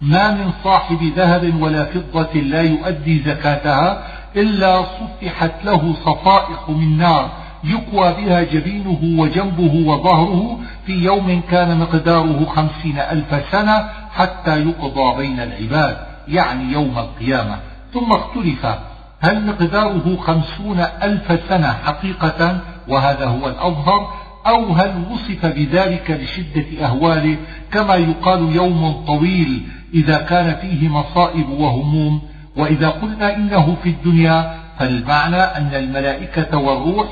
ما 0.00 0.30
من 0.30 0.50
صاحب 0.64 1.12
ذهب 1.16 1.62
ولا 1.62 1.84
فضة 1.84 2.40
لا 2.40 2.62
يؤدي 2.62 3.22
زكاتها 3.22 4.02
إلا 4.36 4.82
صفحت 4.82 5.64
له 5.64 5.94
صفائح 6.04 6.68
من 6.68 6.98
نار 6.98 7.30
يقوى 7.64 8.12
بها 8.12 8.42
جبينه 8.42 9.20
وجنبه 9.20 9.90
وظهره 9.90 10.58
في 10.86 10.92
يوم 10.92 11.40
كان 11.50 11.78
مقداره 11.78 12.46
خمسين 12.56 12.98
ألف 12.98 13.50
سنة 13.52 13.88
حتى 14.14 14.62
يقضى 14.62 15.16
بين 15.16 15.40
العباد 15.40 15.96
يعني 16.28 16.72
يوم 16.72 16.98
القيامة. 16.98 17.58
ثم 17.92 18.12
اختلف 18.12 18.66
هل 19.20 19.46
مقداره 19.46 20.16
خمسون 20.16 20.80
ألف 21.02 21.40
سنة 21.48 21.72
حقيقة 21.72 22.60
وهذا 22.88 23.26
هو 23.26 23.48
الأظهر 23.48 24.10
أو 24.46 24.72
هل 24.72 25.02
وصف 25.10 25.46
بذلك 25.46 26.10
لشدة 26.10 26.86
أهواله 26.86 27.36
كما 27.72 27.94
يقال 27.94 28.56
يوم 28.56 29.04
طويل 29.06 29.62
إذا 29.94 30.18
كان 30.18 30.56
فيه 30.56 30.88
مصائب 30.88 31.48
وهموم؟ 31.48 32.31
وإذا 32.56 32.88
قلنا 32.88 33.36
إنه 33.36 33.76
في 33.82 33.88
الدنيا 33.88 34.54
فالمعنى 34.78 35.36
أن 35.36 35.70
الملائكة 35.74 36.58
والروح 36.58 37.08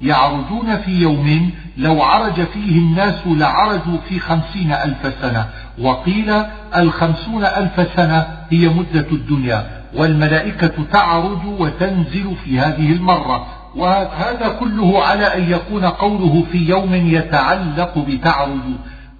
يعرجون 0.00 0.76
في 0.76 0.90
يوم 0.90 1.50
لو 1.76 2.02
عرج 2.02 2.44
فيه 2.44 2.78
الناس 2.78 3.14
لعرجوا 3.26 3.98
في 4.08 4.18
خمسين 4.18 4.72
ألف 4.72 5.14
سنة 5.22 5.48
وقيل 5.78 6.34
الخمسون 6.76 7.44
ألف 7.44 7.88
سنة 7.96 8.26
هي 8.50 8.68
مدة 8.68 9.06
الدنيا 9.12 9.66
والملائكة 9.96 10.72
تعرج 10.92 11.46
وتنزل 11.58 12.34
في 12.44 12.58
هذه 12.60 12.92
المرة 12.92 13.46
وهذا 13.76 14.48
كله 14.48 15.04
على 15.04 15.26
أن 15.34 15.52
يكون 15.52 15.84
قوله 15.84 16.44
في 16.52 16.58
يوم 16.58 16.94
يتعلق 16.94 17.98
بتعرج 17.98 18.60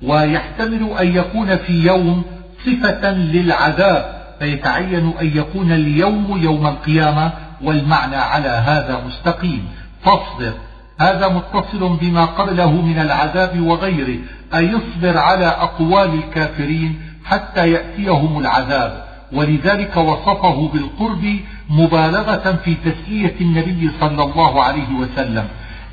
ويحتمل 0.03 0.91
أن 1.01 1.17
يكون 1.17 1.57
في 1.57 1.87
يوم 1.87 2.23
صفة 2.67 3.11
للعذاب. 3.11 4.22
فيتعين 4.39 5.13
أن 5.21 5.27
يكون 5.37 5.73
اليوم 5.73 6.39
يوم 6.43 6.67
القيامة 6.67 7.33
والمعنى 7.63 8.17
على 8.17 8.49
هذا 8.49 9.05
مستقيم. 9.07 9.69
فاصبر. 10.05 10.53
هذا 11.01 11.29
متصل 11.29 11.97
بما 11.97 12.25
قبله 12.25 12.73
من 12.73 12.99
العذاب 12.99 13.61
وغيره. 13.61 14.19
أي 14.55 14.65
يصبر 14.65 15.19
على 15.19 15.47
أقوال 15.47 16.15
الكافرين 16.15 17.01
حتى 17.25 17.71
يأتيهم 17.71 18.39
العذاب. 18.39 19.05
ولذلك 19.33 19.97
وصفه 19.97 20.69
بالقرب 20.73 21.37
مبالغة 21.71 22.59
في 22.65 22.75
تسلية 22.75 23.35
النبي 23.41 23.91
صلى 24.01 24.23
الله 24.23 24.63
عليه 24.63 24.95
وسلم. 25.01 25.49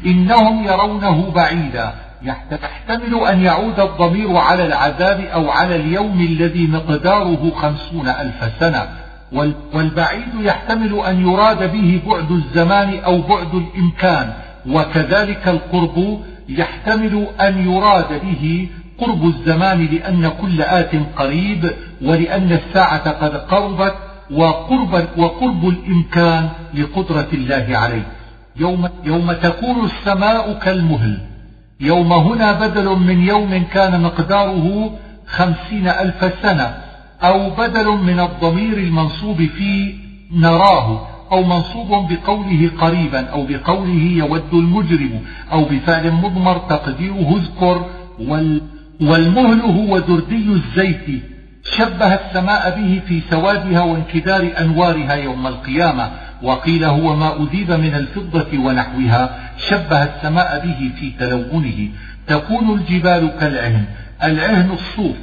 إنهم 0.05 0.63
يرونه 0.63 1.31
بعيدا. 1.31 1.93
يحتمل 2.21 3.27
أن 3.29 3.41
يعود 3.41 3.79
الضمير 3.79 4.37
على 4.37 4.65
العذاب 4.65 5.19
أو 5.19 5.49
على 5.49 5.75
اليوم 5.75 6.21
الذي 6.21 6.67
مقداره 6.67 7.51
خمسون 7.55 8.07
ألف 8.07 8.59
سنة. 8.59 8.89
والبعيد 9.73 10.41
يحتمل 10.41 10.99
أن 10.99 11.29
يراد 11.29 11.71
به 11.71 12.01
بعد 12.07 12.31
الزمان 12.31 12.99
أو 12.99 13.21
بعد 13.21 13.55
الإمكان. 13.55 14.33
وكذلك 14.69 15.47
القرب 15.47 16.19
يحتمل 16.49 17.27
أن 17.41 17.73
يراد 17.73 18.21
به 18.21 18.67
قرب 18.97 19.25
الزمان 19.25 19.85
لأن 19.85 20.31
كل 20.41 20.61
آت 20.61 20.91
قريب 21.17 21.71
ولأن 22.01 22.51
الساعة 22.51 23.09
قد 23.11 23.35
قربت 23.35 23.95
وقرب, 24.31 25.07
وقرب 25.17 25.67
الإمكان 25.67 26.49
لقدرة 26.73 27.27
الله 27.33 27.77
عليه. 27.77 28.07
يوم, 28.55 28.89
يوم 29.03 29.31
تكون 29.31 29.85
السماء 29.85 30.53
كالمهل. 30.53 31.28
يوم 31.81 32.13
هنا 32.13 32.51
بدل 32.51 32.85
من 32.85 33.21
يوم 33.21 33.63
كان 33.73 34.01
مقداره 34.01 34.91
خمسين 35.27 35.87
ألف 35.87 36.33
سنة 36.41 36.77
أو 37.23 37.49
بدل 37.49 37.87
من 37.87 38.19
الضمير 38.19 38.77
المنصوب 38.77 39.37
في 39.37 39.95
نراه 40.31 41.07
أو 41.31 41.43
منصوب 41.43 41.89
بقوله 41.89 42.71
قريبا 42.81 43.29
أو 43.29 43.45
بقوله 43.45 44.03
يود 44.17 44.53
المجرم 44.53 45.21
أو 45.51 45.63
بفعل 45.65 46.11
مضمر 46.11 46.57
تقديره 46.57 47.37
اذكر 47.37 47.85
والمهل 49.01 49.61
هو 49.61 49.99
دردي 49.99 50.49
الزيت. 50.49 51.23
شبه 51.77 52.13
السماء 52.13 52.79
به 52.79 53.01
في 53.07 53.21
سوادها 53.29 53.81
وانكدار 53.81 54.51
أنوارها 54.59 55.13
يوم 55.13 55.47
القيامة. 55.47 56.11
وقيل 56.43 56.83
هو 56.83 57.15
ما 57.15 57.43
أذيب 57.43 57.71
من 57.71 57.95
الفضة 57.95 58.59
ونحوها 58.59 59.39
شبه 59.57 60.03
السماء 60.03 60.65
به 60.65 60.91
في 60.99 61.11
تلونه. 61.19 61.89
تكون 62.27 62.79
الجبال 62.79 63.31
كالعهن. 63.39 63.85
العهن 64.23 64.71
الصوف. 64.71 65.15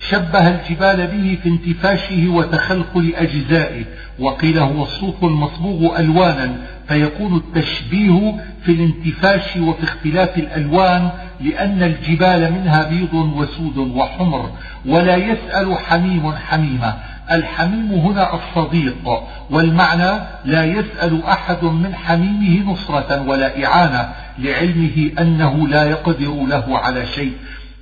شبه 0.00 0.48
الجبال 0.48 1.06
به 1.06 1.38
في 1.42 1.48
انتفاشه 1.48 2.28
وتخلخل 2.28 3.12
أجزائه 3.16 3.84
وقيل 4.18 4.58
هو 4.58 4.82
الصوف 4.82 5.24
المصبوغ 5.24 6.00
ألوانا. 6.00 6.56
فيكون 6.88 7.36
التشبيه 7.36 8.34
في 8.64 8.72
الانتفاش 8.72 9.56
وفي 9.56 9.84
اختلاف 9.84 10.38
الألوان 10.38 11.10
لأن 11.40 11.82
الجبال 11.82 12.52
منها 12.52 12.88
بيض 12.88 13.14
وسود 13.14 13.78
وحمر. 13.78 14.50
ولا 14.86 15.16
يسأل 15.16 15.78
حميم 15.78 16.32
حميمة 16.32 16.94
الحميم 17.30 17.92
هنا 17.92 18.34
الصديق 18.34 19.22
والمعنى 19.50 20.20
لا 20.44 20.64
يسأل 20.64 21.24
أحد 21.24 21.64
من 21.64 21.94
حميمه 21.94 22.72
نصرة 22.72 23.22
ولا 23.28 23.66
إعانة 23.66 24.08
لعلمه 24.38 25.10
أنه 25.18 25.68
لا 25.68 25.84
يقدر 25.84 26.46
له 26.48 26.78
على 26.78 27.06
شيء. 27.06 27.32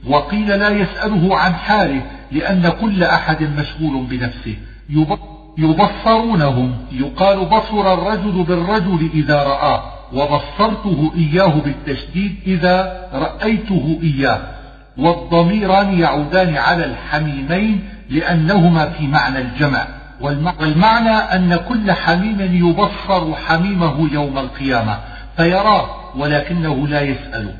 وقيل 0.06 0.48
لا 0.48 0.68
يسأله 0.68 1.36
عن 1.36 1.54
حاله 1.54 2.02
لأن 2.32 2.72
كل 2.80 3.02
أحد 3.02 3.42
مشغول 3.42 4.06
بنفسه. 4.06 4.56
يبصرونهم 5.58 6.76
يقال 6.92 7.44
بصر 7.44 7.94
الرجل 7.94 8.42
بالرجل 8.42 9.10
إذا 9.14 9.42
رآه 9.42 9.82
وبصرته 10.12 11.12
إياه 11.16 11.60
بالتشديد 11.64 12.36
إذا 12.46 13.08
رأيته 13.12 13.98
إياه. 14.02 14.40
والضميران 14.98 15.98
يعودان 15.98 16.56
على 16.56 16.84
الحميمين 16.84 17.88
لأنهما 18.10 18.88
في 18.88 19.06
معنى 19.06 19.38
الجمع. 19.38 19.86
والمعنى 20.60 21.10
أن 21.10 21.56
كل 21.68 21.92
حميم 21.92 22.40
يبصر 22.40 23.34
حميمه 23.34 24.08
يوم 24.12 24.38
القيامة. 24.38 24.98
فيراه 25.36 25.86
ولكنه 26.16 26.88
لا 26.88 27.00
يسأله 27.00 27.54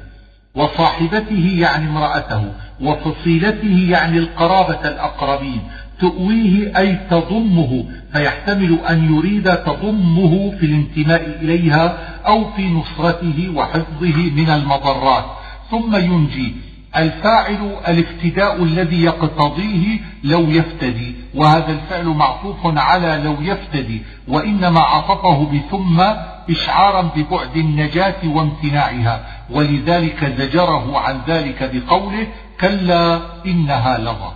وصاحبته 0.55 1.57
يعني 1.59 1.89
امرأته 1.89 2.53
وفصيلته 2.81 3.87
يعني 3.91 4.19
القرابة 4.19 4.89
الأقربين. 4.89 5.61
تؤويه 6.01 6.79
أي 6.79 6.99
تضمه 7.11 7.85
فيحتمل 8.13 8.79
أن 8.91 9.15
يريد 9.15 9.57
تضمه 9.57 10.51
في 10.51 10.67
الانتماء 10.67 11.39
إليها 11.43 11.99
أو 12.27 12.51
في 12.57 12.69
نصرته 12.69 13.53
وحفظه 13.55 14.31
من 14.37 14.51
المضرات. 14.51 15.25
ثم 15.71 15.97
ينجي 15.97 16.55
الفاعل 16.97 17.77
الافتداء 17.89 18.63
الذي 18.63 19.03
يقتضيه 19.03 20.01
لو 20.25 20.41
يفتدي 20.41 21.15
وهذا 21.35 21.73
الفعل 21.73 22.05
معطوف 22.05 22.57
على 22.65 23.21
لو 23.25 23.37
يفتدي 23.41 24.03
وإنما 24.29 24.81
عطفه 24.81 25.47
بثم 25.53 26.03
إشعارا 26.51 27.03
ببعد 27.17 27.57
النجاة 27.57 28.17
وامتناعها 28.25 29.27
ولذلك 29.51 30.35
زجره 30.39 30.99
عن 30.99 31.21
ذلك 31.29 31.71
بقوله 31.75 32.27
كلا 32.61 33.21
إنها 33.47 33.99
لظى. 33.99 34.33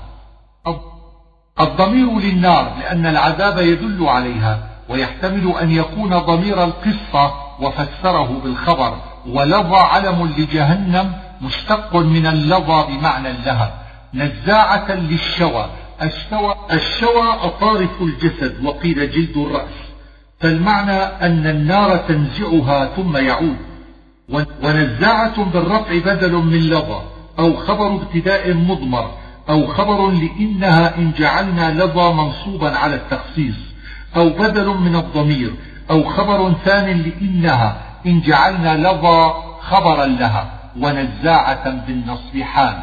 الضمير 1.61 2.19
للنار 2.19 2.73
لأن 2.81 3.07
العذاب 3.07 3.59
يدل 3.59 4.07
عليها 4.07 4.69
ويحتمل 4.89 5.55
أن 5.63 5.71
يكون 5.71 6.19
ضمير 6.19 6.65
القصة 6.65 7.33
وفسره 7.61 8.41
بالخبر 8.45 8.97
ولظى 9.27 9.77
علم 9.77 10.35
لجهنم 10.39 11.13
مشتق 11.41 11.97
من 11.97 12.26
اللظى 12.26 12.86
بمعنى 12.89 13.30
اللهب 13.30 13.72
نزاعة 14.14 14.93
للشوى. 14.93 15.70
الشوى, 16.03 16.55
الشوى 16.72 17.28
أطارف 17.43 18.03
الجسد 18.03 18.64
وقيل 18.64 19.11
جلد 19.11 19.36
الرأس. 19.36 19.74
فالمعنى 20.41 21.03
أن 21.03 21.47
النار 21.47 21.97
تنزعها 21.97 22.86
ثم 22.97 23.16
يعود. 23.16 23.57
ونزاعة 24.62 25.45
بالرفع 25.45 25.99
بدل 25.99 26.32
من 26.32 26.70
لظى 26.70 27.03
أو 27.39 27.57
خبر 27.57 27.95
ابتداء 27.95 28.55
مضمر 28.55 29.11
أو 29.49 29.66
خبر 29.66 30.11
لإنها 30.11 30.97
إن 30.97 31.12
جعلنا 31.18 31.84
لظى 31.84 32.12
منصوبا 32.12 32.76
على 32.76 32.95
التخصيص 32.95 33.55
أو 34.16 34.28
بدل 34.28 34.66
من 34.66 34.97
الضمير 34.97 35.55
أو 35.91 36.05
خبر 36.05 36.53
ثان 36.64 37.03
لإنها 37.03 37.80
إن 38.07 38.20
جعلنا 38.20 38.76
لظى 38.89 39.32
خبرا 39.61 40.07
لها. 40.07 40.58
ونزاعة 40.77 41.71
بالنصب 41.87 42.41
حال 42.43 42.77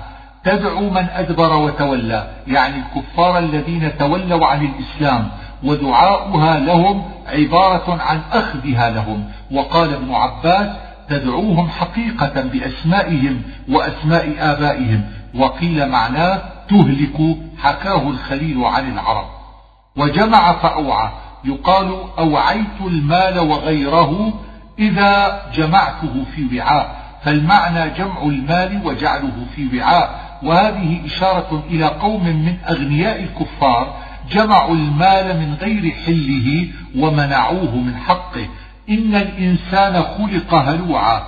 تدعو 0.44 0.90
من 0.90 1.08
أدبر 1.10 1.54
وتولى 1.54 2.28
يعني 2.48 2.76
الكفار 2.76 3.38
الذين 3.38 3.98
تولوا 3.98 4.48
عن 4.48 4.66
الإسلام 4.66 5.30
ودعاؤها 5.64 6.60
لهم 6.60 7.04
عبارة 7.28 8.02
عن 8.02 8.22
أخذها 8.34 8.90
لهم. 8.90 9.30
وقال 9.52 9.94
ابن 9.94 10.14
عباس 10.14 10.76
تدعوهم 11.10 11.70
حقيقة 11.70 12.42
بأسمائهم 12.42 13.42
وأسماء 13.70 14.36
آبائهم. 14.40 15.02
وقيل 15.36 15.90
معناه 15.90 16.42
تهلك 16.70 17.38
حكاه 17.58 18.10
الخليل 18.10 18.64
عن 18.64 18.92
العرب. 18.94 19.26
وجمع 19.98 20.52
فأوعى 20.54 21.10
يقال 21.46 21.96
أوعيت 22.20 22.82
المال 22.82 23.40
وغيره 23.40 24.34
إذا 24.80 25.42
جمعته 25.54 26.26
في 26.36 26.58
وعاء. 26.60 27.05
فالمعنى 27.26 27.90
جمع 27.90 28.24
المال 28.24 28.82
وجعله 28.86 29.46
في 29.56 29.78
وعاء 29.78 30.40
وهذه 30.44 31.06
إشارة 31.06 31.64
إلى 31.70 31.86
قوم 31.86 32.26
من 32.26 32.58
أغنياء 32.70 33.24
الكفار 33.24 33.98
جمعوا 34.32 34.76
المال 34.76 35.40
من 35.40 35.54
غير 35.54 35.92
حله 35.92 36.68
ومنعوه 36.96 37.76
من 37.76 37.96
حقه. 37.96 38.48
إن 38.90 39.16
الإنسان 39.16 40.02
خلق 40.02 40.54
هلوعا. 40.54 41.24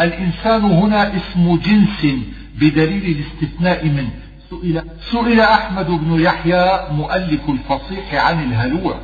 الإنسان 0.00 0.64
هنا 0.64 1.16
اسم 1.16 1.56
جنس 1.56 2.14
بدليل 2.54 3.16
الاستثناء 3.16 3.84
منه. 3.84 4.10
سئل, 4.50 4.82
سئل 5.12 5.40
أحمد 5.40 5.86
بن 5.86 6.20
يحيى 6.20 6.80
مؤلف 6.92 7.40
الفصيح 7.48 8.26
عن 8.26 8.42
الهلوع 8.42 8.94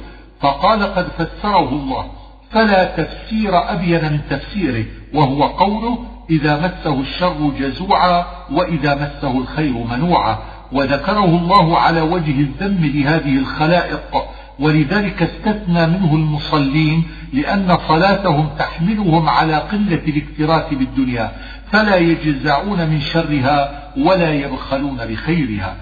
فقال 0.40 0.82
قد 0.82 1.08
فسره 1.08 1.68
الله 1.68 2.10
فلا 2.50 2.84
تفسير 2.84 3.72
أبين 3.72 4.12
من 4.12 4.20
تفسيره 4.30 4.84
وهو 5.14 5.42
قوله 5.42 6.13
إذا 6.30 6.56
مسه 6.56 7.00
الشر 7.00 7.52
جزوعا 7.58 8.24
وإذا 8.52 8.94
مسه 8.94 9.38
الخير 9.38 9.72
منوعا. 9.72 10.38
وذكره 10.72 11.24
الله 11.24 11.78
على 11.78 12.00
وجه 12.00 12.40
الذم 12.40 12.84
لهذه 12.84 13.38
الخلائق. 13.38 14.24
ولذلك 14.58 15.22
استثنى 15.22 15.86
منه 15.86 16.14
المصلين 16.14 17.02
لأن 17.32 17.78
صلاتهم 17.88 18.48
تحملهم 18.58 19.28
على 19.28 19.56
قلة 19.56 20.02
الاكتراث 20.08 20.74
بالدنيا. 20.74 21.32
فلا 21.72 21.96
يجزعون 21.96 22.88
من 22.88 23.00
شرها 23.00 23.90
ولا 23.96 24.34
يبخلون 24.34 24.96
بخيرها. 24.96 25.76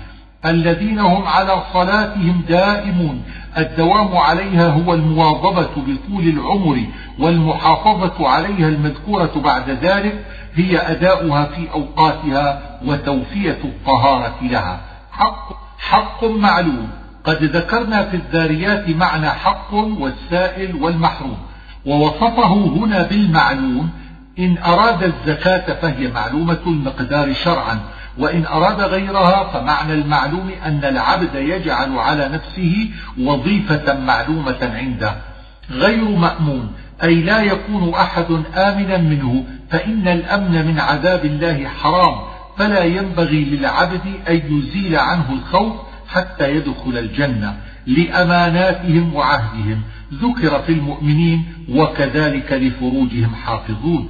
الذين 0.44 0.98
هم 0.98 1.26
على 1.26 1.62
صلاتهم 1.72 2.44
دائمون. 2.48 3.22
الدوام 3.58 4.16
عليها 4.16 4.68
هو 4.68 4.94
المواظبة 4.94 5.70
بطول 5.76 6.28
العمر 6.28 6.84
والمحافظة 7.18 8.28
عليها 8.28 8.68
المذكورة 8.68 9.32
بعد 9.44 9.70
ذلك 9.70 10.24
هي 10.54 10.78
أداؤها 10.78 11.44
في 11.44 11.72
أوقاتها 11.72 12.78
وتوفية 12.84 13.58
الطهارة 13.64 14.34
لها. 14.42 14.80
حق, 15.12 15.48
حق 15.78 16.24
معلوم. 16.24 16.88
قد 17.24 17.44
ذكرنا 17.44 18.02
في 18.02 18.16
الذاريات 18.16 18.88
معنى 18.88 19.30
حق 19.30 19.74
والسائل 19.74 20.74
والمحروم. 20.82 21.38
ووصفه 21.86 22.54
هنا 22.54 23.02
بالمعلوم. 23.02 23.90
إن 24.38 24.58
أراد 24.66 25.02
الزكاة 25.02 25.74
فهي 25.74 26.08
معلومة 26.08 26.60
المقدار 26.66 27.32
شرعا. 27.32 27.78
وإن 28.18 28.46
أراد 28.46 28.80
غيرها 28.80 29.52
فمعنى 29.52 29.92
المعلوم 29.94 30.50
أن 30.66 30.84
العبد 30.84 31.34
يجعل 31.34 31.98
على 31.98 32.28
نفسه 32.28 32.90
وظيفة 33.18 34.00
معلومة 34.00 34.58
عنده. 34.62 35.16
غير 35.70 36.04
مأمون 36.04 36.72
أي 37.02 37.14
لا 37.14 37.40
يكون 37.42 37.94
أحد 37.94 38.26
آمنا 38.54 38.96
منه 38.96 39.44
فإن 39.70 40.08
الأمن 40.08 40.66
من 40.66 40.80
عذاب 40.80 41.24
الله 41.24 41.68
حرام 41.68 42.14
فلا 42.58 42.84
ينبغي 42.84 43.44
للعبد 43.44 44.00
أن 44.28 44.40
يزيل 44.50 44.96
عنه 44.96 45.32
الخوف 45.32 45.72
حتى 46.08 46.56
يدخل 46.56 46.98
الجنة 46.98 47.56
لأماناتهم 47.86 49.14
وعهدهم. 49.14 49.82
ذكر 50.14 50.62
في 50.62 50.72
المؤمنين 50.72 51.44
وكذلك 51.68 52.52
لفروجهم 52.52 53.34
حافظون 53.34 54.08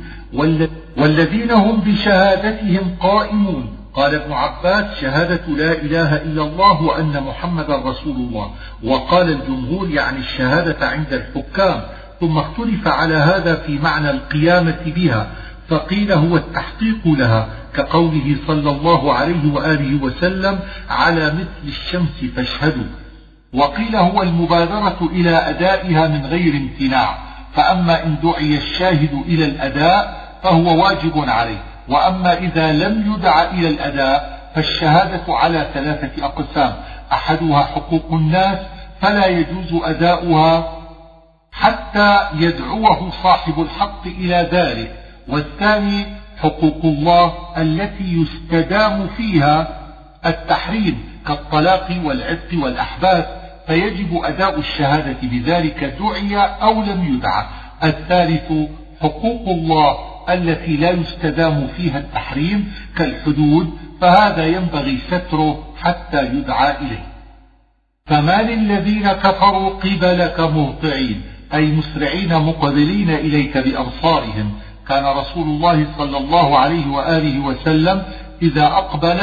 والذين 0.96 1.50
هم 1.50 1.80
بشهادتهم 1.80 2.96
قائمون. 3.00 3.81
قال 3.94 4.14
ابن 4.14 4.32
عباس 4.32 5.00
شهادة 5.00 5.46
لا 5.46 5.72
إله 5.72 6.16
إلا 6.16 6.42
الله 6.42 6.82
وأن 6.82 7.22
محمدا 7.22 7.76
رسول 7.76 8.16
الله. 8.16 8.50
وقال 8.84 9.30
الجمهور 9.30 9.88
يعني 9.90 10.18
الشهادة 10.18 10.88
عند 10.88 11.12
الحكام. 11.12 11.80
ثم 12.20 12.38
اختلف 12.38 12.88
على 12.88 13.14
هذا 13.14 13.54
في 13.54 13.78
معنى 13.78 14.10
القيامة 14.10 14.78
بها 14.86 15.26
فقيل 15.68 16.12
هو 16.12 16.36
التحقيق 16.36 17.00
لها 17.06 17.48
كقوله 17.74 18.36
صلى 18.46 18.70
الله 18.70 19.14
عليه 19.14 19.52
وآله 19.52 20.02
وسلم 20.02 20.58
على 20.90 21.26
مثل 21.26 21.68
الشمس 21.68 22.24
فاشهدوا. 22.36 22.86
وقيل 23.54 23.96
هو 23.96 24.22
المبادرة 24.22 25.08
إلى 25.12 25.30
أدائها 25.30 26.08
من 26.08 26.26
غير 26.26 26.54
امتناع 26.54 27.18
فأما 27.54 28.04
إن 28.04 28.16
دعي 28.22 28.58
الشاهد 28.58 29.22
إلى 29.26 29.44
الأداء 29.44 30.22
فهو 30.42 30.84
واجب 30.84 31.12
عليه. 31.16 31.71
وأما 31.88 32.38
إذا 32.38 32.72
لم 32.72 33.14
يدع 33.14 33.42
إلى 33.42 33.68
الأداء 33.68 34.42
فالشهادة 34.54 35.22
على 35.28 35.66
ثلاثة 35.74 36.26
أقسام 36.26 36.72
أحدها 37.12 37.62
حقوق 37.62 38.12
الناس 38.12 38.58
فلا 39.00 39.26
يجوز 39.26 39.82
أداؤها 39.82 40.78
حتى 41.52 42.20
يدعوه 42.34 43.10
صاحب 43.22 43.60
الحق 43.60 44.06
إلى 44.06 44.48
ذلك 44.52 44.94
والثاني 45.28 46.06
حقوق 46.42 46.80
الله 46.84 47.32
التي 47.56 48.22
يستدام 48.22 49.06
فيها 49.16 49.68
التحريم 50.26 51.04
كالطلاق 51.26 52.00
والعتق 52.04 52.58
والأحباس 52.62 53.24
فيجب 53.66 54.20
أداء 54.24 54.58
الشهادة 54.58 55.16
بذلك 55.22 55.84
دعي 55.84 56.36
أو 56.36 56.82
لم 56.82 57.14
يدع. 57.14 57.44
الثالث 57.84 58.52
حقوق 59.02 59.48
الله 59.48 60.11
التي 60.30 60.76
لا 60.76 60.90
يستدام 60.90 61.68
فيها 61.76 61.98
التحريم 61.98 62.72
كالحدود 62.96 63.70
فهذا 64.00 64.46
ينبغي 64.46 64.98
ستره 65.10 65.64
حتى 65.82 66.26
يدعى 66.26 66.76
إليه. 66.76 67.06
فما 68.06 68.42
للذين 68.42 69.12
كفروا 69.12 69.70
قبلك 69.70 70.40
مهطعين 70.40 71.22
أي 71.54 71.72
مسرعين 71.72 72.38
مقبلين 72.38 73.10
إليك 73.10 73.58
بأبصارهم 73.58 74.52
كان 74.88 75.04
رسول 75.04 75.48
الله 75.48 75.86
صلى 75.98 76.18
الله 76.18 76.58
عليه 76.58 76.86
وآله 76.86 77.38
وسلم 77.38 78.02
إذا 78.42 78.64
أقبل 78.64 79.18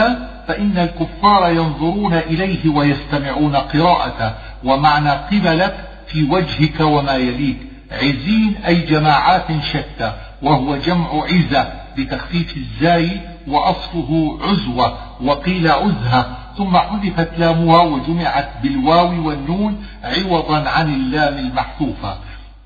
فإن 0.48 0.78
الكفار 0.78 1.52
ينظرون 1.52 2.14
إليه 2.14 2.70
ويستمعون 2.70 3.56
قراءته 3.56 4.34
ومعنى 4.64 5.10
قبلك 5.10 5.76
في 6.08 6.24
وجهك 6.24 6.80
وما 6.80 7.16
يليك. 7.16 7.69
عزين 7.92 8.56
أي 8.68 8.82
جماعات 8.82 9.48
شتى 9.64 10.14
وهو 10.42 10.78
جمع 10.78 11.24
عزة 11.24 11.74
بتخفيف 11.98 12.58
الزاي 12.58 13.22
وأصله 13.48 14.40
عزوة 14.42 14.98
وقيل 15.22 15.72
عزهة 15.72 16.38
ثم 16.58 16.78
حذفت 16.78 17.30
لامها 17.38 17.82
وجمعت 17.82 18.50
بالواو 18.64 19.28
والنون 19.28 19.84
عوضا 20.04 20.70
عن 20.70 20.94
اللام 20.94 21.38
المحذوفة. 21.38 22.18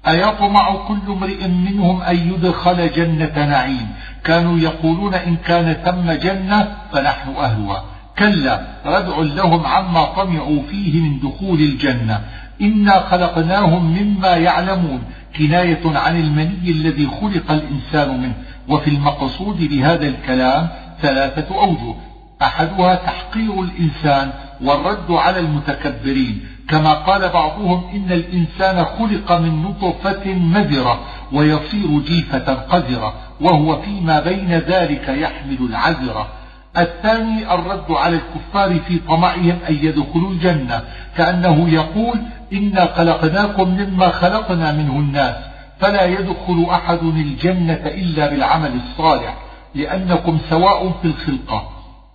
أيطمع 0.07 0.75
كل 0.87 0.99
امرئ 1.07 1.47
منهم 1.47 2.01
أن 2.01 2.15
يدخل 2.15 2.91
جنة 2.91 3.45
نعيم. 3.45 3.87
كانوا 4.23 4.59
يقولون 4.59 5.13
إن 5.13 5.35
كان 5.35 5.73
ثم 5.73 6.11
جنة 6.11 6.75
فنحن 6.91 7.29
أهلها. 7.29 7.83
كلا 8.19 8.61
ردع 8.85 9.17
لهم 9.17 9.65
عما 9.65 10.05
طمعوا 10.05 10.61
فيه 10.69 11.01
من 11.01 11.19
دخول 11.19 11.59
الجنة. 11.59 12.21
إنا 12.61 12.99
خلقناهم 12.99 13.97
مما 13.97 14.35
يعلمون. 14.35 15.03
كناية 15.37 15.81
عن 15.85 16.19
المني 16.19 16.71
الذي 16.71 17.07
خلق 17.21 17.51
الإنسان 17.51 18.21
منه. 18.21 18.33
وفي 18.69 18.89
المقصود 18.89 19.69
بهذا 19.69 20.07
الكلام 20.07 20.67
ثلاثة 21.01 21.55
أوجه. 21.55 21.95
أحدها 22.41 22.95
تحقير 22.95 23.61
الإنسان 23.61 24.31
والرد 24.61 25.11
على 25.11 25.39
المتكبرين. 25.39 26.45
كما 26.69 26.93
قال 26.93 27.29
بعضهم 27.29 27.83
إن 27.95 28.11
الإنسان 28.11 28.85
خلق 28.85 29.31
من 29.31 29.63
نطفة 29.63 30.33
مذرة 30.33 30.99
ويصير 31.31 31.99
جيفة 32.07 32.53
قذرة. 32.53 33.13
وهو 33.41 33.81
فيما 33.81 34.19
بين 34.19 34.51
ذلك 34.51 35.09
يحمل 35.09 35.57
العذرة. 35.69 36.42
الثاني 36.77 37.53
الرد 37.53 37.91
على 37.91 38.15
الكفار 38.15 38.79
في 38.79 38.99
طمعهم 38.99 39.57
أن 39.69 39.75
يدخلوا 39.75 40.31
الجنة 40.31 40.81
كأنه 41.17 41.69
يقول 41.69 42.19
إنا 42.53 42.85
خلقناكم 42.95 43.69
مما 43.69 44.09
خلقنا 44.09 44.71
منه 44.71 44.99
الناس 44.99 45.35
فلا 45.79 46.05
يدخل 46.05 46.65
أحد 46.69 47.03
الجنة 47.03 47.81
إلا 47.85 48.29
بالعمل 48.29 48.71
الصالح 48.75 49.37
لأنكم 49.75 50.37
سواء 50.49 50.91
في 51.01 51.07
الخلقة. 51.07 51.69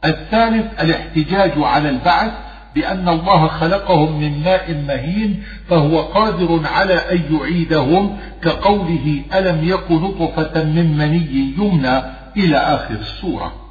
الثالث 0.05 0.81
الاحتجاج 0.81 1.53
على 1.57 1.89
البعث 1.89 2.33
بأن 2.75 3.09
الله 3.09 3.49
خلقهم 3.49 4.21
من 4.21 4.45
ماء 4.45 4.75
مهين 4.89 5.43
فهو 5.69 6.03
قادر 6.03 6.61
على 6.65 6.95
أن 6.95 7.37
يعيدهم 7.37 8.17
كقوله 8.43 9.23
ألم 9.35 9.69
يك 9.69 9.91
نطفة 9.91 10.65
من 10.65 10.97
مني 10.99 11.55
يمنى 11.59 12.03
إلى 12.37 12.57
آخر 12.57 12.95
السورة. 12.95 13.68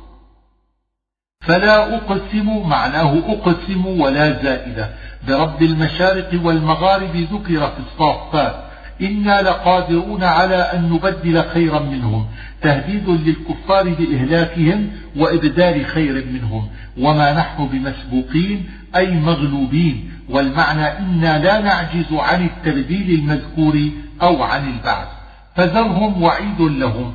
فلا 1.48 1.96
أقسم 1.96 2.68
معناه 2.70 3.18
أقسم 3.28 3.86
ولا 3.86 4.44
زائدة. 4.44 4.90
برب 5.28 5.62
المشارق 5.64 6.30
والمغارب 6.44 7.16
ذكر 7.16 7.60
في 7.60 7.80
الصافات 7.80 8.56
إنا 9.02 9.42
لقادرون 9.42 10.24
على 10.24 10.56
أن 10.56 10.90
نبدل 10.90 11.44
خيرا 11.44 11.80
منهم 11.80 12.26
تهديد 12.62 13.10
للكفار 13.10 13.90
بإهلاكهم 13.90 14.90
وإبدال 15.16 15.86
خير 15.86 16.26
منهم. 16.34 16.70
وما 16.98 17.34
نحن 17.34 17.68
بمسبوقين 17.68 18.70
أي 18.96 19.12
مغلوبين. 19.12 20.12
والمعنى 20.30 21.00
إنا 21.00 21.44
لا 21.44 21.60
نعجز 21.62 22.14
عن 22.14 22.46
التبديل 22.46 23.20
المذكور 23.20 23.90
أو 24.22 24.44
عن 24.44 24.68
البعث. 24.68 25.08
فذرهم 25.56 26.24
وعيد 26.24 26.62
لهم 26.62 27.14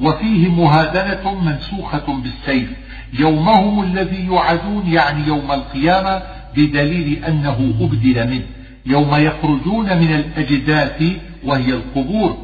وفيه 0.00 0.48
مهادنة 0.48 1.34
منسوخة 1.34 2.22
بالسيف. 2.22 2.70
يومهم 3.18 3.82
الذي 3.82 4.24
يوعدون 4.24 4.86
يعني 4.86 5.26
يوم 5.26 5.52
القيامة 5.52 6.22
بدليل 6.56 7.24
أنه 7.24 7.74
أبدل 7.80 8.30
منه. 8.30 8.46
يوم 8.86 9.14
يخرجون 9.14 9.98
من 9.98 10.14
الأجداث 10.14 11.02
وهي 11.44 11.72
القبور. 11.72 12.36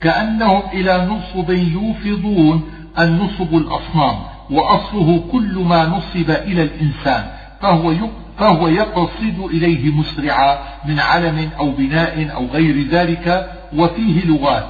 كأنهم 0.00 0.62
إلى 0.72 1.06
نصب 1.06 1.50
يوفضون 1.50 2.62
النصب 2.98 3.54
الأصنام 3.54 4.16
وأصله 4.50 5.24
كل 5.32 5.58
ما 5.58 5.86
نصب 5.86 6.30
إلى 6.30 6.62
الإنسان 6.62 7.26
فهو 7.60 7.94
فهو 8.38 8.68
يقصد 8.68 9.48
إليه 9.50 9.90
مسرعا 9.90 10.58
من 10.84 11.00
علم 11.00 11.50
أو 11.58 11.70
بناء 11.70 12.34
أو 12.34 12.46
غير 12.46 12.88
ذلك 12.88 13.50
وفيه 13.76 14.24
لغات. 14.24 14.66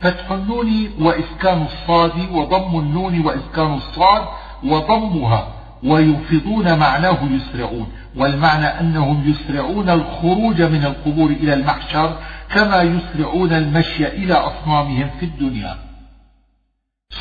فتح 0.00 0.32
النون 0.32 0.88
وإسكان 1.00 1.62
الصاد 1.62 2.12
وضم 2.32 2.78
النون 2.78 3.20
وإسكان 3.26 3.74
الصاد 3.74 4.22
وضمها 4.64 5.48
ويفضون 5.84 6.78
معناه 6.78 7.18
يسرعون 7.30 7.86
والمعنى 8.16 8.66
أنهم 8.66 9.30
يسرعون 9.30 9.90
الخروج 9.90 10.62
من 10.62 10.84
القبور 10.84 11.30
إلى 11.30 11.54
المحشر 11.54 12.18
كما 12.54 12.82
يسرعون 12.82 13.52
المشي 13.52 14.06
إلى 14.06 14.34
أصنامهم 14.34 15.10
في 15.20 15.26
الدنيا. 15.26 15.76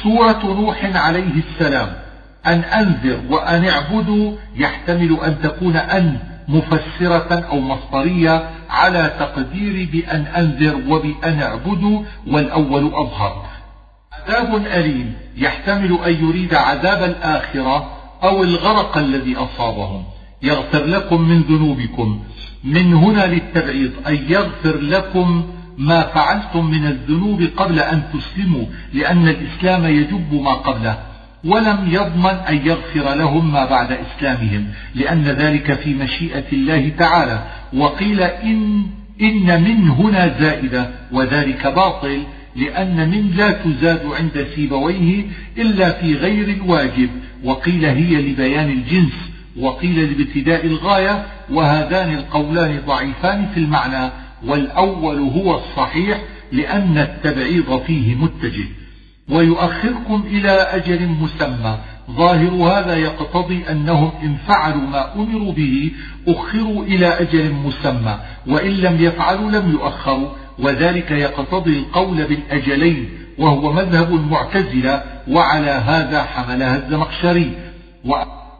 سورة 0.03 0.45
نوح 0.45 0.85
عليه 0.95 1.33
السلام 1.49 1.93
أن 2.45 2.59
أنذر 2.59 3.19
وأن 3.29 3.65
اعبدوا 3.65 4.35
يحتمل 4.55 5.17
أن 5.23 5.41
تكون 5.41 5.75
أن 5.75 6.19
مفسرة 6.47 7.45
أو 7.51 7.59
مصدرية 7.59 8.49
على 8.69 9.13
تقدير 9.19 9.89
بأن 9.91 10.21
أنذر 10.21 10.75
وبأن 10.87 11.41
اعبدوا 11.41 12.03
والأول 12.27 12.85
أظهر. 12.93 13.45
عذاب 14.27 14.65
أليم 14.65 15.13
يحتمل 15.37 15.99
أن 16.05 16.25
يريد 16.25 16.53
عذاب 16.53 17.03
الآخرة 17.03 17.91
أو 18.23 18.43
الغرق 18.43 18.97
الذي 18.97 19.35
أصابهم. 19.35 20.03
يغفر 20.43 20.85
لكم 20.85 21.21
من 21.21 21.41
ذنوبكم. 21.41 22.19
من 22.63 22.93
هنا 22.93 23.25
للتبعيض 23.25 23.91
أن 24.07 24.15
يغفر 24.29 24.77
لكم 24.77 25.43
ما 25.77 26.01
فعلتم 26.01 26.65
من 26.65 26.85
الذنوب 26.85 27.49
قبل 27.57 27.79
أن 27.79 28.03
تسلموا 28.13 28.65
لأن 28.93 29.27
الإسلام 29.27 29.85
يجب 29.85 30.33
ما 30.33 30.53
قبله. 30.53 30.97
ولم 31.43 31.89
يضمن 31.91 32.37
أن 32.49 32.67
يغفر 32.67 33.15
لهم 33.15 33.51
ما 33.53 33.65
بعد 33.65 33.91
إسلامهم 33.91 34.67
لأن 34.95 35.23
ذلك 35.23 35.73
في 35.73 35.93
مشيئة 35.93 36.45
الله 36.53 36.91
تعالى. 36.97 37.43
وقيل 37.73 38.21
إن, 38.21 38.83
إن 39.21 39.63
من 39.63 39.89
هنا 39.89 40.35
زائدة 40.39 40.89
وذلك 41.11 41.67
باطل 41.67 42.23
لأن 42.55 43.09
من 43.09 43.31
لا 43.35 43.51
تزاد 43.51 44.05
عند 44.05 44.47
سيبويه 44.55 45.25
إلا 45.57 45.91
في 45.91 46.15
غير 46.15 46.49
الواجب 46.49 47.09
وقيل 47.43 47.85
هي 47.85 48.21
لبيان 48.21 48.69
الجنس 48.69 49.13
وقيل 49.59 50.17
لابتداء 50.17 50.65
الغاية 50.65 51.25
وهذان 51.49 52.13
القولان 52.13 52.81
ضعيفان 52.87 53.47
في 53.53 53.59
المعنى 53.59 54.11
والأول 54.45 55.19
هو 55.19 55.55
الصحيح 55.55 56.21
لأن 56.51 56.97
التبعيض 56.97 57.81
فيه 57.87 58.15
متجه. 58.15 58.65
ويؤخركم 59.29 60.23
إلى 60.27 60.51
أجل 60.51 61.07
مسمى 61.07 61.77
ظاهر 62.11 62.51
هذا 62.51 62.95
يقتضي 62.95 63.63
أنهم 63.71 64.11
إن 64.23 64.35
فعلوا 64.47 64.81
ما 64.81 65.15
أمروا 65.15 65.51
به 65.51 65.91
أخروا 66.27 66.83
إلى 66.83 67.07
أجل 67.07 67.53
مسمى 67.53 68.19
وإن 68.47 68.71
لم 68.71 69.01
يفعلوا 69.01 69.51
لم 69.51 69.71
يؤخروا. 69.71 70.29
وذلك 70.59 71.11
يقتضي 71.11 71.79
القول 71.79 72.23
بالأجلين 72.23 73.09
وهو 73.37 73.73
مذهب 73.73 74.15
المعتزلة 74.15 75.03
وعلى 75.27 75.71
هذا 75.71 76.23
حملها 76.23 76.75
الزمخشري 76.75 77.51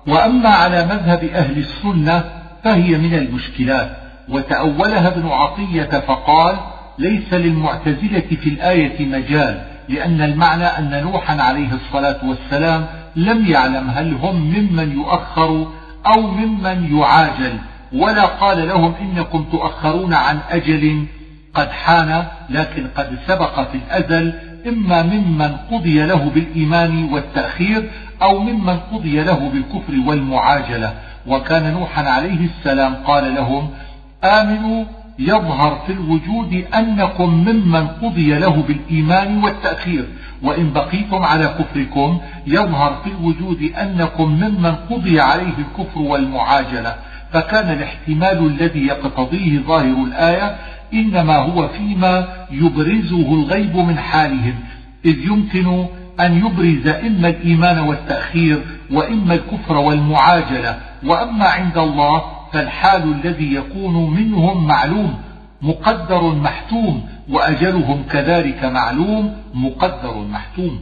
وأما 0.08 0.50
على 0.50 0.86
مذهب 0.86 1.24
أهل 1.24 1.58
السنة 1.58 2.24
فهي 2.64 2.98
من 2.98 3.14
المشكلات. 3.14 3.98
وتأولها 4.30 5.08
ابن 5.08 5.28
عطية 5.28 6.00
فقال 6.00 6.56
ليس 7.00 7.34
للمعتزلة 7.34 8.24
في 8.42 8.50
الآية 8.50 9.06
مجال 9.06 9.64
لأن 9.90 10.22
المعنى 10.22 10.66
أن 10.66 11.04
نوحا 11.04 11.42
عليه 11.42 11.70
الصلاة 11.74 12.20
والسلام 12.26 12.86
لم 13.16 13.46
يعلم 13.46 13.90
هل 13.90 14.14
هم 14.14 14.36
ممن 14.36 14.92
يؤخر 14.92 15.68
أو 16.16 16.22
ممن 16.22 16.98
يعاجل. 16.98 17.54
ولا 17.94 18.26
قال 18.26 18.68
لهم 18.68 18.94
إنكم 19.02 19.46
تؤخرون 19.52 20.14
عن 20.14 20.40
أجل 20.50 21.06
قد 21.54 21.70
حان 21.70 22.26
لكن 22.50 22.88
قد 22.98 23.18
سبق 23.28 23.72
في 23.72 23.78
الأزل 23.78 24.34
إما 24.68 25.04
ممن 25.04 25.56
قضي 25.72 26.04
له 26.04 26.32
بالإيمان 26.36 27.10
والتأخير 27.14 27.90
أو 28.22 28.40
ممن 28.40 28.78
قضي 28.80 29.24
له 29.24 29.50
بالكفر 29.50 29.94
والمعاجلة. 30.08 30.94
وكان 31.28 31.74
نوحا 31.74 32.04
عليه 32.04 32.46
السلام 32.46 32.96
قال 32.96 33.36
لهم 33.36 33.70
آمنوا 34.24 34.86
يظهر 35.20 35.84
في 35.88 35.94
الوجود 35.94 36.66
أنكم 36.76 37.30
ممن 37.30 37.88
قضي 37.88 38.34
له 38.40 38.64
بالإيمان 38.68 39.44
والتأخير. 39.44 40.06
وإن 40.44 40.74
بقيتم 40.74 41.24
على 41.24 41.46
كفركم 41.60 42.22
يظهر 42.48 43.02
في 43.04 43.10
الوجود 43.10 43.72
أنكم 43.82 44.30
ممن 44.30 44.76
قضي 44.76 45.20
عليه 45.20 45.54
الكفر 45.58 46.00
والمعاجلة. 46.02 46.96
فكان 47.34 47.72
الاحتمال 47.72 48.48
الذي 48.48 48.88
يقتضيه 48.88 49.60
ظاهر 49.60 50.04
الآية 50.04 50.56
إنما 50.94 51.36
هو 51.36 51.68
فيما 51.68 52.28
يبرزه 52.52 53.34
الغيب 53.34 53.76
من 53.76 53.98
حالهم 53.98 54.56
إذ 55.06 55.18
يمكن 55.20 55.86
أن 56.20 56.38
يبرز 56.38 56.88
إما 56.88 57.28
الإيمان 57.28 57.80
والتأخير 57.80 58.64
وإما 58.92 59.34
الكفر 59.34 59.78
والمعاجلة. 59.78 60.78
وأما 61.06 61.46
عند 61.46 61.78
الله 61.78 62.22
فالحال 62.54 63.04
الذي 63.14 63.54
يكون 63.54 64.14
منهم 64.14 64.68
معلوم 64.68 65.14
مقدر 65.62 66.36
محتوم 66.36 67.06
وأجلهم 67.30 68.04
كذلك 68.12 68.66
معلوم 68.66 69.36
مقدر 69.54 70.18
محتوم. 70.32 70.80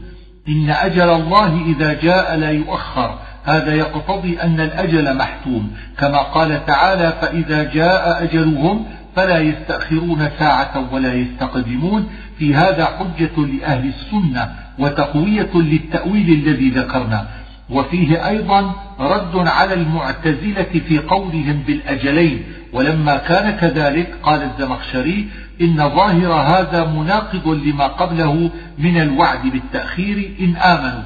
إن 0.47 0.69
أجل 0.69 1.09
الله 1.09 1.61
إذا 1.65 1.93
جاء 1.93 2.35
لا 2.35 2.51
يؤخر. 2.51 3.19
هذا 3.43 3.75
يقتضي 3.75 4.41
أن 4.41 4.59
الأجل 4.59 5.17
محتوم. 5.17 5.71
كما 5.97 6.17
قال 6.17 6.65
تعالى 6.65 7.13
فإذا 7.21 7.63
جاء 7.63 8.23
أجلهم 8.23 8.85
فلا 9.15 9.39
يستأخرون 9.39 10.29
ساعة 10.39 10.93
ولا 10.93 11.13
يستقدمون. 11.13 12.09
في 12.39 12.55
هذا 12.55 12.85
حجة 12.85 13.45
لأهل 13.45 13.87
السنة 13.87 14.49
وتقوية 14.79 15.49
للتأويل 15.55 16.29
الذي 16.29 16.69
ذكرنا. 16.69 17.27
وفيه 17.69 18.27
أيضا 18.27 18.75
رد 18.99 19.47
على 19.47 19.73
المعتزلة 19.73 20.81
في 20.87 20.97
قولهم 20.97 21.63
بالأجلين. 21.67 22.43
ولما 22.73 23.17
كان 23.17 23.51
كذلك 23.51 24.15
قال 24.23 24.43
الزمخشري 24.43 25.27
إن 25.61 25.77
ظاهر 25.77 26.33
هذا 26.33 26.85
مناقض 26.85 27.47
لما 27.47 27.87
قبله 27.87 28.49
من 28.77 29.01
الوعد 29.01 29.47
بالتأخير 29.47 30.35
إن 30.39 30.55
آمنوا. 30.55 31.03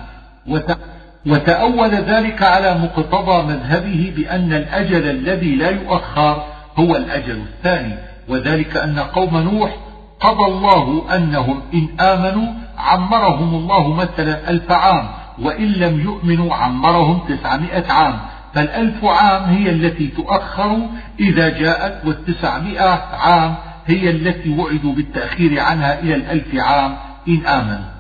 وتأول 1.26 1.90
ذلك 1.90 2.44
على 2.44 2.78
مقتضى 2.78 3.44
مذهبه 3.54 4.14
بأن 4.16 4.54
الأجل 4.54 5.10
الذي 5.10 5.56
لا 5.56 5.70
يؤخر 5.70 6.55
هو 6.80 6.96
الأجل 6.96 7.38
الثاني 7.38 7.96
وذلك 8.30 8.78
أن 8.78 9.00
قوم 9.00 9.38
نوح 9.38 9.76
قضى 10.20 10.46
الله 10.46 11.16
أنهم 11.16 11.62
إن 11.74 12.00
آمنوا 12.00 12.54
عمرهم 12.78 13.56
الله 13.56 13.94
مثلا 13.94 14.50
ألف 14.50 14.72
عام 14.72 15.08
وإن 15.42 15.66
لم 15.66 16.00
يؤمنوا 16.00 16.56
عمرهم 16.56 17.20
تسعمائة 17.28 17.92
عام. 17.92 18.20
فالألف 18.54 19.06
عام 19.06 19.44
هي 19.44 19.70
التي 19.70 20.08
تؤخر 20.08 20.78
إذا 21.20 21.50
جاءت 21.50 22.06
والتسعمائة 22.06 23.02
عام 23.14 23.56
هي 23.86 24.10
التي 24.10 24.50
وعدوا 24.50 24.94
بالتأخير 24.94 25.60
عنها 25.60 26.00
إلى 26.00 26.16
الألف 26.16 26.56
عام 26.56 26.96
إن 27.28 27.46
آمنوا. 27.46 27.96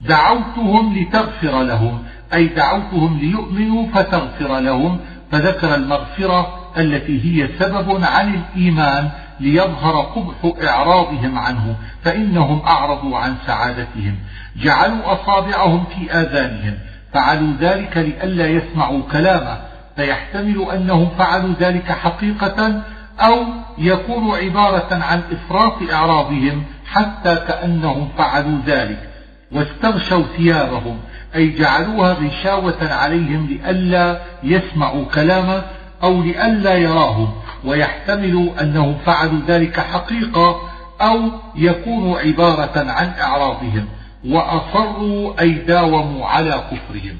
دعوتهم 0.00 0.98
لتغفر 0.98 1.62
لهم 1.62 2.02
أي 2.34 2.46
دعوتهم 2.46 3.18
ليؤمنوا 3.18 3.86
فتغفر 3.86 4.58
لهم 4.58 4.98
فذكر 5.30 5.74
المغفرة 5.74 6.57
التي 6.78 7.24
هي 7.24 7.48
سبب 7.58 8.04
عن 8.04 8.34
الإيمان 8.34 9.10
ليظهر 9.40 10.00
قبح 10.00 10.66
إعراضهم 10.68 11.38
عنه 11.38 11.76
فإنهم 12.04 12.62
أعرضوا 12.66 13.18
عن 13.18 13.34
سعادتهم 13.46 14.16
جعلوا 14.56 15.12
أصابعهم 15.12 15.84
في 15.84 16.12
آذانهم 16.12 16.74
فعلوا 17.12 17.52
ذلك 17.60 17.96
لئلا 17.96 18.46
يسمعوا 18.46 19.02
كلامه 19.12 19.58
فيحتمل 19.96 20.66
أنهم 20.74 21.08
فعلوا 21.18 21.54
ذلك 21.60 21.92
حقيقة 21.92 22.82
أو 23.20 23.44
يكون 23.78 24.36
عبارة 24.36 24.94
عن 24.94 25.22
إفراط 25.32 25.92
إعراضهم 25.92 26.64
حتى 26.86 27.34
كأنهم 27.34 28.08
فعلوا 28.18 28.58
ذلك 28.66 29.08
واستغشوا 29.52 30.22
ثيابهم 30.36 30.98
أي 31.34 31.50
جعلوها 31.50 32.12
غشاوة 32.12 32.92
عليهم 32.92 33.46
لئلا 33.46 34.20
يسمعوا 34.42 35.04
كلامه 35.04 35.62
أو 36.02 36.22
لئلا 36.22 36.74
يراهم 36.74 37.32
ويحتمل 37.64 38.50
أنهم 38.60 38.98
فعلوا 39.06 39.40
ذلك 39.48 39.80
حقيقة 39.80 40.60
أو 41.00 41.30
يكون 41.54 42.18
عبارة 42.18 42.90
عن 42.90 43.12
إعراضهم 43.20 43.88
وأصروا 44.26 45.40
أي 45.40 45.52
داوموا 45.52 46.26
على 46.26 46.50
كفرهم. 46.50 47.16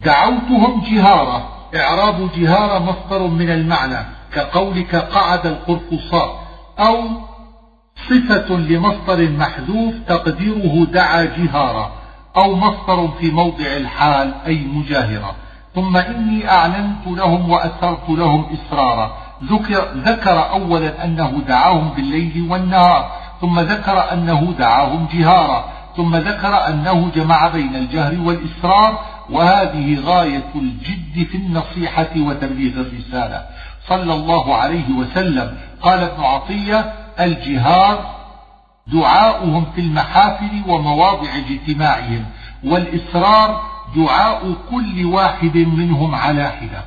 دعوتهم 0.00 0.82
جهارة 0.90 1.48
إعراب 1.76 2.30
جهارة 2.36 2.78
مصدر 2.78 3.26
من 3.26 3.50
المعنى 3.50 4.06
كقولك 4.34 4.94
قعد 4.94 5.46
القرفصاء 5.46 6.42
أو 6.78 7.04
صفة 8.08 8.56
لمصدر 8.56 9.30
محذوف 9.30 9.94
تقديره 10.08 10.84
دعا 10.84 11.24
جهارا 11.24 11.92
أو 12.36 12.54
مصدر 12.54 13.08
في 13.20 13.30
موضع 13.30 13.66
الحال 13.76 14.34
أي 14.46 14.64
مجاهرة. 14.64 15.34
ثم 15.74 15.96
إني 15.96 16.50
أعلنت 16.50 17.06
لهم 17.06 17.50
وأسرت 17.50 18.08
لهم 18.08 18.46
إسرارا. 18.52 19.16
ذكر, 19.44 19.84
ذكر 19.94 20.50
أولا 20.50 21.04
أنه 21.04 21.42
دعاهم 21.48 21.88
بالليل 21.88 22.46
والنهار 22.50 23.10
ثم 23.40 23.60
ذكر 23.60 24.12
أنه 24.12 24.54
دعاهم 24.58 25.08
جهارا 25.14 25.64
ثم 25.96 26.16
ذكر 26.16 26.68
أنه 26.68 27.10
جمع 27.14 27.48
بين 27.48 27.76
الجهر 27.76 28.18
والإسرار. 28.20 28.98
وهذه 29.30 30.00
غاية 30.04 30.50
الجد 30.54 31.26
في 31.30 31.36
النصيحة 31.36 32.10
وتبليغ 32.16 32.72
الرسالة. 32.80 33.46
صلى 33.88 34.14
الله 34.14 34.56
عليه 34.56 34.90
وسلم. 34.90 35.56
قال 35.82 35.98
ابن 35.98 36.24
عطية 36.24 36.92
الجهار 37.20 38.22
دعاؤهم 38.86 39.64
في 39.74 39.80
المحافل 39.80 40.62
ومواضع 40.68 41.28
اجتماعهم 41.36 42.24
والإسرار 42.64 43.71
دعاء 43.96 44.54
كل 44.70 45.04
واحد 45.04 45.56
منهم 45.56 46.14
على 46.14 46.48
حدة 46.50 46.84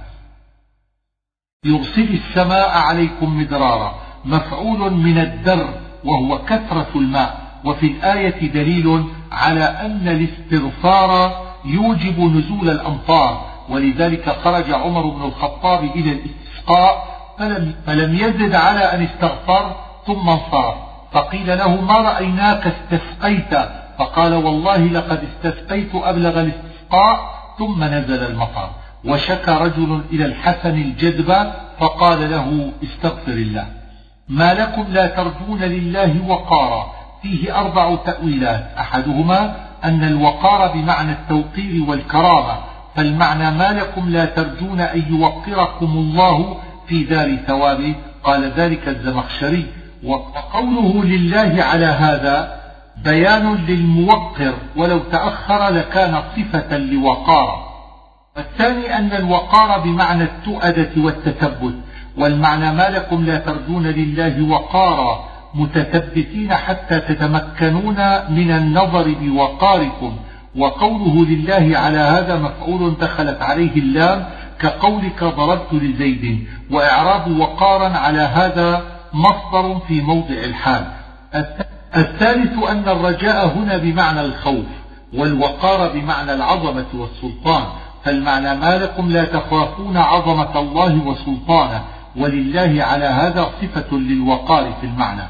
يرسل 1.65 2.13
السماء 2.13 2.77
عليكم 2.77 3.39
مدرارا 3.39 3.95
مفعول 4.25 4.93
من 4.93 5.17
الدر 5.17 5.69
وهو 6.03 6.37
كثرة 6.37 6.87
الماء 6.95 7.45
وفي 7.65 7.87
الآية 7.87 8.51
دليل 8.51 9.05
على 9.31 9.63
أن 9.63 10.07
الاستغفار 10.07 11.41
يوجب 11.65 12.19
نزول 12.19 12.69
الأمطار. 12.69 13.45
ولذلك 13.69 14.29
خرج 14.29 14.71
عمر 14.71 15.09
بن 15.09 15.21
الخطاب 15.21 15.83
إلى 15.83 16.11
الاستسقاء 16.11 17.15
فلم, 17.39 17.75
فلم 17.85 18.15
يزد 18.15 18.55
على 18.55 18.79
أن 18.79 19.03
استغفر 19.03 19.75
ثم 20.07 20.29
انصرف. 20.29 20.75
فقيل 21.11 21.57
له 21.57 21.81
ما 21.81 21.93
رأيناك 21.93 22.67
استسقيت؟ 22.67 23.69
فقال 23.97 24.33
والله 24.33 24.77
لقد 24.77 25.23
استسقيت 25.23 25.95
أبلغ 25.95 26.41
الاستسقاء 26.41 26.74
ثم 27.57 27.83
نزل 27.83 28.23
المطر. 28.23 28.69
وشكى 29.05 29.51
رجل 29.51 30.01
إلى 30.11 30.25
الحسن 30.25 30.69
الجدب 30.69 31.51
فقال 31.79 32.31
له 32.31 32.71
استغفر 32.83 33.31
الله. 33.31 33.67
ما 34.29 34.53
لكم 34.53 34.85
لا 34.89 35.07
ترجون 35.07 35.59
لله 35.59 36.15
وقارا. 36.27 36.91
فيه 37.21 37.59
أربع 37.59 37.95
تأويلات. 37.95 38.71
أحدهما 38.79 39.55
أن 39.83 40.03
الوقار 40.03 40.71
بمعنى 40.73 41.11
التوقير 41.11 41.83
والكرامة. 41.89 42.57
فالمعنى 42.95 43.51
ما 43.51 43.71
لكم 43.71 44.09
لا 44.09 44.25
ترجون 44.25 44.79
أن 44.79 45.03
يوقركم 45.09 45.85
الله 45.85 46.57
في 46.87 47.03
دار 47.03 47.35
ثوابه. 47.47 47.95
قال 48.23 48.51
ذلك 48.51 48.87
الزمخشري. 48.87 49.65
وقوله 50.03 51.03
لله 51.03 51.63
على 51.63 51.85
هذا 51.85 52.64
بيان 53.03 53.55
للموقر 53.55 54.53
ولو 54.75 54.99
تأخر 54.99 55.69
لكان 55.69 56.23
صفة 56.35 56.77
لوقار. 56.77 57.75
والثاني 58.37 58.97
أن 58.97 59.11
الوقار 59.11 59.79
بمعنى 59.79 60.23
التؤدة 60.23 60.91
والتثبت 60.97 61.75
والمعنى 62.17 62.71
ما 62.71 62.89
لكم 62.89 63.25
لا 63.25 63.37
ترجون 63.37 63.87
لله 63.87 64.51
وقارا 64.51 65.29
متثبتين 65.53 66.53
حتى 66.53 66.99
تتمكنون 66.99 67.95
من 68.29 68.51
النظر 68.51 69.15
بوقاركم. 69.21 70.17
وقوله 70.57 71.25
لله 71.25 71.77
على 71.77 71.97
هذا 71.97 72.35
مفعول 72.35 72.95
دخلت 73.01 73.41
عليه 73.41 73.75
اللام 73.75 74.25
كقولك 74.59 75.23
ضربت 75.23 75.73
لزيد 75.73 76.47
وإعراب 76.71 77.39
وقارا 77.39 77.89
على 77.89 78.19
هذا 78.19 78.83
مصدر 79.13 79.79
في 79.87 80.01
موضع 80.01 80.35
الحال. 80.43 80.85
الثالث 81.97 82.63
أن 82.69 82.89
الرجاء 82.89 83.47
هنا 83.47 83.77
بمعنى 83.77 84.21
الخوف 84.21 84.65
والوقار 85.13 85.91
بمعنى 85.93 86.33
العظمة 86.33 86.85
والسلطان. 86.93 87.63
فالمعنى 88.03 88.55
ما 88.55 88.77
لكم 88.77 89.09
لا 89.09 89.25
تخافون 89.25 89.97
عظمة 89.97 90.59
الله 90.59 91.07
وسلطانه 91.07 91.83
ولله 92.17 92.83
على 92.83 93.05
هذا 93.05 93.49
صفة 93.61 93.97
للوقار 93.97 94.73
في 94.81 94.87
المعنى. 94.87 95.21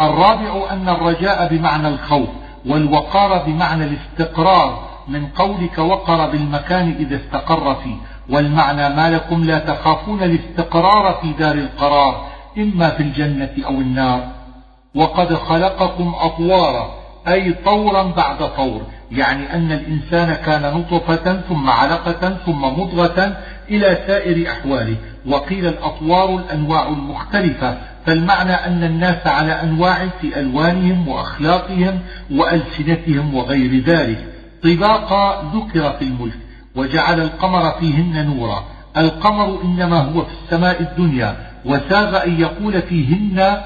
الرابع 0.00 0.70
أن 0.70 0.88
الرجاء 0.88 1.48
بمعنى 1.56 1.88
الخوف 1.88 2.28
والوقار 2.66 3.42
بمعنى 3.46 3.84
الاستقرار 3.84 4.88
من 5.08 5.26
قولك 5.26 5.78
وقر 5.78 6.30
بالمكان 6.30 6.94
إذا 6.98 7.16
استقر 7.16 7.74
فيه. 7.74 7.96
والمعنى 8.30 8.88
ما 8.88 9.10
لكم 9.10 9.44
لا 9.44 9.58
تخافون 9.58 10.22
الاستقرار 10.22 11.18
في 11.22 11.32
دار 11.32 11.54
القرار 11.54 12.26
إما 12.58 12.90
في 12.90 13.02
الجنة 13.02 13.52
أو 13.66 13.70
النار. 13.70 14.43
وقد 14.94 15.34
خلقكم 15.34 16.14
أطوارا 16.18 16.94
أي 17.28 17.52
طورا 17.64 18.02
بعد 18.02 18.54
طور 18.56 18.82
يعني 19.12 19.54
أن 19.54 19.72
الإنسان 19.72 20.34
كان 20.34 20.62
نطفة 20.62 21.40
ثم 21.48 21.70
علقة 21.70 22.36
ثم 22.46 22.62
مضغة 22.62 23.36
إلى 23.70 23.98
سائر 24.06 24.50
أحواله 24.50 24.96
وقيل 25.26 25.66
الأطوار 25.66 26.36
الأنواع 26.36 26.88
المختلفة 26.88 27.78
فالمعنى 28.06 28.52
أن 28.52 28.84
الناس 28.84 29.26
على 29.26 29.52
أنواع 29.52 30.08
في 30.20 30.40
ألوانهم 30.40 31.08
وأخلاقهم 31.08 31.98
وألسنتهم 32.30 33.34
وغير 33.34 33.84
ذلك. 33.84 34.24
طباقا 34.62 35.50
ذكر 35.54 35.92
في 35.92 36.04
الملك 36.04 36.38
وجعل 36.76 37.20
القمر 37.20 37.70
فيهن 37.80 38.26
نورا 38.26 38.64
القمر 38.96 39.62
إنما 39.64 39.98
هو 39.98 40.24
في 40.24 40.30
السماء 40.44 40.80
الدنيا 40.82 41.36
وساغ 41.64 42.24
أن 42.24 42.40
يقول 42.40 42.82
فيهن 42.82 43.56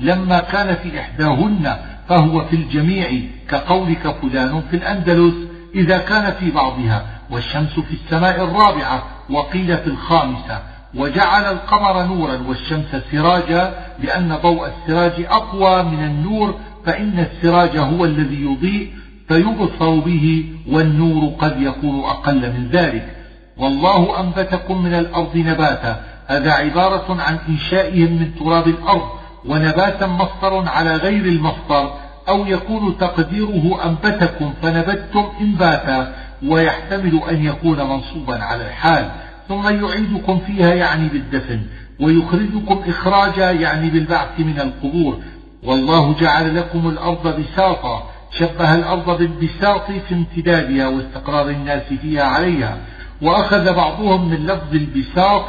لما 0.00 0.38
كان 0.38 0.74
في 0.74 1.00
إحداهن 1.00 1.76
فهو 2.08 2.44
في 2.44 2.56
الجميع 2.56 3.20
كقولك 3.48 4.16
فلان 4.22 4.62
في 4.70 4.76
الأندلس 4.76 5.34
إذا 5.74 5.98
كان 5.98 6.32
في 6.32 6.50
بعضها 6.50 7.06
والشمس 7.30 7.80
في 7.80 7.94
السماء 7.94 8.44
الرابعة 8.44 9.02
وقيل 9.30 9.78
في 9.78 9.86
الخامسة 9.86 10.62
وجعل 10.94 11.42
القمر 11.52 12.02
نورا 12.02 12.38
والشمس 12.48 12.96
سراجا 13.12 13.74
لأن 14.02 14.36
ضوء 14.42 14.68
السراج 14.68 15.26
أقوى 15.30 15.82
من 15.82 16.04
النور 16.04 16.58
فإن 16.86 17.18
السراج 17.18 17.78
هو 17.78 18.04
الذي 18.04 18.42
يضيء 18.42 18.92
فيبصر 19.28 19.98
به 20.00 20.44
والنور 20.68 21.32
قد 21.38 21.62
يكون 21.62 22.00
أقل 22.00 22.52
من 22.52 22.68
ذلك. 22.72 23.16
والله 23.56 24.20
أنبتكم 24.20 24.82
من 24.82 24.94
الأرض 24.94 25.36
نباتا 25.36 26.04
هذا 26.26 26.52
عبارة 26.52 27.22
عن 27.22 27.38
إنشائهم 27.48 28.12
من 28.12 28.34
تراب 28.38 28.68
الأرض. 28.68 29.08
ونباتا 29.46 30.06
مصدر 30.06 30.68
على 30.68 30.96
غير 30.96 31.24
المصدر 31.24 31.92
أو 32.28 32.46
يكون 32.46 32.98
تقديره 32.98 33.84
أنبتكم 33.84 34.52
فنبتتم 34.62 35.24
إنباتا 35.40 36.14
ويحتمل 36.46 37.20
أن 37.30 37.44
يكون 37.44 37.78
منصوبا 37.78 38.42
على 38.42 38.66
الحال. 38.66 39.10
ثم 39.48 39.84
يعيدكم 39.84 40.38
فيها 40.38 40.74
يعني 40.74 41.08
بالدفن 41.08 41.60
ويخرجكم 42.00 42.82
إخراجا 42.88 43.50
يعني 43.50 43.90
بالبعث 43.90 44.40
من 44.40 44.60
القبور. 44.60 45.18
والله 45.64 46.14
جعل 46.20 46.56
لكم 46.56 46.88
الأرض 46.88 47.40
بساطا 47.40 48.10
شبه 48.38 48.74
الأرض 48.74 49.18
بالبساط 49.18 49.86
في 49.90 50.14
امتدادها 50.14 50.88
واستقرار 50.88 51.48
الناس 51.48 51.82
فيها 51.82 52.22
عليها. 52.22 52.76
وأخذ 53.22 53.74
بعضهم 53.74 54.28
من 54.28 54.46
لفظ 54.46 54.74
البساط 54.74 55.48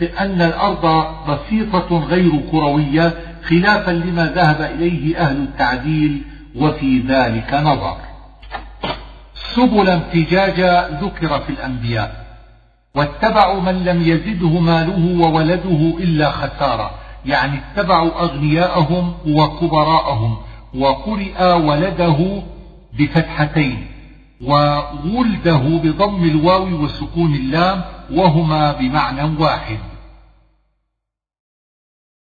بأن 0.00 0.42
الأرض 0.42 1.06
بسيطة 1.28 1.98
غير 1.98 2.30
كروية 2.50 3.14
خلافا 3.44 3.90
لما 3.90 4.24
ذهب 4.24 4.60
إليه 4.60 5.18
أهل 5.18 5.36
التعديل 5.36 6.22
وفي 6.56 6.98
ذلك 6.98 7.54
نظر. 7.54 7.96
سبل 9.54 9.88
امتجاج 9.88 10.60
ذكر 11.02 11.38
في 11.38 11.50
الأنبياء. 11.50 12.26
واتبعوا 12.94 13.60
من 13.60 13.84
لم 13.84 14.02
يزده 14.02 14.60
ماله 14.60 15.26
وولده 15.26 15.96
إلا 15.98 16.30
خسارة. 16.30 16.90
يعني 17.26 17.58
اتبعوا 17.58 18.20
أغنياءهم 18.20 19.14
وكبراءهم. 19.26 20.36
وقرئ 20.74 21.52
ولده 21.52 22.42
بفتحتين. 22.98 23.86
وولده 24.40 25.80
بضم 25.84 26.24
الواو 26.24 26.84
وسكون 26.84 27.34
اللام 27.34 27.84
وهما 28.12 28.72
بمعنى 28.72 29.42
واحد. 29.42 29.78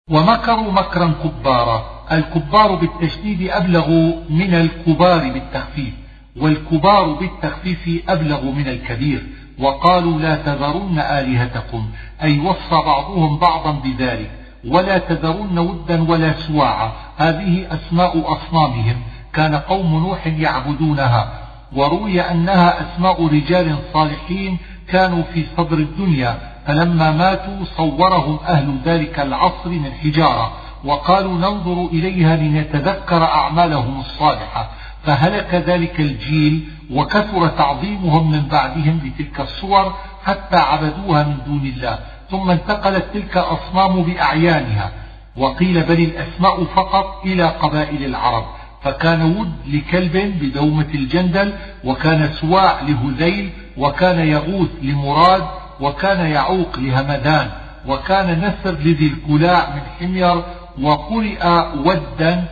ومكروا 0.10 0.72
مكرا 0.72 1.14
كبارا. 1.24 2.06
الكبار 2.12 2.76
بالتشديد 2.76 3.50
أبلغ 3.50 3.90
من 4.30 4.54
الكبار 4.54 5.30
بالتخفيف 5.30 5.94
والكبار 6.38 7.14
بالتخفيف 7.14 8.10
أبلغ 8.10 8.46
من 8.46 8.68
الكبير. 8.68 9.28
وقالوا 9.60 10.20
لا 10.20 10.36
تذرن 10.36 11.00
آلهتكم 11.00 11.90
أي 12.22 12.40
وصى 12.40 12.76
بعضهم 12.86 13.38
بعضا 13.38 13.72
بذلك. 13.72 14.32
ولا 14.68 14.98
تذرن 14.98 15.60
ودا 15.60 16.12
ولا 16.12 16.34
سواعا. 16.34 16.92
هذه 17.18 17.68
أسماء 17.74 18.34
أصنامهم. 18.34 19.02
كان 19.34 19.56
قوم 19.56 20.00
نوح 20.00 20.28
يعبدونها. 20.28 21.43
وروي 21.76 22.22
أنها 22.22 22.82
أسماء 22.82 23.28
رجال 23.28 23.76
صالحين 23.94 24.58
كانوا 24.88 25.24
في 25.34 25.46
صدر 25.58 25.78
الدنيا 25.78 26.38
فلما 26.68 27.12
ماتوا 27.12 27.66
صورهم 27.78 28.40
أهل 28.48 28.78
ذلك 28.86 29.20
العصر 29.20 29.70
من 29.70 29.92
حجارة 30.04 30.52
وقالوا 30.84 31.34
ننظر 31.38 31.86
إليها 31.86 32.36
لنتذكر 32.36 33.24
أعمالهم 33.24 34.00
الصالحة 34.00 34.70
فهلك 35.04 35.56
ذلك 35.56 36.00
الجيل 36.00 36.68
وكثر 36.92 37.48
تعظيمهم 37.48 38.32
من 38.32 38.42
بعدهم 38.42 39.00
بتلك 39.06 39.40
الصور 39.40 39.94
حتى 40.26 40.58
عبدوها 40.58 41.24
من 41.24 41.38
دون 41.46 41.74
الله 41.76 42.00
ثم 42.32 42.50
انتقلت 42.52 43.06
تلك 43.14 43.38
الأصنام 43.38 44.02
بأعيانها 44.04 44.92
وقيل 45.38 45.84
بل 45.84 46.00
الأسماء 46.00 46.64
فقط 46.64 47.22
إلى 47.26 47.44
قبائل 47.44 48.06
العرب. 48.06 48.46
فكان 48.84 49.22
ود 49.22 49.52
لكلب 49.68 50.34
بدومة 50.42 50.88
الجندل 50.94 51.54
وكان 51.84 52.30
سواع 52.42 52.82
لهذيل 52.82 53.50
وكان 53.78 54.20
يغوث 54.20 54.70
لمراد 54.82 55.44
وكان 55.80 56.26
يعوق 56.26 56.80
لهمدان 56.80 57.50
وكان 57.88 58.40
نسر 58.40 58.72
لذي 58.80 59.08
الكلاع 59.08 59.70
من 59.76 59.82
حمير 60.00 60.44
وقرئ 60.82 61.48
ودا 61.86 62.44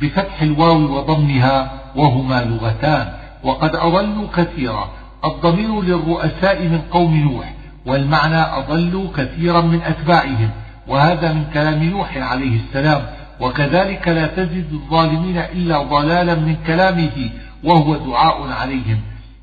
بفتح 0.00 0.42
الواو 0.42 0.96
وضمها 0.96 1.70
وهما 1.96 2.44
لغتان. 2.44 3.12
وقد 3.42 3.76
أضلوا 3.76 4.26
كثيرا. 4.36 4.90
الضمير 5.24 5.82
للرؤساء 5.82 6.62
من 6.62 6.80
قوم 6.90 7.16
نوح 7.16 7.54
والمعنى 7.86 8.42
أضلوا 8.42 9.08
كثيرا 9.16 9.60
من 9.60 9.82
أتباعهم. 9.82 10.50
وهذا 10.88 11.32
من 11.32 11.44
كلام 11.54 11.82
نوح 11.84 12.16
عليه 12.16 12.60
السلام. 12.60 13.02
وكذلك 13.40 14.08
لا 14.08 14.26
تزد 14.26 14.72
الظالمين 14.72 15.38
إلا 15.38 15.82
ضلالا 15.82 16.34
من 16.34 16.56
كلامه 16.66 17.30
وهو 17.64 17.96
دعاء 17.96 18.48
عليهم. 18.50 19.00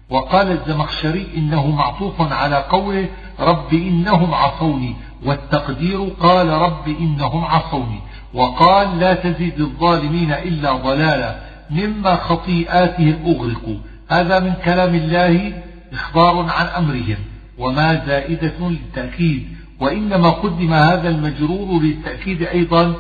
وقال 0.10 0.52
الزمخشري 0.52 1.28
إنه 1.38 1.72
معطوف 1.72 2.34
على 2.34 2.56
قوله 2.56 3.08
رب 3.40 3.74
إنهم 3.74 4.34
عصوني 4.34 4.96
والتقدير 5.26 6.04
قال 6.20 6.50
رب 6.50 6.88
إنهم 6.88 7.46
عصوني. 7.46 8.00
وقال 8.34 9.00
لا 9.00 9.14
تزد 9.14 9.60
الظالمين 9.60 10.32
إلا 10.32 10.72
ضلالا 10.72 11.40
مما 11.70 12.16
خطيئاتهم 12.16 13.16
أغرقوا. 13.26 13.78
هذا 14.10 14.40
من 14.40 14.54
كلام 14.66 14.96
الله 14.96 15.54
إخبار 15.94 16.46
عن 16.50 16.66
أمرهم 16.66 17.18
وما 17.58 18.06
زائدة 18.06 18.70
للتأكيد. 18.70 19.48
وإنما 19.80 20.30
قدم 20.30 20.74
هذا 20.74 21.10
المجرور 21.10 21.82
للتأكيد 21.82 22.44
أيضا 22.44 22.96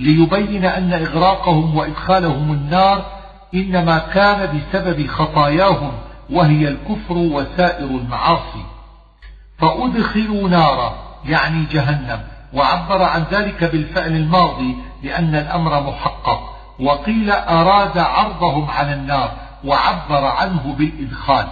ليبين 0.00 0.64
أن 0.64 0.92
إغراقهم 0.92 1.76
وإدخالهم 1.76 2.52
النار 2.52 3.04
إنما 3.54 3.98
كان 3.98 4.58
بسبب 4.58 5.06
خطاياهم 5.06 5.92
وهي 6.30 6.68
الكفر 6.68 7.14
وسائر 7.14 7.86
المعاصي. 7.86 8.64
فأدخلوا 9.58 10.48
نارا 10.48 10.94
يعني 11.24 11.64
جهنم. 11.64 12.20
وعبر 12.52 13.02
عن 13.02 13.24
ذلك 13.30 13.64
بالفعل 13.64 14.16
الماضي 14.16 14.76
لأن 15.02 15.34
الأمر 15.34 15.82
محقق. 15.82 16.56
وقيل 16.80 17.30
أراد 17.30 17.98
عرضهم 17.98 18.70
على 18.70 18.94
النار 18.94 19.32
وعبر 19.64 20.24
عنه 20.24 20.74
بالإدخال. 20.78 21.46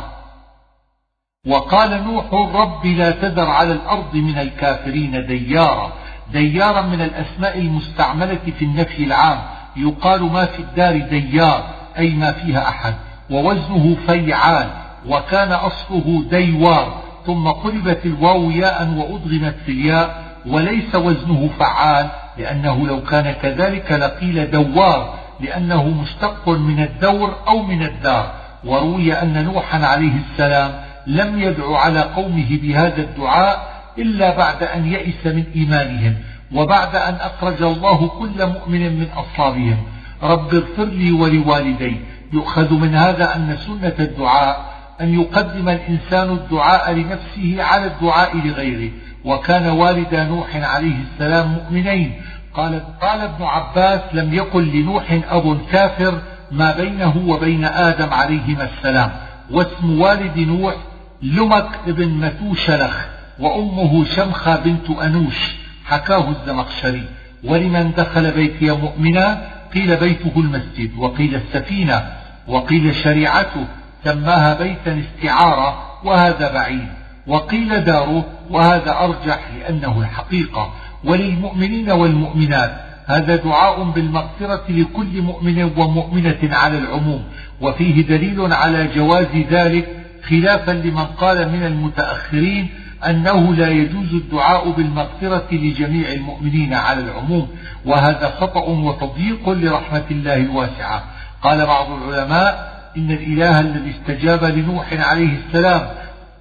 وقال 1.46 2.04
نوح 2.04 2.34
رب 2.34 2.86
لا 2.86 3.10
تذر 3.10 3.50
على 3.50 3.72
الأرض 3.72 4.14
من 4.14 4.38
الكافرين 4.38 5.26
ديارا. 5.26 5.92
ديارا 6.32 6.82
من 6.82 7.00
الأسماء 7.00 7.58
المستعملة 7.58 8.38
في 8.58 8.64
النفي 8.64 9.04
العام. 9.04 9.38
يقال 9.76 10.22
ما 10.22 10.44
في 10.44 10.58
الدار 10.58 10.98
ديار 10.98 11.64
أي 11.98 12.14
ما 12.14 12.32
فيها 12.32 12.68
أحد. 12.68 12.94
ووزنه 13.30 13.96
فيعان 14.06 14.66
وكان 15.06 15.52
أصله 15.52 16.24
ديوار. 16.30 17.02
ثم 17.26 17.48
قلبت 17.48 18.06
الواو 18.06 18.50
ياء 18.50 18.88
وأدغمت 18.96 19.54
في 19.66 19.72
الياء 19.72 20.24
وليس 20.46 20.94
وزنه 20.94 21.50
فعال 21.58 22.06
لأنه 22.38 22.86
لو 22.86 23.02
كان 23.02 23.32
كذلك 23.32 23.92
لقيل 23.92 24.50
دوار 24.50 25.14
لأنه 25.40 25.88
مشتق 25.88 26.48
من 26.48 26.82
الدور 26.82 27.36
أو 27.48 27.62
من 27.62 27.82
الدار. 27.82 28.32
وروي 28.64 29.12
أن 29.12 29.44
نوحا 29.44 29.86
عليه 29.86 30.12
السلام 30.30 30.72
لم 31.06 31.40
يدع 31.40 31.78
على 31.78 32.00
قومه 32.00 32.58
بهذا 32.62 33.02
الدعاء 33.02 33.77
إلا 33.98 34.36
بعد 34.36 34.62
أن 34.62 34.86
يئس 34.86 35.26
من 35.26 35.44
إيمانهم 35.56 36.14
وبعد 36.54 36.96
أن 36.96 37.14
أخرج 37.14 37.62
الله 37.62 38.08
كل 38.08 38.46
مؤمن 38.46 38.98
من 39.00 39.06
أصحابهم 39.16 39.76
رب 40.22 40.54
اغفر 40.54 40.84
لي 40.84 41.12
ولوالدي. 41.12 41.96
يؤخذ 42.32 42.74
من 42.74 42.94
هذا 42.94 43.36
أن 43.36 43.56
سنة 43.66 43.94
الدعاء 43.98 44.74
أن 45.00 45.20
يقدم 45.20 45.68
الإنسان 45.68 46.30
الدعاء 46.30 46.92
لنفسه 46.92 47.62
على 47.62 47.86
الدعاء 47.86 48.36
لغيره. 48.36 48.90
وكان 49.24 49.66
والد 49.66 50.14
نوح 50.14 50.56
عليه 50.56 50.96
السلام 51.12 51.48
مؤمنين. 51.48 52.22
قال, 52.54 52.82
قال 53.00 53.20
ابن 53.20 53.44
عباس 53.44 54.00
لم 54.12 54.34
يقل 54.34 54.64
لنوح 54.64 55.20
أب 55.30 55.58
كافر 55.72 56.18
ما 56.50 56.76
بينه 56.76 57.16
وبين 57.26 57.64
آدم 57.64 58.12
عليهما 58.12 58.68
السلام. 58.76 59.10
واسم 59.50 60.00
والد 60.00 60.38
نوح 60.38 60.74
لمك 61.22 61.68
ابن 61.86 62.08
متوشلخ. 62.08 63.17
وأمه 63.40 64.04
شمخة 64.04 64.56
بنت 64.56 64.90
أنوش 64.90 65.54
حكاه 65.84 66.30
الزمخشري 66.30 67.04
ولمن 67.44 67.92
دخل 67.96 68.30
بيتي 68.30 68.70
مؤمنا 68.70 69.48
قيل 69.74 69.96
بيته 69.96 70.32
المسجد 70.36 70.90
وقيل 70.98 71.34
السفينة 71.34 72.12
وقيل 72.48 72.94
شريعته 72.94 73.66
سماها 74.04 74.54
بيتا 74.54 75.02
استعارة 75.04 75.82
وهذا 76.04 76.52
بعيد 76.52 76.88
وقيل 77.26 77.84
داره 77.84 78.24
وهذا 78.50 78.98
أرجح 79.00 79.38
لأنه 79.58 80.00
الحقيقة 80.00 80.72
وللمؤمنين 81.04 81.90
والمؤمنات 81.90 82.80
هذا 83.06 83.36
دعاء 83.36 83.82
بالمغفرة 83.82 84.64
لكل 84.68 85.22
مؤمن 85.22 85.62
ومؤمنة 85.76 86.38
على 86.42 86.78
العموم 86.78 87.24
وفيه 87.60 88.06
دليل 88.06 88.52
على 88.52 88.88
جواز 88.94 89.26
ذلك 89.50 89.88
خلافا 90.28 90.72
لمن 90.72 91.04
قال 91.04 91.52
من 91.52 91.62
المتأخرين 91.66 92.68
أنه 93.06 93.54
لا 93.54 93.68
يجوز 93.68 94.14
الدعاء 94.14 94.70
بالمغفرة 94.70 95.46
لجميع 95.52 96.12
المؤمنين 96.12 96.74
على 96.74 97.00
العموم 97.00 97.48
وهذا 97.86 98.34
خطأ 98.40 98.60
وتضييق 98.60 99.48
لرحمة 99.48 100.04
الله 100.10 100.36
الواسعة. 100.36 101.04
قال 101.42 101.66
بعض 101.66 101.86
العلماء 101.90 102.78
إن 102.96 103.10
الإله 103.10 103.60
الذي 103.60 103.90
استجاب 103.90 104.44
لنوح 104.44 104.92
عليه 104.92 105.36
السلام 105.36 105.88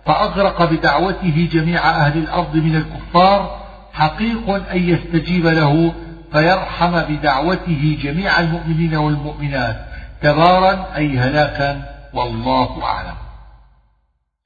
فأغرق 0.05 0.71
بدعوته 0.71 1.49
جميع 1.51 1.89
أهل 1.89 2.17
الأرض 2.17 2.55
من 2.55 2.75
الكفار 2.75 3.67
حقيق 3.93 4.49
أن 4.49 4.89
يستجيب 4.89 5.47
له 5.47 5.93
فيرحم 6.31 7.01
بدعوته 7.01 7.97
جميع 8.01 8.39
المؤمنين 8.39 8.95
والمؤمنات. 8.95 9.85
تبارا 10.21 10.85
أي 10.95 11.17
هلاكا 11.17 11.81
والله 12.13 12.83
أعلم. 12.83 13.15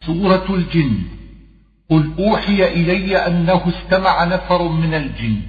سورة 0.06 0.46
الجن. 0.50 1.21
قل 1.92 2.12
أوحي 2.20 2.64
إلي 2.64 3.18
أنه 3.18 3.62
استمع 3.68 4.24
نفر 4.24 4.68
من 4.68 4.94
الجن. 4.94 5.42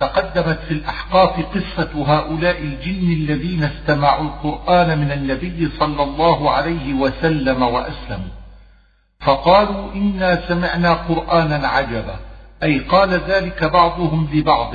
تقدمت 0.00 0.58
في 0.68 0.74
الأحقاف 0.74 1.40
قصة 1.40 1.90
هؤلاء 2.06 2.62
الجن 2.62 3.12
الذين 3.12 3.64
استمعوا 3.64 4.24
القرآن 4.24 4.98
من 4.98 5.12
النبي 5.12 5.68
صلى 5.78 6.02
الله 6.02 6.50
عليه 6.50 6.94
وسلم 6.94 7.62
وأسلموا. 7.62 8.36
فقالوا 9.20 9.92
إنا 9.94 10.48
سمعنا 10.48 10.92
قرآنا 10.92 11.68
عجبا. 11.68 12.16
أي 12.62 12.78
قال 12.78 13.10
ذلك 13.10 13.64
بعضهم 13.64 14.28
لبعض. 14.32 14.74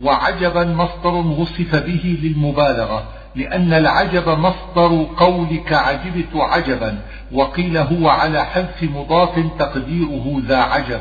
وعجبا 0.00 0.64
مصدر 0.64 1.14
وصف 1.14 1.76
به 1.76 2.18
للمبالغة. 2.22 3.21
لأن 3.36 3.72
العجب 3.72 4.28
مصدر 4.28 5.06
قولك 5.16 5.72
عجبت 5.72 6.34
عجبا 6.34 6.98
وقيل 7.32 7.76
هو 7.78 8.08
على 8.08 8.44
حذف 8.44 8.82
مضاف 8.82 9.46
تقديره 9.58 10.42
ذا 10.46 10.58
عجب 10.58 11.00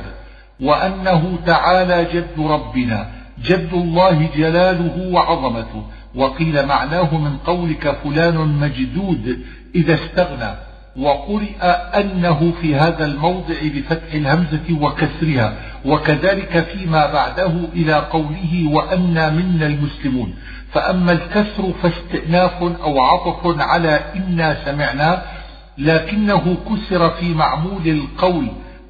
وأنه 0.60 1.38
تعالى 1.46 2.08
جد 2.14 2.40
ربنا 2.40 3.08
جد 3.44 3.70
الله 3.74 4.30
جلاله 4.36 5.10
وعظمته 5.14 5.84
وقيل 6.16 6.66
معناه 6.66 7.18
من 7.18 7.38
قولك 7.38 7.98
فلان 8.04 8.38
مجدود 8.38 9.40
إذا 9.76 9.94
استغنى 9.94 10.56
وقرئ 10.98 11.66
أنه 12.00 12.54
في 12.62 12.76
هذا 12.76 13.06
الموضع 13.06 13.56
بفتح 13.64 14.14
الهمزة 14.14 14.82
وكسرها 14.82 15.54
وكذلك 15.86 16.64
فيما 16.74 17.14
بعده 17.14 17.54
إلى 17.74 17.94
قوله 17.94 18.70
وأنا 18.72 19.30
منا 19.30 19.66
المسلمون. 19.66 20.34
فأما 20.74 21.12
الكسر 21.12 21.74
فاستئناف 21.84 22.64
أو 22.64 23.00
عطف 23.00 23.62
على 23.62 24.00
إنا 24.16 24.58
سمعنا 24.66 25.24
لكنه 25.78 26.58
كسر 26.70 27.10
في 27.10 27.34
معمول 27.34 27.88
القول 27.88 28.48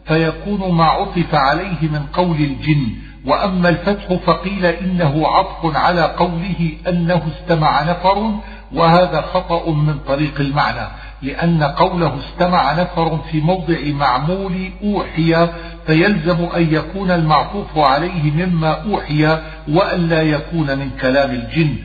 فيكون 0.07 0.71
ما 0.71 0.85
عطف 0.85 1.35
عليه 1.35 1.81
من 1.81 2.05
قول 2.13 2.37
الجن. 2.37 2.87
وأما 3.25 3.69
الفتح 3.69 4.13
فقيل 4.13 4.65
إنه 4.65 5.27
عطف 5.27 5.75
على 5.77 6.01
قوله 6.01 6.71
أنه 6.87 7.21
استمع 7.27 7.83
نفر 7.83 8.31
وهذا 8.73 9.21
خطأ 9.21 9.69
من 9.69 9.99
طريق 10.07 10.39
المعنى. 10.39 10.87
لأن 11.21 11.63
قوله 11.63 12.17
استمع 12.19 12.73
نفر 12.73 13.19
في 13.31 13.41
موضع 13.41 13.77
معمول 13.85 14.71
أوحي 14.83 15.47
فيلزم 15.85 16.45
أن 16.55 16.73
يكون 16.73 17.11
المعطوف 17.11 17.77
عليه 17.77 18.31
مما 18.31 18.83
أوحي 18.83 19.39
وألا 19.69 20.21
يكون 20.21 20.77
من 20.77 20.89
كلام 21.01 21.31
الجن. 21.31 21.75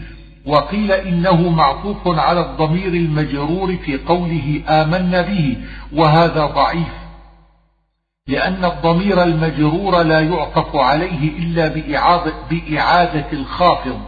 وقيل 0.46 0.92
إنه 0.92 1.48
معطوف 1.48 2.08
على 2.08 2.40
الضمير 2.40 2.88
المجرور 2.88 3.76
في 3.76 3.98
قوله 3.98 4.62
آمنا 4.68 5.22
به 5.22 5.56
وهذا 5.92 6.46
ضعيف. 6.46 6.92
لأن 8.28 8.64
الضمير 8.64 9.22
المجرور 9.22 10.02
لا 10.02 10.20
يعطف 10.20 10.76
عليه 10.76 11.38
إلا 11.38 11.68
بإعادة, 11.68 12.32
بإعادة 12.50 13.32
الخافض. 13.32 14.00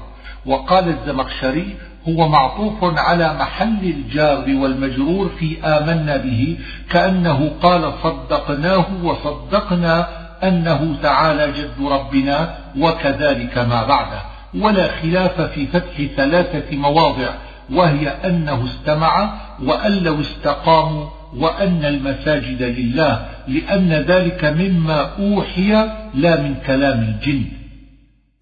وقال 0.47 0.89
الزمخشري 0.89 1.77
هو 2.09 2.29
معطوف 2.29 2.99
على 2.99 3.35
محل 3.35 3.85
الجار 3.85 4.45
والمجرور 4.49 5.31
في 5.39 5.65
آمنا 5.65 6.17
به 6.17 6.59
كأنه 6.91 7.51
قال 7.63 7.93
صدقناه 8.03 8.87
وصدقنا 9.03 10.09
أنه 10.43 10.97
تعالى 11.03 11.53
جد 11.53 11.87
ربنا 11.87 12.55
وكذلك 12.79 13.59
ما 13.59 13.85
بعده. 13.85 14.23
ولا 14.55 14.89
خلاف 15.03 15.41
في 15.41 15.67
فتح 15.67 16.03
ثلاثة 16.17 16.77
مواضع 16.77 17.29
وهي 17.73 18.09
أنه 18.09 18.65
استمع 18.65 19.35
وأن 19.65 19.93
لو 19.93 20.21
استقاموا 20.21 21.07
وأن 21.37 21.85
المساجد 21.85 22.63
لله 22.63 23.27
لأن 23.49 23.93
ذلك 23.93 24.45
مما 24.45 25.11
أوحي 25.19 25.73
لا 26.15 26.41
من 26.41 26.55
كلام 26.67 27.01
الجن. 27.01 27.58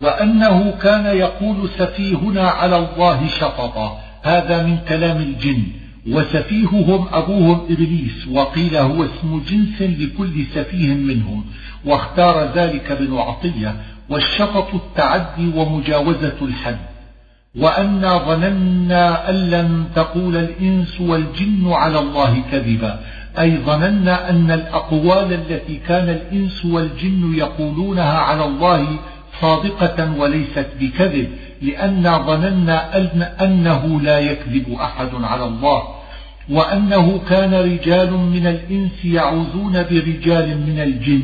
وأنه 0.01 0.71
كان 0.83 1.07
يقول 1.17 1.69
سفيهنا 1.79 2.49
على 2.49 2.77
الله 2.79 3.29
شططا 3.29 3.99
هذا 4.23 4.63
من 4.63 4.79
كلام 4.89 5.17
الجن. 5.17 5.63
وسفيههم 6.11 7.07
أبوهم 7.13 7.67
إبليس 7.71 8.29
وقيل 8.33 8.77
هو 8.77 9.05
اسم 9.05 9.43
جنس 9.49 9.83
لكل 9.83 10.45
سفيه 10.55 10.95
منهم 10.95 11.45
واختار 11.85 12.53
ذلك 12.55 12.91
ابن 12.91 13.19
عطية 13.19 13.77
والشطط 14.09 14.75
التعدي 14.75 15.53
ومجاوزة 15.55 16.37
الحد. 16.43 16.79
وأنا 17.57 18.19
ظننا 18.19 19.31
أن 19.31 19.35
لن 19.35 19.85
تقول 19.95 20.37
الإنس 20.37 21.01
والجن 21.01 21.73
على 21.73 21.99
الله 21.99 22.43
كذبا 22.53 23.01
أي 23.39 23.59
ظننا 23.59 24.31
أن 24.31 24.51
الأقوال 24.51 25.33
التي 25.33 25.77
كان 25.77 26.09
الإنس 26.09 26.65
والجن 26.65 27.35
يقولونها 27.35 28.19
على 28.19 28.45
الله 28.45 28.87
صادقة 29.41 30.19
وليست 30.19 30.67
بكذب 30.81 31.29
لأن 31.63 32.03
ظننا 32.27 32.97
أن 32.97 33.23
أنه 33.41 34.01
لا 34.01 34.19
يكذب 34.19 34.77
أحد 34.81 35.11
على 35.15 35.45
الله 35.45 35.83
وأنه 36.51 37.21
كان 37.29 37.55
رجال 37.55 38.13
من 38.13 38.47
الإنس 38.47 39.05
يعوذون 39.05 39.73
برجال 39.73 40.59
من 40.67 40.81
الجن. 40.83 41.23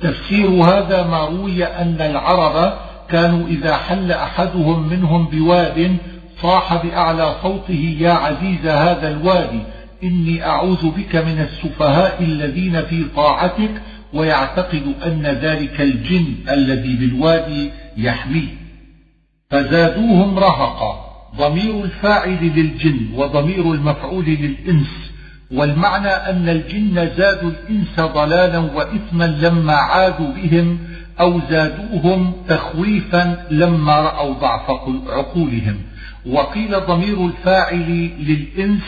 تفسير 0.00 0.48
هذا 0.48 1.02
ما 1.02 1.24
روي 1.24 1.64
أن 1.64 1.96
العرب 2.00 2.74
كانوا 3.08 3.48
إذا 3.48 3.76
حل 3.76 4.12
أحدهم 4.12 4.88
منهم 4.88 5.26
بواد 5.26 5.96
صاح 6.42 6.82
بأعلى 6.82 7.34
صوته 7.42 7.96
يا 8.00 8.12
عزيز 8.12 8.66
هذا 8.66 9.08
الوادي 9.08 9.60
إني 10.04 10.46
أعوذ 10.46 10.90
بك 10.90 11.16
من 11.16 11.48
السفهاء 11.48 12.22
الذين 12.22 12.82
في 12.82 13.04
طاعتك 13.16 13.70
ويعتقد 14.14 14.94
أن 15.06 15.26
ذلك 15.26 15.80
الجن 15.80 16.34
الذي 16.50 16.96
بالوادي 16.96 17.70
يحميه. 17.96 18.48
فزادوهم 19.50 20.38
رهقا 20.38 21.12
ضمير 21.36 21.84
الفاعل 21.84 22.38
للجن 22.56 23.00
وضمير 23.14 23.72
المفعول 23.72 24.24
للإنس. 24.24 25.12
والمعنى 25.50 26.08
أن 26.08 26.48
الجن 26.48 27.08
زادوا 27.16 27.50
الإنس 27.50 28.00
ضلالا 28.00 28.58
وإثما 28.58 29.24
لما 29.24 29.72
عادوا 29.72 30.32
بهم 30.32 30.78
أو 31.20 31.40
زادوهم 31.50 32.32
تخويفا 32.48 33.46
لما 33.50 34.00
رأوا 34.00 34.34
ضعف 34.34 34.70
عقولهم. 35.08 35.76
وقيل 36.26 36.80
ضمير 36.80 37.26
الفاعل 37.26 38.10
للإنس 38.20 38.82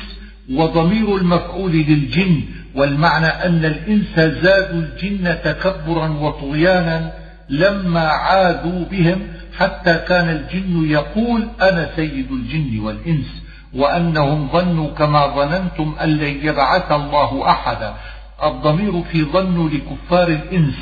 وضمير 0.52 1.16
المفعول 1.16 1.72
للجن 1.72 2.42
والمعنى 2.74 3.26
أن 3.26 3.64
الإنس 3.64 4.20
زادوا 4.20 4.80
الجن 4.80 5.38
تكبرا 5.44 6.08
وطغيانا 6.08 7.12
لما 7.48 8.00
عادوا 8.00 8.84
بهم 8.90 9.22
حتى 9.58 9.98
كان 10.08 10.28
الجن 10.28 10.90
يقول 10.90 11.48
أنا 11.62 11.90
سيد 11.96 12.32
الجن 12.32 12.80
والإنس 12.80 13.42
وأنهم 13.74 14.48
ظنوا 14.52 14.90
كما 14.90 15.26
ظننتم 15.26 15.94
أن 16.02 16.08
لن 16.08 16.46
يبعث 16.46 16.92
الله 16.92 17.50
أحدا. 17.50 17.94
الضمير 18.44 19.02
في 19.02 19.24
ظن 19.24 19.68
لكفار 19.68 20.28
الإنس 20.28 20.74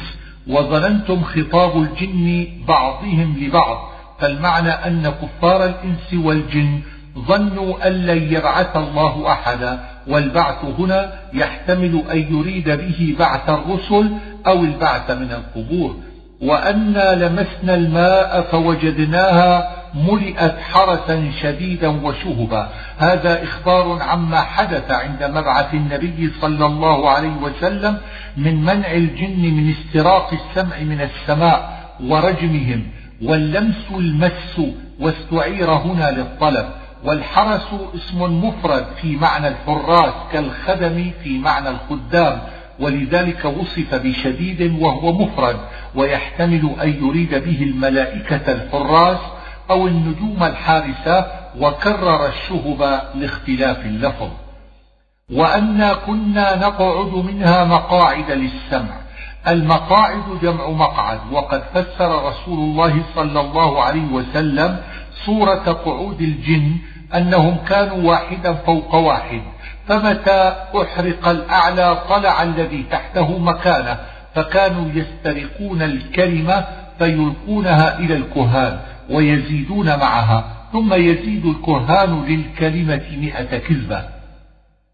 وظننتم 0.49 1.23
خطاب 1.23 1.83
الجن 1.83 2.47
بعضهم 2.69 3.37
لبعض. 3.41 3.93
فالمعنى 4.21 4.71
أن 4.71 5.13
كفار 5.23 5.65
الإنس 5.65 6.25
والجن 6.25 6.81
ظنوا 7.19 7.87
أن 7.87 7.93
لن 7.93 8.33
يبعث 8.33 8.77
الله 8.77 9.33
أحدا. 9.33 9.92
والبعث 10.09 10.65
هنا 10.79 11.13
يحتمل 11.33 12.03
أن 12.13 12.19
يريد 12.19 12.71
به 12.71 13.17
بعث 13.19 13.51
الرسل 13.51 14.11
أو 14.47 14.65
البعث 14.65 15.11
من 15.11 15.31
القبور. 15.33 15.97
وأنا 16.43 17.15
لمسنا 17.15 17.75
الماء 17.75 18.43
فوجدناها 18.43 19.77
ملئت 19.95 20.59
حرسا 20.59 21.31
شديدا 21.43 21.89
وشهبا. 21.89 22.69
هذا 22.99 23.43
إخبار 23.43 24.03
عما 24.03 24.41
حدث 24.41 24.91
عند 24.91 25.23
مبعث 25.23 25.75
النبي 25.75 26.31
صلى 26.41 26.67
الله 26.67 27.11
عليه 27.11 27.37
وسلم 27.43 27.99
من 28.37 28.65
منع 28.65 28.93
الجن 28.93 29.41
من 29.41 29.71
استراق 29.71 30.31
السمع 30.33 30.79
من 30.79 31.01
السماء 31.01 31.89
ورجمهم. 32.05 32.87
واللمس 33.23 33.87
المس 33.91 34.61
واستعير 35.01 35.71
هنا 35.71 36.11
للطلب. 36.11 36.67
والحرس 37.05 37.69
اسم 37.95 38.45
مفرد 38.45 38.87
في 39.03 39.17
معنى 39.17 39.49
الحراس 39.49 40.15
كالخدم 40.33 41.11
في 41.25 41.39
معنى 41.39 41.69
الخدام 41.69 42.41
ولذلك 42.81 43.45
وصف 43.45 43.95
بشديد 43.95 44.81
وهو 44.81 45.13
مفرد 45.13 45.57
ويحتمل 45.95 46.75
أن 46.83 46.89
يريد 46.89 47.35
به 47.35 47.63
الملائكة 47.63 48.53
الحراس 48.53 49.19
أو 49.71 49.87
النجوم 49.87 50.43
الحارسة 50.43 51.27
وكرر 51.61 52.27
الشهب 52.27 53.01
لاختلاف 53.15 53.79
اللفظ. 53.79 54.29
وأنا 55.33 55.95
كنا 55.95 56.57
نقعد 56.57 57.15
منها 57.15 57.65
مقاعد 57.65 58.31
للسمع 58.31 59.03
المقاعد 59.49 60.23
جمع 60.43 60.69
مقعد 60.69 61.21
وقد 61.33 61.63
فسر 61.75 62.25
رسول 62.29 62.59
الله 62.59 63.03
صلى 63.15 63.41
الله 63.41 63.83
عليه 63.83 64.13
وسلم 64.13 64.79
صورة 65.27 65.73
قعود 65.85 66.21
الجن 66.21 66.77
أنهم 67.15 67.57
كانوا 67.69 68.11
واحدا 68.11 68.53
فوق 68.53 68.95
واحد 68.95 69.41
فمتى 69.89 70.55
أحرق 70.83 71.29
الأعلى 71.29 71.99
طلع 72.09 72.43
الذي 72.43 72.85
تحته 72.91 73.39
مكانه 73.39 73.99
فكانوا 74.35 74.89
يسترقون 74.95 75.83
الكلمة 75.83 76.65
فيلقونها 76.99 77.99
إلى 77.99 78.15
الكهان 78.15 78.79
ويزيدون 79.11 79.87
معها 79.87 80.45
ثم 80.73 80.95
يزيد 80.95 81.47
الكهان 81.47 82.25
للكلمة 82.25 83.03
مئة 83.21 83.59
كذبة 83.59 84.05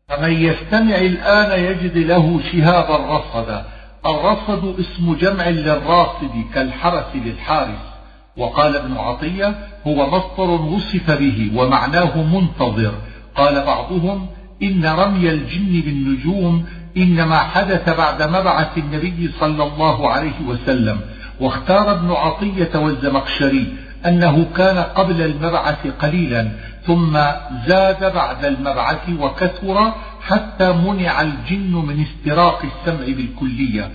فمن 0.08 0.32
يستمع 0.32 0.96
الآن 0.96 1.64
يجد 1.64 1.96
له 1.96 2.40
شهابا 2.52 2.96
رصدا 3.16 3.64
الرصد 4.06 4.80
اسم 4.80 5.14
جمع 5.14 5.48
للراصد 5.48 6.44
كالحرس 6.54 7.04
للحارس. 7.14 7.97
وقال 8.38 8.76
ابن 8.76 8.96
عطية 8.96 9.54
هو 9.86 10.10
مصدر 10.10 10.50
وصف 10.50 11.10
به 11.10 11.50
ومعناه 11.54 12.22
منتظر. 12.22 12.92
قال 13.34 13.64
بعضهم 13.64 14.26
إن 14.62 14.86
رمي 14.86 15.30
الجن 15.30 15.80
بالنجوم 15.80 16.64
إنما 16.96 17.38
حدث 17.38 17.96
بعد 17.96 18.22
مبعث 18.22 18.78
النبي 18.78 19.30
صلى 19.40 19.62
الله 19.62 20.10
عليه 20.10 20.40
وسلم. 20.46 21.00
واختار 21.40 21.92
ابن 21.92 22.10
عطية 22.10 22.78
والزمخشري 22.78 23.66
أنه 24.06 24.46
كان 24.56 24.78
قبل 24.78 25.22
المبعث 25.22 25.86
قليلا 25.86 26.48
ثم 26.86 27.18
زاد 27.66 28.14
بعد 28.14 28.44
المبعث 28.44 29.08
وكثر 29.20 29.92
حتى 30.26 30.72
منع 30.72 31.22
الجن 31.22 31.72
من 31.72 32.04
استراق 32.06 32.62
السمع 32.64 33.06
بالكلية. 33.06 33.90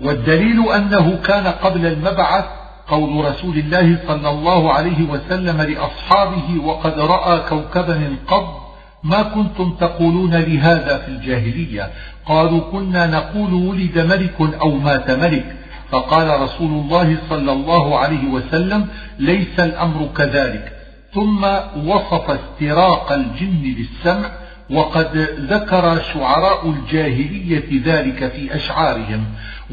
والدليل 0.00 0.68
أنه 0.68 1.16
كان 1.24 1.46
قبل 1.46 1.86
المبعث 1.86 2.44
قول 2.90 3.24
رسول 3.24 3.58
الله 3.58 3.98
صلى 4.08 4.30
الله 4.30 4.72
عليه 4.72 5.02
وسلم 5.02 5.60
لأصحابه 5.60 6.64
وقد 6.64 6.98
رأى 6.98 7.40
كوكبا 7.48 7.96
انقض 7.96 8.60
ما 9.02 9.22
كنتم 9.22 9.76
تقولون 9.80 10.34
لهذا 10.34 10.98
في 10.98 11.08
الجاهلية؟ 11.08 11.90
قالوا 12.26 12.60
كنا 12.72 13.06
نقول 13.06 13.54
ولد 13.54 13.98
ملك 13.98 14.60
أو 14.60 14.70
مات 14.70 15.10
ملك. 15.10 15.56
فقال 15.90 16.40
رسول 16.40 16.70
الله 16.70 17.18
صلى 17.30 17.52
الله 17.52 17.98
عليه 17.98 18.24
وسلم 18.28 18.86
ليس 19.18 19.60
الأمر 19.60 20.08
كذلك. 20.16 20.72
ثم 21.14 21.44
وصف 21.86 22.30
استراق 22.30 23.12
الجن 23.12 23.74
بالسمع 23.76 24.30
وقد 24.70 25.16
ذكر 25.40 26.00
شعراء 26.14 26.70
الجاهلية 26.70 27.82
ذلك 27.84 28.32
في 28.32 28.56
أشعارهم. 28.56 29.24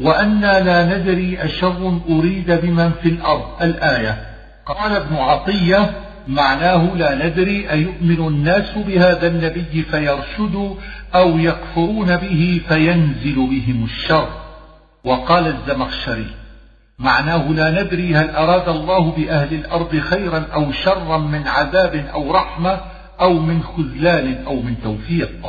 وأنا 0.02 0.60
لا 0.60 0.98
ندري 0.98 1.38
أشر 1.44 2.00
أريد 2.10 2.50
بمن 2.50 2.90
في 3.02 3.08
الأرض. 3.08 3.62
الآية. 3.62 4.24
قال 4.66 4.96
ابن 4.96 5.16
عطية 5.16 5.90
معناه 6.28 6.94
لا 6.96 7.26
ندري 7.26 7.70
أيؤمن 7.70 8.26
الناس 8.28 8.78
بهذا 8.86 9.26
النبي 9.26 9.82
فيرشدوا 9.90 10.74
أو 11.14 11.38
يكفرون 11.38 12.16
به 12.16 12.60
فينزل 12.68 13.34
بهم 13.34 13.84
الشر. 13.84 14.28
وقال 15.04 15.46
الزمخشري 15.46 16.26
معناه 16.98 17.52
لا 17.52 17.82
ندري 17.82 18.14
هل 18.14 18.30
أراد 18.30 18.68
الله 18.68 19.10
بأهل 19.10 19.54
الأرض 19.54 19.96
خيرا 19.96 20.46
أو 20.54 20.72
شرا 20.72 21.18
من 21.18 21.48
عذاب 21.48 22.06
أو 22.14 22.32
رحمة 22.32 22.80
أو 23.20 23.32
من 23.32 23.62
خذلان 23.62 24.44
أو 24.46 24.54
من 24.54 24.74
توفيق. 24.82 25.46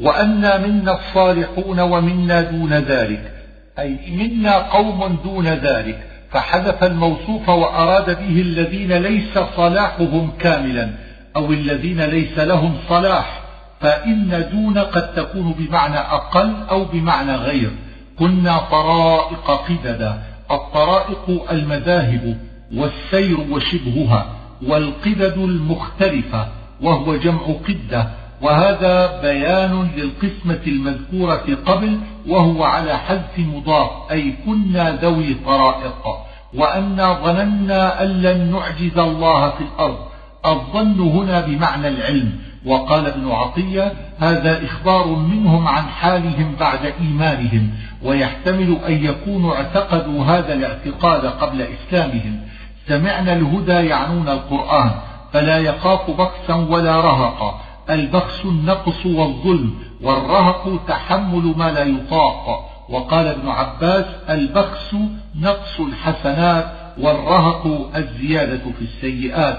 وأنا 0.00 0.58
منا 0.66 0.98
الصالحون 0.98 1.80
ومنا 1.80 2.40
دون 2.40 2.72
ذلك. 2.72 3.35
أي 3.78 3.98
منا 4.10 4.56
قوم 4.56 5.18
دون 5.24 5.46
ذلك 5.46 6.06
فحذف 6.30 6.84
الموصوف 6.84 7.48
وأراد 7.48 8.06
به 8.06 8.40
الذين 8.40 8.92
ليس 8.92 9.38
صلاحهم 9.56 10.30
كاملا 10.40 10.90
أو 11.36 11.52
الذين 11.52 12.00
ليس 12.00 12.38
لهم 12.38 12.76
صلاح 12.88 13.40
فإن 13.80 14.48
دون 14.52 14.78
قد 14.78 15.14
تكون 15.14 15.52
بمعنى 15.58 15.98
أقل 15.98 16.54
أو 16.70 16.84
بمعنى 16.84 17.34
غير. 17.34 17.70
كنا 18.18 18.58
طرائق 18.58 19.50
قددا 19.50 20.22
الطرائق 20.50 21.50
المذاهب 21.50 22.38
والسير 22.74 23.40
وشبهها 23.50 24.26
والقدد 24.66 25.38
المختلفة 25.38 26.48
وهو 26.82 27.16
جمع 27.16 27.42
قدة. 27.68 28.08
وهذا 28.42 29.20
بيان 29.22 29.88
للقسمة 29.96 30.60
المذكورة 30.66 31.58
قبل 31.66 32.00
وهو 32.28 32.64
على 32.64 32.98
حذف 32.98 33.38
مضاف 33.38 33.90
أي 34.10 34.34
كنا 34.46 34.98
ذوي 35.02 35.36
طرائق. 35.46 36.06
وأنا 36.54 37.12
ظننا 37.12 38.02
أن 38.02 38.08
لن 38.22 38.52
نعجز 38.52 38.98
الله 38.98 39.50
في 39.50 39.60
الأرض. 39.60 39.98
الظن 40.46 41.00
هنا 41.00 41.40
بمعنى 41.40 41.88
العلم. 41.88 42.32
وقال 42.66 43.06
ابن 43.06 43.30
عطية 43.30 43.92
هذا 44.18 44.64
إخبار 44.64 45.06
منهم 45.06 45.68
عن 45.68 45.82
حالهم 45.82 46.56
بعد 46.60 46.92
إيمانهم 47.00 47.70
ويحتمل 48.02 48.78
أن 48.88 49.04
يكونوا 49.04 49.54
اعتقدوا 49.56 50.24
هذا 50.24 50.52
الاعتقاد 50.52 51.26
قبل 51.26 51.62
إسلامهم. 51.62 52.40
سمعنا 52.88 53.32
الهدى 53.32 53.72
يعنون 53.72 54.28
القرآن 54.28 54.90
فلا 55.32 55.58
يخاف 55.58 56.10
بخسا 56.10 56.54
ولا 56.54 57.00
رهقا. 57.00 57.65
البخس 57.90 58.44
النقص 58.44 59.06
والظلم 59.06 59.74
والرهق 60.02 60.80
تحمل 60.88 61.54
ما 61.56 61.70
لا 61.70 61.84
يطاق. 61.84 62.70
وقال 62.88 63.26
ابن 63.26 63.48
عباس 63.48 64.04
البخس 64.30 64.96
نقص 65.40 65.80
الحسنات 65.80 66.72
والرهق 66.98 67.90
الزيادة 67.96 68.62
في 68.78 68.82
السيئات. 68.82 69.58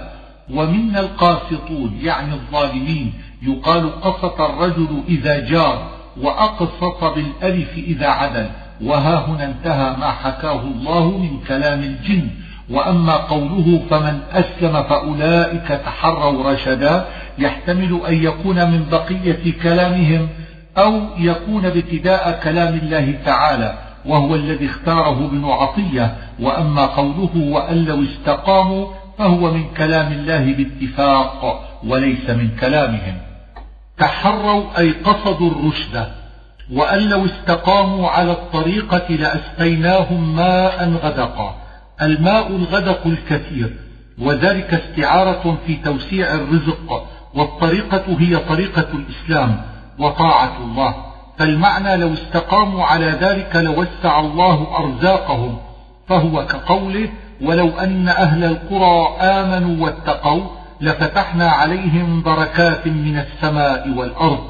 ومنا 0.54 1.00
القاسطون 1.00 2.00
يعني 2.02 2.34
الظالمين 2.34 3.14
يقال 3.42 4.02
قسط 4.02 4.42
الرجل 4.42 5.04
إذا 5.08 5.50
جار 5.50 5.90
وأقسط 6.22 7.04
بالألف 7.04 7.78
إذا 7.78 8.08
عدل. 8.08 8.50
وها 8.84 9.26
هنا 9.26 9.46
انتهى 9.46 9.98
ما 10.00 10.12
حكاه 10.12 10.62
الله 10.62 11.18
من 11.18 11.40
كلام 11.48 11.80
الجن. 11.80 12.30
وأما 12.70 13.14
قوله 13.14 13.82
فمن 13.90 14.20
أسلم 14.32 14.84
فأولئك 14.84 15.68
تحروا 15.68 16.52
رشدا 16.52 17.06
يحتمل 17.40 18.02
أن 18.08 18.24
يكون 18.24 18.72
من 18.72 18.86
بقية 18.92 19.54
كلامهم 19.64 20.30
أو 20.78 21.02
يكون 21.18 21.66
ابتداء 21.66 22.40
كلام 22.44 22.74
الله 22.74 23.20
تعالى 23.26 23.78
وهو 24.06 24.36
الذي 24.36 24.66
اختاره 24.66 25.26
ابن 25.26 25.46
عطية. 25.46 26.16
وأما 26.40 26.86
قوله 26.86 27.32
وأن 27.36 27.86
لو 27.86 28.04
استقاموا 28.04 28.88
فهو 29.18 29.52
من 29.52 29.64
كلام 29.78 30.12
الله 30.12 30.54
باتفاق 30.54 31.64
وليس 31.88 32.30
من 32.30 32.50
كلامهم. 32.60 33.18
تحروا 33.98 34.64
أي 34.78 34.92
قصدوا 34.92 35.52
الرشد. 35.52 36.08
وأن 36.74 37.10
لو 37.10 37.26
استقاموا 37.26 38.10
على 38.10 38.32
الطريقة 38.32 39.16
لأسقيناهم 39.16 40.36
ماء 40.36 40.90
غدقا. 41.04 41.67
الماء 42.02 42.48
الغدق 42.48 43.08
الكثير 43.08 43.78
وذلك 44.20 44.74
استعارة 44.74 45.58
في 45.68 45.76
توسيع 45.76 46.34
الرزق 46.34 47.08
والطريقة 47.34 48.04
هي 48.20 48.38
طريقة 48.38 48.88
الإسلام 48.94 49.62
وطاعة 50.00 50.58
الله. 50.64 50.96
فالمعنى 51.38 51.98
لو 51.98 52.14
استقاموا 52.14 52.84
على 52.84 53.06
ذلك 53.06 53.56
لوسع 53.56 54.20
الله 54.20 54.78
أرزاقهم 54.78 55.58
فهو 56.08 56.46
كقوله 56.46 57.10
ولو 57.42 57.70
أن 57.70 58.10
أهل 58.10 58.44
القرى 58.44 59.18
آمنوا 59.22 59.86
واتقوا 59.86 60.44
لفتحنا 60.82 61.50
عليهم 61.50 62.22
بركات 62.22 62.88
من 62.88 63.18
السماء 63.18 63.90
والأرض 63.90 64.44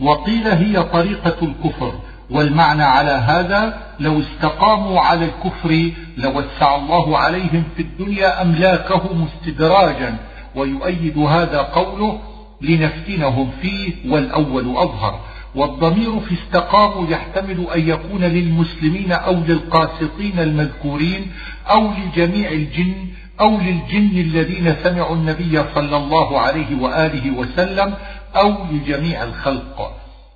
وقيل 0.00 0.48
هي 0.48 0.82
طريقة 0.82 1.36
الكفر 1.42 1.92
والمعنى 2.34 2.82
على 2.82 3.10
هذا 3.10 3.80
لو 4.00 4.20
استقاموا 4.20 5.00
على 5.00 5.24
الكفر 5.24 5.90
لوسع 6.16 6.76
الله 6.76 7.18
عليهم 7.18 7.64
في 7.76 7.82
الدنيا 7.82 8.42
أملاكهم 8.42 9.28
استدراجا 9.28 10.16
ويؤيد 10.54 11.18
هذا 11.18 11.58
قوله 11.58 12.20
لنفتنهم 12.60 13.50
فيه 13.62 13.92
والأول 14.08 14.76
أظهر. 14.76 15.20
والضمير 15.54 16.20
في 16.20 16.34
استقاموا 16.34 17.08
يحتمل 17.08 17.66
أن 17.74 17.88
يكون 17.88 18.24
للمسلمين 18.24 19.12
أو 19.12 19.34
للقاسطين 19.34 20.38
المذكورين 20.38 21.32
أو 21.70 21.90
لجميع 21.90 22.50
الجن 22.50 22.94
أو 23.40 23.58
للجن 23.58 24.18
الذين 24.18 24.76
سمعوا 24.84 25.16
النبي 25.16 25.64
صلى 25.74 25.96
الله 25.96 26.40
عليه 26.40 26.82
وآله 26.82 27.30
وسلم 27.38 27.94
أو 28.36 28.54
لجميع 28.72 29.22
الخلق. 29.24 29.92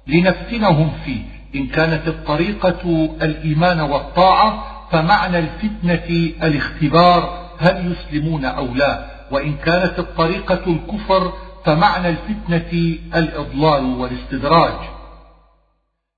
لنفتنهم 0.07 0.91
فيه. 1.05 1.38
إن 1.55 1.67
كانت 1.67 2.09
الطريقة 2.09 3.15
الإيمان 3.23 3.81
والطاعة 3.81 4.65
فمعنى 4.91 5.39
الفتنة 5.39 6.33
الاختبار 6.43 7.49
هل 7.59 7.93
يسلمون 7.93 8.45
أو 8.45 8.75
لا. 8.75 9.05
وإن 9.31 9.57
كانت 9.57 9.99
الطريقة 9.99 10.61
الكفر 10.67 11.33
فمعنى 11.65 12.09
الفتنة 12.09 12.99
الإضلال 13.15 13.85
والاستدراج. 13.85 14.75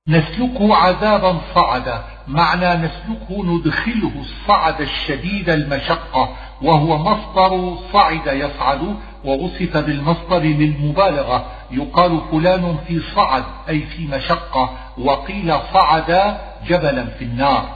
نسلكه 0.08 0.74
عذابا 0.74 1.40
صعدا 1.54 2.04
معنى 2.28 2.74
نسلكه 2.74 3.44
ندخله 3.44 4.12
الصعد 4.20 4.80
الشديد 4.80 5.50
المشقة 5.50 6.36
وهو 6.62 6.98
مصدر 6.98 7.78
صعد 7.92 8.26
يصعد 8.26 8.96
ووصف 9.24 9.76
بالمصدر 9.76 10.38
للمبالغة. 10.38 11.46
يقال 11.70 12.20
فلان 12.32 12.76
في 12.88 13.00
صعد 13.14 13.44
أي 13.68 13.80
في 13.80 14.06
مشقة 14.06 14.70
وقيل 14.98 15.54
صعد 15.72 16.36
جبلا 16.68 17.04
في 17.04 17.24
النار. 17.24 17.68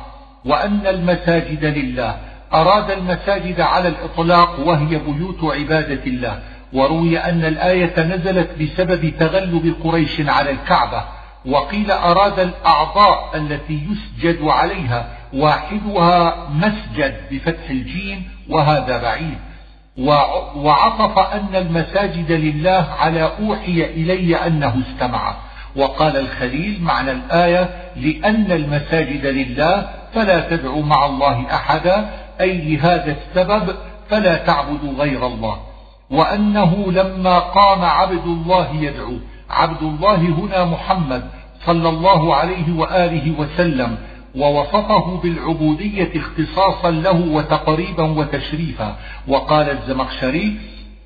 وأن 0.44 0.86
المساجد 0.86 1.64
لله. 1.64 2.16
أراد 2.54 2.90
المساجد 2.90 3.60
على 3.60 3.88
الإطلاق 3.88 4.60
وهي 4.60 4.98
بيوت 4.98 5.44
عبادة 5.44 6.04
الله. 6.06 6.38
وروي 6.72 7.18
أن 7.18 7.44
الآية 7.44 8.00
نزلت 8.00 8.50
بسبب 8.62 9.12
تغلب 9.18 9.74
قريش 9.84 10.20
على 10.20 10.50
الكعبة. 10.50 11.04
وقيل 11.46 11.90
أراد 11.90 12.38
الأعضاء 12.40 13.30
التي 13.34 13.80
يسجد 13.90 14.42
عليها. 14.42 15.08
واحدها 15.34 16.48
مسجد 16.50 17.14
بفتح 17.30 17.70
الجيم 17.70 18.22
وهذا 18.48 19.02
بعيد. 19.02 19.38
وعطف 20.56 21.18
أن 21.18 21.56
المساجد 21.56 22.32
لله 22.32 22.86
على 22.98 23.30
أوحي 23.40 23.84
إلي 23.84 24.36
أنه 24.36 24.82
استمع. 24.88 25.34
وقال 25.76 26.16
الخليل 26.16 26.82
معنى 26.82 27.10
الآية 27.10 27.70
لأن 27.96 28.52
المساجد 28.52 29.26
لله 29.26 29.88
فلا 30.14 30.40
تدعوا 30.50 30.82
مع 30.82 31.06
الله 31.06 31.46
أحدا 31.54 32.10
أي 32.40 32.58
لهذا 32.58 33.16
السبب 33.16 33.74
فلا 34.10 34.36
تعبدوا 34.36 34.92
غير 34.98 35.26
الله. 35.26 35.60
وأنه 36.10 36.92
لما 36.92 37.38
قام 37.38 37.84
عبد 37.84 38.24
الله 38.24 38.68
يدعو. 38.74 39.16
عبد 39.50 39.82
الله 39.82 40.16
هنا 40.16 40.64
محمد 40.64 41.22
صلى 41.66 41.88
الله 41.88 42.34
عليه 42.36 42.78
وآله 42.78 43.34
وسلم. 43.38 43.96
ووصفه 44.36 45.20
بالعبودية 45.22 46.12
اختصاصا 46.16 46.90
له 46.90 47.28
وتقريبا 47.32 48.02
وتشريفا. 48.02 48.96
وقال 49.28 49.70
الزمخشري 49.70 50.56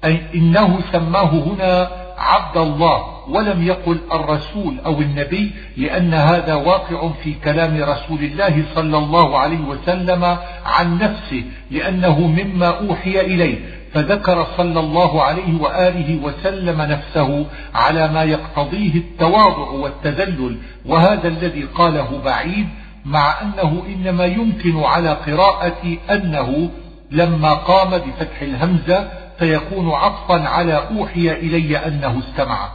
أي 0.05 0.21
إنه 0.35 0.81
سماه 0.93 1.31
هنا 1.31 1.91
عبد 2.19 2.57
الله 2.57 3.29
ولم 3.29 3.63
يقل 3.63 3.99
الرسول 4.13 4.81
أو 4.87 5.01
النبي 5.01 5.51
لأن 5.77 6.15
هذا 6.15 6.55
واقع 6.55 7.09
في 7.23 7.35
كلام 7.45 7.83
رسول 7.83 8.19
الله 8.19 8.65
صلى 8.75 8.99
الله 8.99 9.39
عليه 9.39 9.61
وسلم 9.61 10.37
عن 10.67 10.99
نفسه 10.99 11.45
لأنه 11.71 12.21
مما 12.21 12.67
أوحي 12.67 13.21
إليه. 13.21 13.59
فذكر 13.93 14.47
صلى 14.57 14.81
الله 14.81 15.23
عليه 15.23 15.61
وآله 15.61 16.19
وسلم 16.23 16.83
نفسه 16.83 17.47
على 17.75 18.09
ما 18.09 18.23
يقتضيه 18.23 18.95
التواضع 18.95 19.71
والتذلل. 19.71 20.57
وهذا 20.87 21.29
الذي 21.29 21.63
قاله 21.63 22.21
بعيد 22.25 22.69
مع 23.09 23.43
أنه 23.43 23.83
إنما 23.87 24.25
يمكن 24.25 24.85
على 24.85 25.11
قراءة 25.11 25.97
أنه 26.11 26.71
لما 27.11 27.55
قام 27.55 27.91
بفتح 27.91 28.43
الهمزة 28.43 29.11
فيكون 29.39 29.91
عطفا 29.91 30.49
على 30.49 30.89
أوحي 30.91 31.33
إلي 31.33 31.77
أنه 31.79 32.19
استمع. 32.19 32.69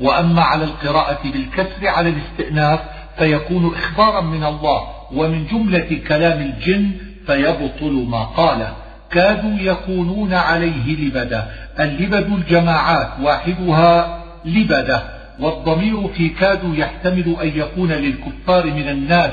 وأما 0.00 0.42
على 0.42 0.64
القراءة 0.64 1.18
بالكسر 1.24 1.88
على 1.88 2.08
الاستئناف 2.08 2.80
فيكون 3.18 3.74
إخبارا 3.74 4.20
من 4.20 4.44
الله 4.44 4.88
ومن 5.12 5.46
جملة 5.46 6.00
كلام 6.08 6.40
الجن 6.40 6.90
فيبطل 7.26 8.06
ما 8.08 8.24
قاله. 8.24 8.76
كادوا 9.10 9.58
يكونون 9.58 10.34
عليه 10.34 10.96
لبدا 10.96 11.50
اللبد 11.80 12.32
الجماعات 12.32 13.08
واحدها 13.22 14.22
لبدة. 14.44 15.21
والضمير 15.42 16.08
في 16.08 16.28
كادوا 16.28 16.76
يحتمل 16.76 17.36
أن 17.42 17.48
يكون 17.54 17.92
للكفار 17.92 18.66
من 18.66 18.88
الناس 18.88 19.32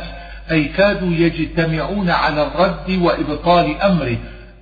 أي 0.51 0.63
كادوا 0.63 1.11
يجتمعون 1.11 2.09
على 2.09 2.41
الرد 2.43 3.01
وإبطال 3.01 3.81
أمره 3.81 4.17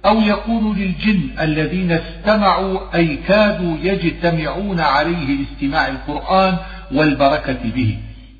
أو 0.05 0.21
يكون 0.21 0.77
للجن 0.77 1.29
الذين 1.41 1.91
استمعوا 1.91 2.79
أي 2.95 3.15
كادوا 3.27 3.77
يجتمعون 3.81 4.79
عليه 4.79 5.37
لاستماع 5.37 5.87
القرآن 5.87 6.57
والبركة 6.91 7.57
به. 7.75 7.97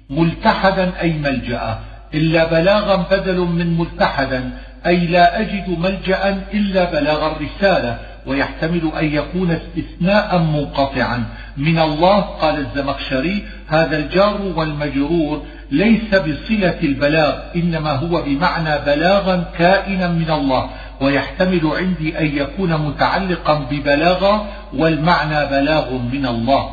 ملتحدا 0.10 0.92
أي 1.02 1.14
ملجأ. 1.14 1.80
إلا 2.14 2.52
بلاغا 2.52 2.96
بدل 2.96 3.38
من 3.38 3.78
ملتحدا 3.78 4.52
أي 4.86 4.98
لا 5.08 5.40
أجد 5.40 5.80
ملجأ 5.80 6.44
إلا 6.54 6.92
بلاغ 6.92 7.32
الرسالة. 7.32 8.00
ويحتمل 8.28 8.92
أن 9.00 9.06
يكون 9.06 9.52
استثناء 9.52 10.38
منقطعا. 10.40 11.24
من 11.58 11.80
الله 11.80 12.20
قال 12.20 12.60
الزمخشري 12.60 13.44
هذا 13.68 13.98
الجار 13.98 14.42
والمجرور 14.56 15.42
ليس 15.72 16.10
بصلة 16.16 16.80
البلاغ 16.84 17.34
إنما 17.56 17.92
هو 17.92 18.22
بمعنى 18.22 18.86
بلاغا 18.86 19.46
كائنا 19.58 20.08
من 20.08 20.32
الله. 20.32 20.70
ويحتمل 21.02 21.72
عندي 21.78 22.20
أن 22.20 22.26
يكون 22.26 22.74
متعلقا 22.74 23.68
ببلاغة 23.72 24.46
والمعنى 24.74 25.46
بلاغ 25.46 25.94
من 25.94 26.26
الله. 26.26 26.70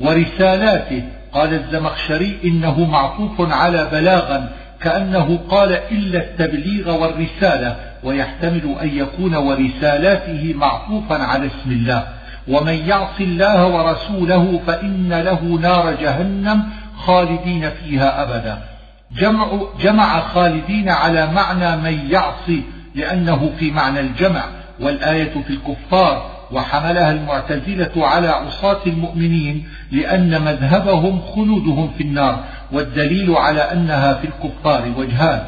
ورسالاته 0.00 1.02
قال 1.32 1.54
الزمخشري 1.54 2.38
إنه 2.44 2.84
معطوف 2.84 3.52
على 3.52 3.88
بلاغا 3.92 4.48
كأنه 4.80 5.38
قال 5.48 5.72
إلا 5.72 6.18
التبليغ 6.18 7.00
والرسالة. 7.02 7.76
ويحتمل 8.04 8.74
أن 8.82 8.88
يكون 8.88 9.34
ورسالاته 9.34 10.54
معطوفا 10.56 11.14
على 11.14 11.46
اسم 11.46 11.70
الله. 11.70 12.04
ومن 12.48 12.74
يعص 12.74 13.20
الله 13.20 13.66
ورسوله 13.66 14.60
فإن 14.66 15.12
له 15.12 15.58
نار 15.62 15.94
جهنم 16.00 16.62
خالدين 16.96 17.70
فيها 17.70 18.22
أبدا. 18.22 18.58
جمع, 19.16 19.46
جمع 19.80 20.20
خالدين 20.20 20.88
على 20.88 21.26
معنى 21.26 21.76
من 21.76 22.10
يعصي 22.10 22.62
لأنه 22.94 23.50
في 23.58 23.70
معنى 23.70 24.00
الجمع. 24.00 24.44
والآية 24.80 25.32
في 25.46 25.50
الكفار 25.50 26.30
وحملها 26.52 27.12
المعتزلة 27.12 28.06
على 28.06 28.28
عصاة 28.28 28.80
المؤمنين 28.86 29.66
لأن 29.92 30.42
مذهبهم 30.42 31.20
خلودهم 31.34 31.90
في 31.98 32.02
النار. 32.04 32.44
والدليل 32.72 33.36
على 33.36 33.60
أنها 33.60 34.14
في 34.14 34.26
الكفار 34.26 34.92
وجهان. 34.96 35.42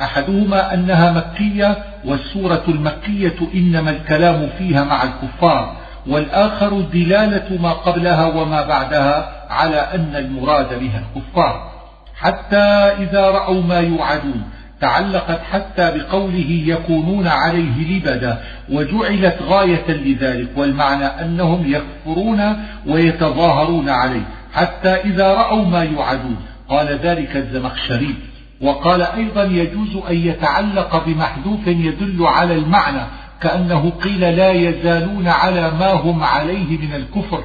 أحدهما 0.00 0.74
أنها 0.74 1.12
مكية 1.12 1.76
والسورة 2.04 2.62
المكية 2.68 3.36
إنما 3.54 3.90
الكلام 3.90 4.48
فيها 4.58 4.84
مع 4.84 5.02
الكفار 5.02 5.76
والآخر 6.06 6.80
دلالة 6.80 7.62
ما 7.62 7.72
قبلها 7.72 8.26
وما 8.26 8.66
بعدها 8.66 9.46
على 9.50 9.76
أن 9.76 10.16
المراد 10.16 10.80
بها 10.80 11.02
الكفار. 11.16 11.70
حتى 12.16 12.56
إذا 12.98 13.30
رأوا 13.30 13.62
ما 13.62 13.80
يوعدون 13.80 14.42
تعلقت 14.80 15.40
حتى 15.52 15.98
بقوله 15.98 16.64
يكونون 16.66 17.26
عليه 17.26 17.96
لبدا 17.96 18.42
وجعلت 18.68 19.36
غاية 19.42 19.90
لذلك 19.90 20.48
والمعنى 20.56 21.04
أنهم 21.04 21.74
يكفرون 21.74 22.56
ويتظاهرون 22.86 23.88
عليه. 23.88 24.22
حتى 24.52 24.88
إذا 24.88 25.34
رأوا 25.34 25.64
ما 25.64 25.82
يوعدون 25.82 26.36
قال 26.68 26.86
ذلك 26.86 27.36
الزمخشري. 27.36 28.14
وقال 28.60 29.02
أيضا 29.02 29.44
يجوز 29.44 29.96
أن 30.10 30.16
يتعلق 30.16 31.04
بمحذوف 31.06 31.66
يدل 31.66 32.26
على 32.26 32.54
المعنى 32.54 33.02
كأنه 33.40 33.90
قيل 33.90 34.20
لا 34.20 34.52
يزالون 34.52 35.28
على 35.28 35.70
ما 35.70 35.92
هم 35.92 36.22
عليه 36.22 36.78
من 36.78 36.94
الكفر. 36.94 37.44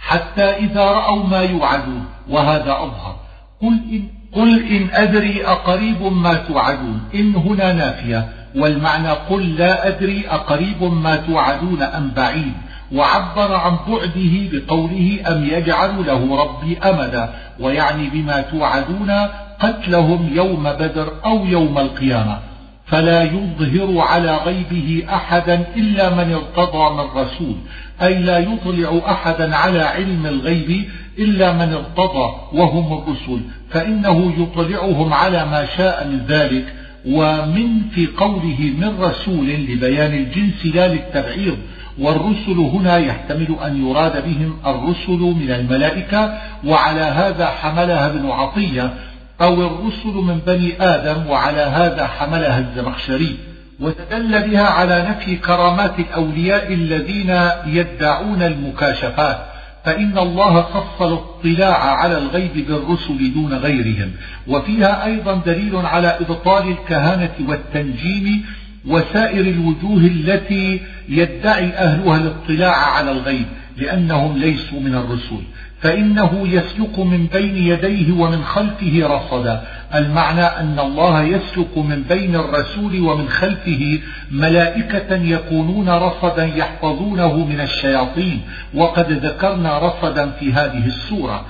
حتى 0.00 0.44
إذا 0.44 0.84
رأوا 0.84 1.26
ما 1.26 1.40
يوعدون 1.40 2.04
وهذا 2.30 2.72
أظهر. 2.72 3.16
قل 3.62 3.80
إن, 3.92 4.08
قل 4.32 4.66
إن 4.66 4.88
أدري 4.92 5.46
أقريب 5.46 6.02
ما 6.02 6.34
توعدون 6.34 7.00
إن 7.14 7.34
هنا 7.34 7.72
نافية. 7.72 8.28
والمعنى 8.56 9.08
قل 9.08 9.54
لا 9.56 9.88
أدري 9.88 10.28
أقريب 10.28 10.82
ما 10.82 11.16
توعدون 11.16 11.82
أم 11.82 12.12
بعيد. 12.16 12.54
وعبر 12.92 13.54
عن 13.54 13.76
بعده 13.88 14.48
بقوله 14.52 15.20
أم 15.28 15.44
يجعل 15.44 16.06
له 16.06 16.42
ربي 16.42 16.78
أمدا 16.78 17.34
ويعني 17.60 18.10
بما 18.10 18.40
توعدون 18.40 19.12
قتلهم 19.60 20.30
يوم 20.34 20.62
بدر 20.62 21.12
أو 21.24 21.46
يوم 21.46 21.78
القيامة 21.78 22.38
فلا 22.86 23.22
يظهر 23.22 23.98
على 23.98 24.36
غيبه 24.36 25.04
أحدا 25.14 25.64
إلا 25.76 26.14
من 26.14 26.32
ارتضى 26.32 26.94
من 26.94 27.22
رسول 27.22 27.56
أي 28.02 28.14
لا 28.14 28.38
يطلع 28.38 29.00
أحدا 29.10 29.56
على 29.56 29.80
علم 29.82 30.26
الغيب 30.26 30.84
إلا 31.18 31.52
من 31.52 31.72
ارتضى 31.72 32.34
وهم 32.52 32.98
الرسل 32.98 33.40
فإنه 33.70 34.32
يطلعهم 34.38 35.12
على 35.12 35.44
ما 35.44 35.66
شاء 35.76 36.06
من 36.06 36.26
ذلك 36.28 36.74
ومن 37.06 37.80
في 37.94 38.06
قوله 38.06 38.72
من 38.78 38.96
رسول 39.00 39.48
لبيان 39.48 40.14
الجنس 40.14 40.74
لا 40.74 40.88
للتبعيض 40.88 41.56
والرسل 41.98 42.58
هنا 42.58 42.98
يحتمل 42.98 43.56
أن 43.66 43.86
يراد 43.88 44.24
بهم 44.24 44.56
الرسل 44.66 45.18
من 45.18 45.50
الملائكة 45.50 46.38
وعلى 46.64 47.00
هذا 47.00 47.46
حملها 47.46 48.06
ابن 48.06 48.30
عطية 48.30 48.94
أو 49.40 49.66
الرسل 49.66 50.14
من 50.14 50.40
بني 50.46 50.82
آدم 50.82 51.26
وعلى 51.26 51.60
هذا 51.60 52.06
حملها 52.06 52.58
الزمخشري 52.58 53.36
واستدل 53.80 54.50
بها 54.50 54.66
على 54.66 55.06
نفي 55.10 55.36
كرامات 55.36 55.98
الأولياء 55.98 56.72
الذين 56.72 57.50
يدعون 57.66 58.42
المكاشفات 58.42 59.38
فإن 59.84 60.18
الله 60.18 60.62
خص 60.62 61.02
الاطلاع 61.02 61.96
على 61.96 62.18
الغيب 62.18 62.66
بالرسل 62.68 63.32
دون 63.34 63.54
غيرهم 63.54 64.10
وفيها 64.46 65.04
أيضا 65.04 65.34
دليل 65.46 65.76
على 65.76 66.18
إبطال 66.20 66.68
الكهانة 66.68 67.34
والتنجيم 67.48 68.44
وسائر 68.86 69.40
الوجوه 69.40 69.98
التي 69.98 70.80
يدعي 71.08 71.72
أهلها 71.72 72.16
الاطلاع 72.16 72.76
على 72.76 73.10
الغيب 73.10 73.46
لأنهم 73.76 74.38
ليسوا 74.38 74.80
من 74.80 74.94
الرسل. 74.94 75.42
فإنه 75.84 76.48
يسلك 76.48 76.98
من 76.98 77.26
بين 77.26 77.56
يديه 77.56 78.12
ومن 78.12 78.44
خلفه 78.44 79.00
رصدا. 79.02 79.62
المعنى 79.94 80.44
أن 80.44 80.78
الله 80.78 81.22
يسلك 81.22 81.78
من 81.78 82.02
بين 82.08 82.36
الرسول 82.36 83.00
ومن 83.00 83.28
خلفه 83.28 83.98
ملائكة 84.30 85.14
يكونون 85.14 85.88
رصدا 85.88 86.44
يحفظونه 86.44 87.44
من 87.44 87.60
الشياطين. 87.60 88.40
وقد 88.74 89.12
ذكرنا 89.12 89.78
رصدا 89.78 90.30
في 90.30 90.52
هذه 90.52 90.86
السورة. 90.86 91.44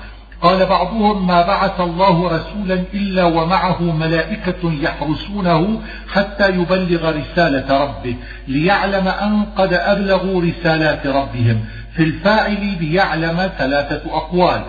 قال 0.45 0.65
بعضهم 0.65 1.27
ما 1.27 1.41
بعث 1.41 1.81
الله 1.81 2.27
رسولا 2.27 2.83
إلا 2.93 3.23
ومعه 3.23 3.81
ملائكة 3.81 4.73
يحرسونه 4.81 5.81
حتى 6.13 6.49
يبلغ 6.49 7.15
رسالة 7.17 7.83
ربه 7.83 8.15
ليعلم 8.47 9.07
أن 9.07 9.45
قد 9.57 9.73
أبلغوا 9.73 10.41
رسالات 10.41 11.07
ربهم. 11.07 11.65
في 11.95 12.03
الفاعل 12.03 12.77
ليعلم 12.81 13.49
ثلاثة 13.57 14.15
أقوال. 14.17 14.61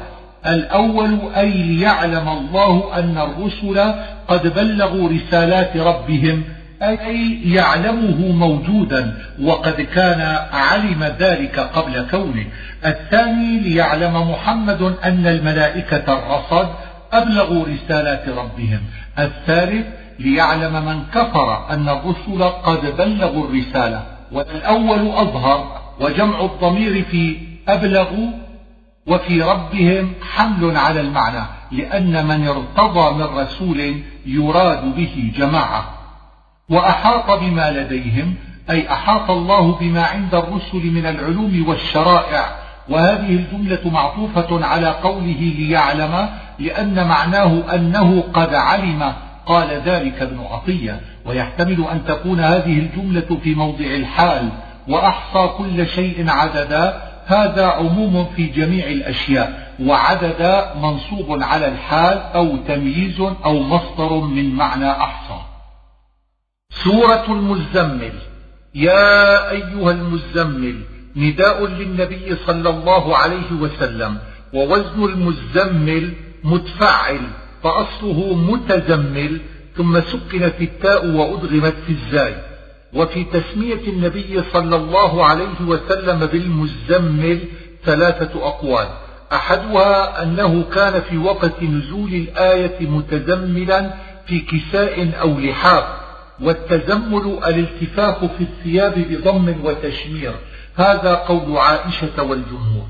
الأول 0.47 1.19
أي 1.37 1.51
ليعلم 1.51 2.29
الله 2.29 2.99
أن 2.99 3.19
الرسل 3.19 3.95
قد 4.29 4.55
بلغوا 4.55 5.09
رسالات 5.09 5.77
ربهم 5.77 6.45
أي 6.83 7.41
يعلمه 7.53 8.33
موجودا 8.33 9.17
وقد 9.43 9.81
كان 9.81 10.21
علم 10.53 11.05
ذلك 11.05 11.59
قبل 11.59 12.07
كونه. 12.11 12.47
الثاني 12.87 13.59
ليعلم 13.61 14.31
محمد 14.31 14.83
أن 15.05 15.27
الملائكة 15.27 16.13
الرصد 16.13 16.69
أبلغوا 17.13 17.67
رسالات 17.67 18.29
ربهم. 18.29 18.81
الثالث 19.19 19.87
ليعلم 20.19 20.85
من 20.85 21.03
كفر 21.15 21.71
أن 21.71 21.89
الرسل 21.89 22.43
قد 22.43 22.97
بلغوا 22.99 23.49
الرسالة. 23.49 24.03
والأول 24.33 25.09
أظهر 25.09 25.81
وجمع 26.01 26.41
الضمير 26.41 27.05
في 27.05 27.37
أبلغوا 27.69 28.31
وفي 29.07 29.43
ربهم 29.43 30.13
حمل 30.35 30.77
على 30.77 31.01
المعنى 31.01 31.47
لأن 31.73 32.27
من 32.27 32.49
ارتضى 32.49 33.15
من 33.15 33.23
رسول 33.23 34.03
يراد 34.27 34.97
به 34.97 35.33
جماعة. 35.37 35.96
وأحاط 36.71 37.41
بما 37.41 37.71
لديهم 37.71 38.35
أي 38.71 38.93
أحاط 38.93 39.31
الله 39.31 39.73
بما 39.73 40.03
عند 40.03 40.35
الرسل 40.35 40.87
من 40.87 41.07
العلوم 41.07 41.65
والشرائع. 41.69 42.45
وهذه 42.89 43.31
الجملة 43.31 43.91
معطوفة 43.91 44.67
على 44.67 44.89
قوله 44.89 45.55
ليعلم 45.59 46.29
لأن 46.59 47.09
معناه 47.09 47.75
أنه 47.75 48.25
قد 48.35 48.55
علم. 48.55 49.13
قال 49.47 49.83
ذلك 49.85 50.23
ابن 50.23 50.41
عطية. 50.51 51.01
ويحتمل 51.25 51.85
أن 51.93 52.05
تكون 52.07 52.41
هذه 52.41 52.79
الجملة 52.79 53.39
في 53.45 53.55
موضع 53.55 53.85
الحال. 53.85 54.49
وأحصى 54.89 55.49
كل 55.59 55.87
شيء 55.87 56.31
عددا. 56.31 57.03
هذا 57.27 57.67
عموم 57.67 58.27
في 58.37 58.47
جميع 58.47 58.87
الأشياء. 58.87 59.73
وعدد 59.83 60.65
منصوب 60.83 61.43
على 61.43 61.69
الحال 61.69 62.19
أو 62.35 62.57
تمييز 62.57 63.21
أو 63.21 63.63
مصدر 63.63 64.21
من 64.21 64.55
معنى 64.55 64.91
أحصى. 64.91 65.46
سورة 66.71 67.27
المزمل. 67.29 68.13
يا 68.75 69.51
أيها 69.51 69.91
المزمل 69.91 70.81
نداء 71.17 71.67
للنبي 71.67 72.37
صلى 72.47 72.71
الله 72.71 73.17
عليه 73.17 73.53
وسلم. 73.61 74.19
ووزن 74.53 75.05
المزمل 75.05 76.13
متفعل 76.45 77.21
فأصله 77.63 78.35
متزمل 78.35 79.41
ثم 79.77 80.01
سكنت 80.01 80.55
التاء 80.61 81.07
وأدغمت 81.07 81.75
في 81.87 81.93
الزاي. 81.93 82.35
وفي 82.95 83.25
تسمية 83.25 83.89
النبي 83.89 84.43
صلى 84.53 84.77
الله 84.77 85.25
عليه 85.25 85.61
وسلم 85.67 86.27
بالمزمل 86.27 87.39
ثلاثة 87.85 88.47
أقوال. 88.47 88.89
أحدها 89.33 90.23
أنه 90.23 90.65
كان 90.75 91.01
في 91.01 91.19
وقت 91.19 91.63
نزول 91.63 92.15
الآية 92.15 92.89
متزملا 92.89 93.95
في 94.27 94.41
كساء 94.41 95.21
أو 95.21 95.41
لحاف. 95.41 96.06
والتزمل 96.41 97.39
الالتفاف 97.47 98.25
في 98.25 98.41
الثياب 98.41 98.95
بضم 98.99 99.55
وتشمير. 99.65 100.33
هذا 100.77 101.15
قول 101.15 101.57
عائشة 101.57 102.23
والجمهور. 102.23 102.87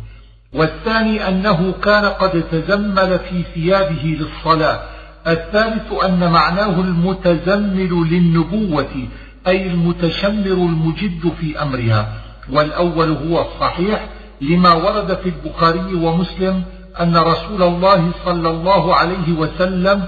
والثاني 0.52 1.28
أنه 1.28 1.74
كان 1.82 2.04
قد 2.04 2.42
تزمل 2.52 3.18
في 3.18 3.44
ثيابه 3.54 4.18
للصلاة. 4.20 4.80
الثالث 5.26 6.04
أن 6.04 6.30
معناه 6.32 6.80
المتزمل 6.80 8.08
للنبوة 8.10 9.08
أي 9.46 9.66
المتشمر 9.66 10.52
المجد 10.52 11.32
في 11.40 11.62
أمرها. 11.62 12.12
والأول 12.52 13.10
هو 13.10 13.40
الصحيح 13.40 14.08
لما 14.40 14.74
ورد 14.74 15.16
في 15.16 15.28
البخاري 15.28 15.94
ومسلم 15.94 16.62
أن 17.00 17.16
رسول 17.16 17.62
الله 17.62 18.10
صلى 18.24 18.50
الله 18.50 18.94
عليه 18.94 19.32
وسلم 19.38 20.04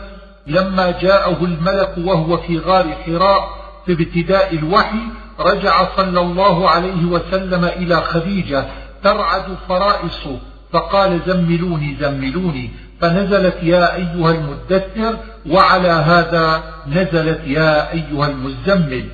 لما 0.49 0.91
جاءه 0.91 1.45
الملك 1.45 1.95
وهو 1.99 2.37
في 2.37 2.59
غار 2.59 2.97
حراء 3.07 3.49
في 3.87 3.93
ابتداء 3.93 4.55
الوحي 4.55 5.01
رجع 5.41 5.97
صلى 5.97 6.21
الله 6.21 6.71
عليه 6.71 7.05
وسلم 7.05 7.65
إلى 7.65 7.97
خديجة 7.97 8.65
ترعد 9.05 9.45
فرائصه 9.69 10.39
فقال 10.73 11.21
زملوني 11.27 11.97
زملوني 12.01 12.71
فنزلت 13.01 13.57
يا 13.63 13.95
أيها 13.95 14.31
المدثر 14.31 15.19
وعلى 15.47 15.89
هذا 15.89 16.63
نزلت 16.87 17.41
يا 17.47 17.93
أيها 17.93 18.27
المزمل. 18.27 19.05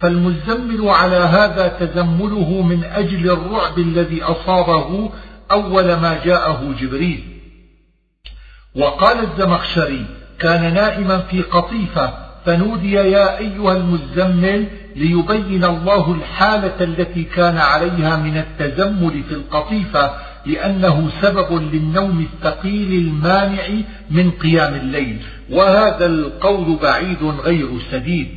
فالمزمل 0.00 0.88
على 0.88 1.16
هذا 1.16 1.68
تزمله 1.68 2.62
من 2.62 2.84
أجل 2.84 3.30
الرعب 3.30 3.78
الذي 3.78 4.22
أصابه 4.22 5.10
أول 5.50 5.94
ما 5.94 6.20
جاءه 6.24 6.74
جبريل. 6.80 7.24
وقال 8.76 9.18
الزمخشري 9.18 10.06
كان 10.38 10.74
نائما 10.74 11.18
في 11.18 11.42
قطيفة 11.42 12.26
فنودي 12.46 12.92
يا 12.92 13.38
أيها 13.38 13.76
المزمل 13.76 14.66
ليبين 14.96 15.64
الله 15.64 16.12
الحالة 16.12 16.74
التي 16.80 17.22
كان 17.22 17.56
عليها 17.56 18.16
من 18.16 18.36
التزمل 18.36 19.22
في 19.28 19.34
القطيفة 19.34 20.10
لأنه 20.46 21.10
سبب 21.22 21.62
للنوم 21.72 22.26
الثقيل 22.32 22.92
المانع 22.92 23.68
من 24.10 24.30
قيام 24.30 24.74
الليل. 24.74 25.18
وهذا 25.50 26.06
القول 26.06 26.76
بعيد 26.82 27.24
غير 27.44 27.68
سديد. 27.90 28.28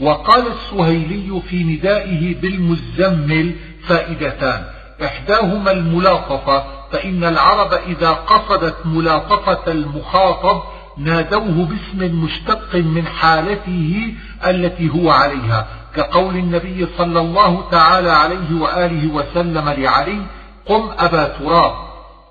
وقال 0.00 0.44
السهيلي 0.46 1.40
في 1.50 1.64
ندائه 1.64 2.34
بالمزمل 2.40 3.54
فائدتان. 3.86 4.64
إحداهما 5.04 5.70
الملاطفة 5.70 6.64
فإن 6.92 7.24
العرب 7.24 7.72
إذا 7.72 8.10
قصدت 8.10 8.74
ملاطفة 8.84 9.72
المخاطب 9.72 10.62
نادوه 10.98 11.68
باسم 11.68 12.24
مشتق 12.24 12.74
من 12.74 13.06
حالته 13.06 14.14
التي 14.46 14.88
هو 14.88 15.10
عليها 15.10 15.66
كقول 15.94 16.36
النبي 16.36 16.86
صلى 16.98 17.20
الله 17.20 17.70
تعالى 17.70 18.10
عليه 18.10 18.60
وآله 18.60 19.14
وسلم 19.14 19.68
لعلي 19.68 20.20
قم 20.66 20.90
أبا 20.98 21.24
تراب. 21.24 21.86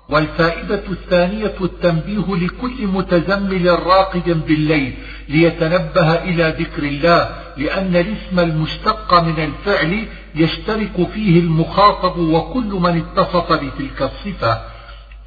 والفائدة 0.08 0.82
الثانية 0.90 1.54
التنبيه 1.60 2.36
لكل 2.36 2.86
متزمل 2.86 3.86
راقد 3.86 4.46
بالليل 4.46 4.94
ليتنبه 5.28 6.14
إلى 6.14 6.54
ذكر 6.58 6.82
الله 6.82 7.30
لأن 7.56 7.96
الاسم 7.96 8.40
المشتق 8.40 9.22
من 9.22 9.44
الفعل 9.44 10.06
يشترك 10.34 11.08
فيه 11.14 11.40
المخاطب 11.40 12.18
وكل 12.18 12.64
من 12.64 13.02
اتصف 13.02 13.52
بتلك 13.52 14.02
الصفة. 14.02 14.60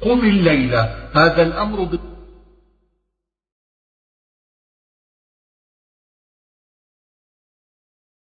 قم 0.00 0.20
الليلة 0.20 0.94
هذا 1.14 1.42
الأمر 1.42 1.78
بالتنبيه 1.78 2.09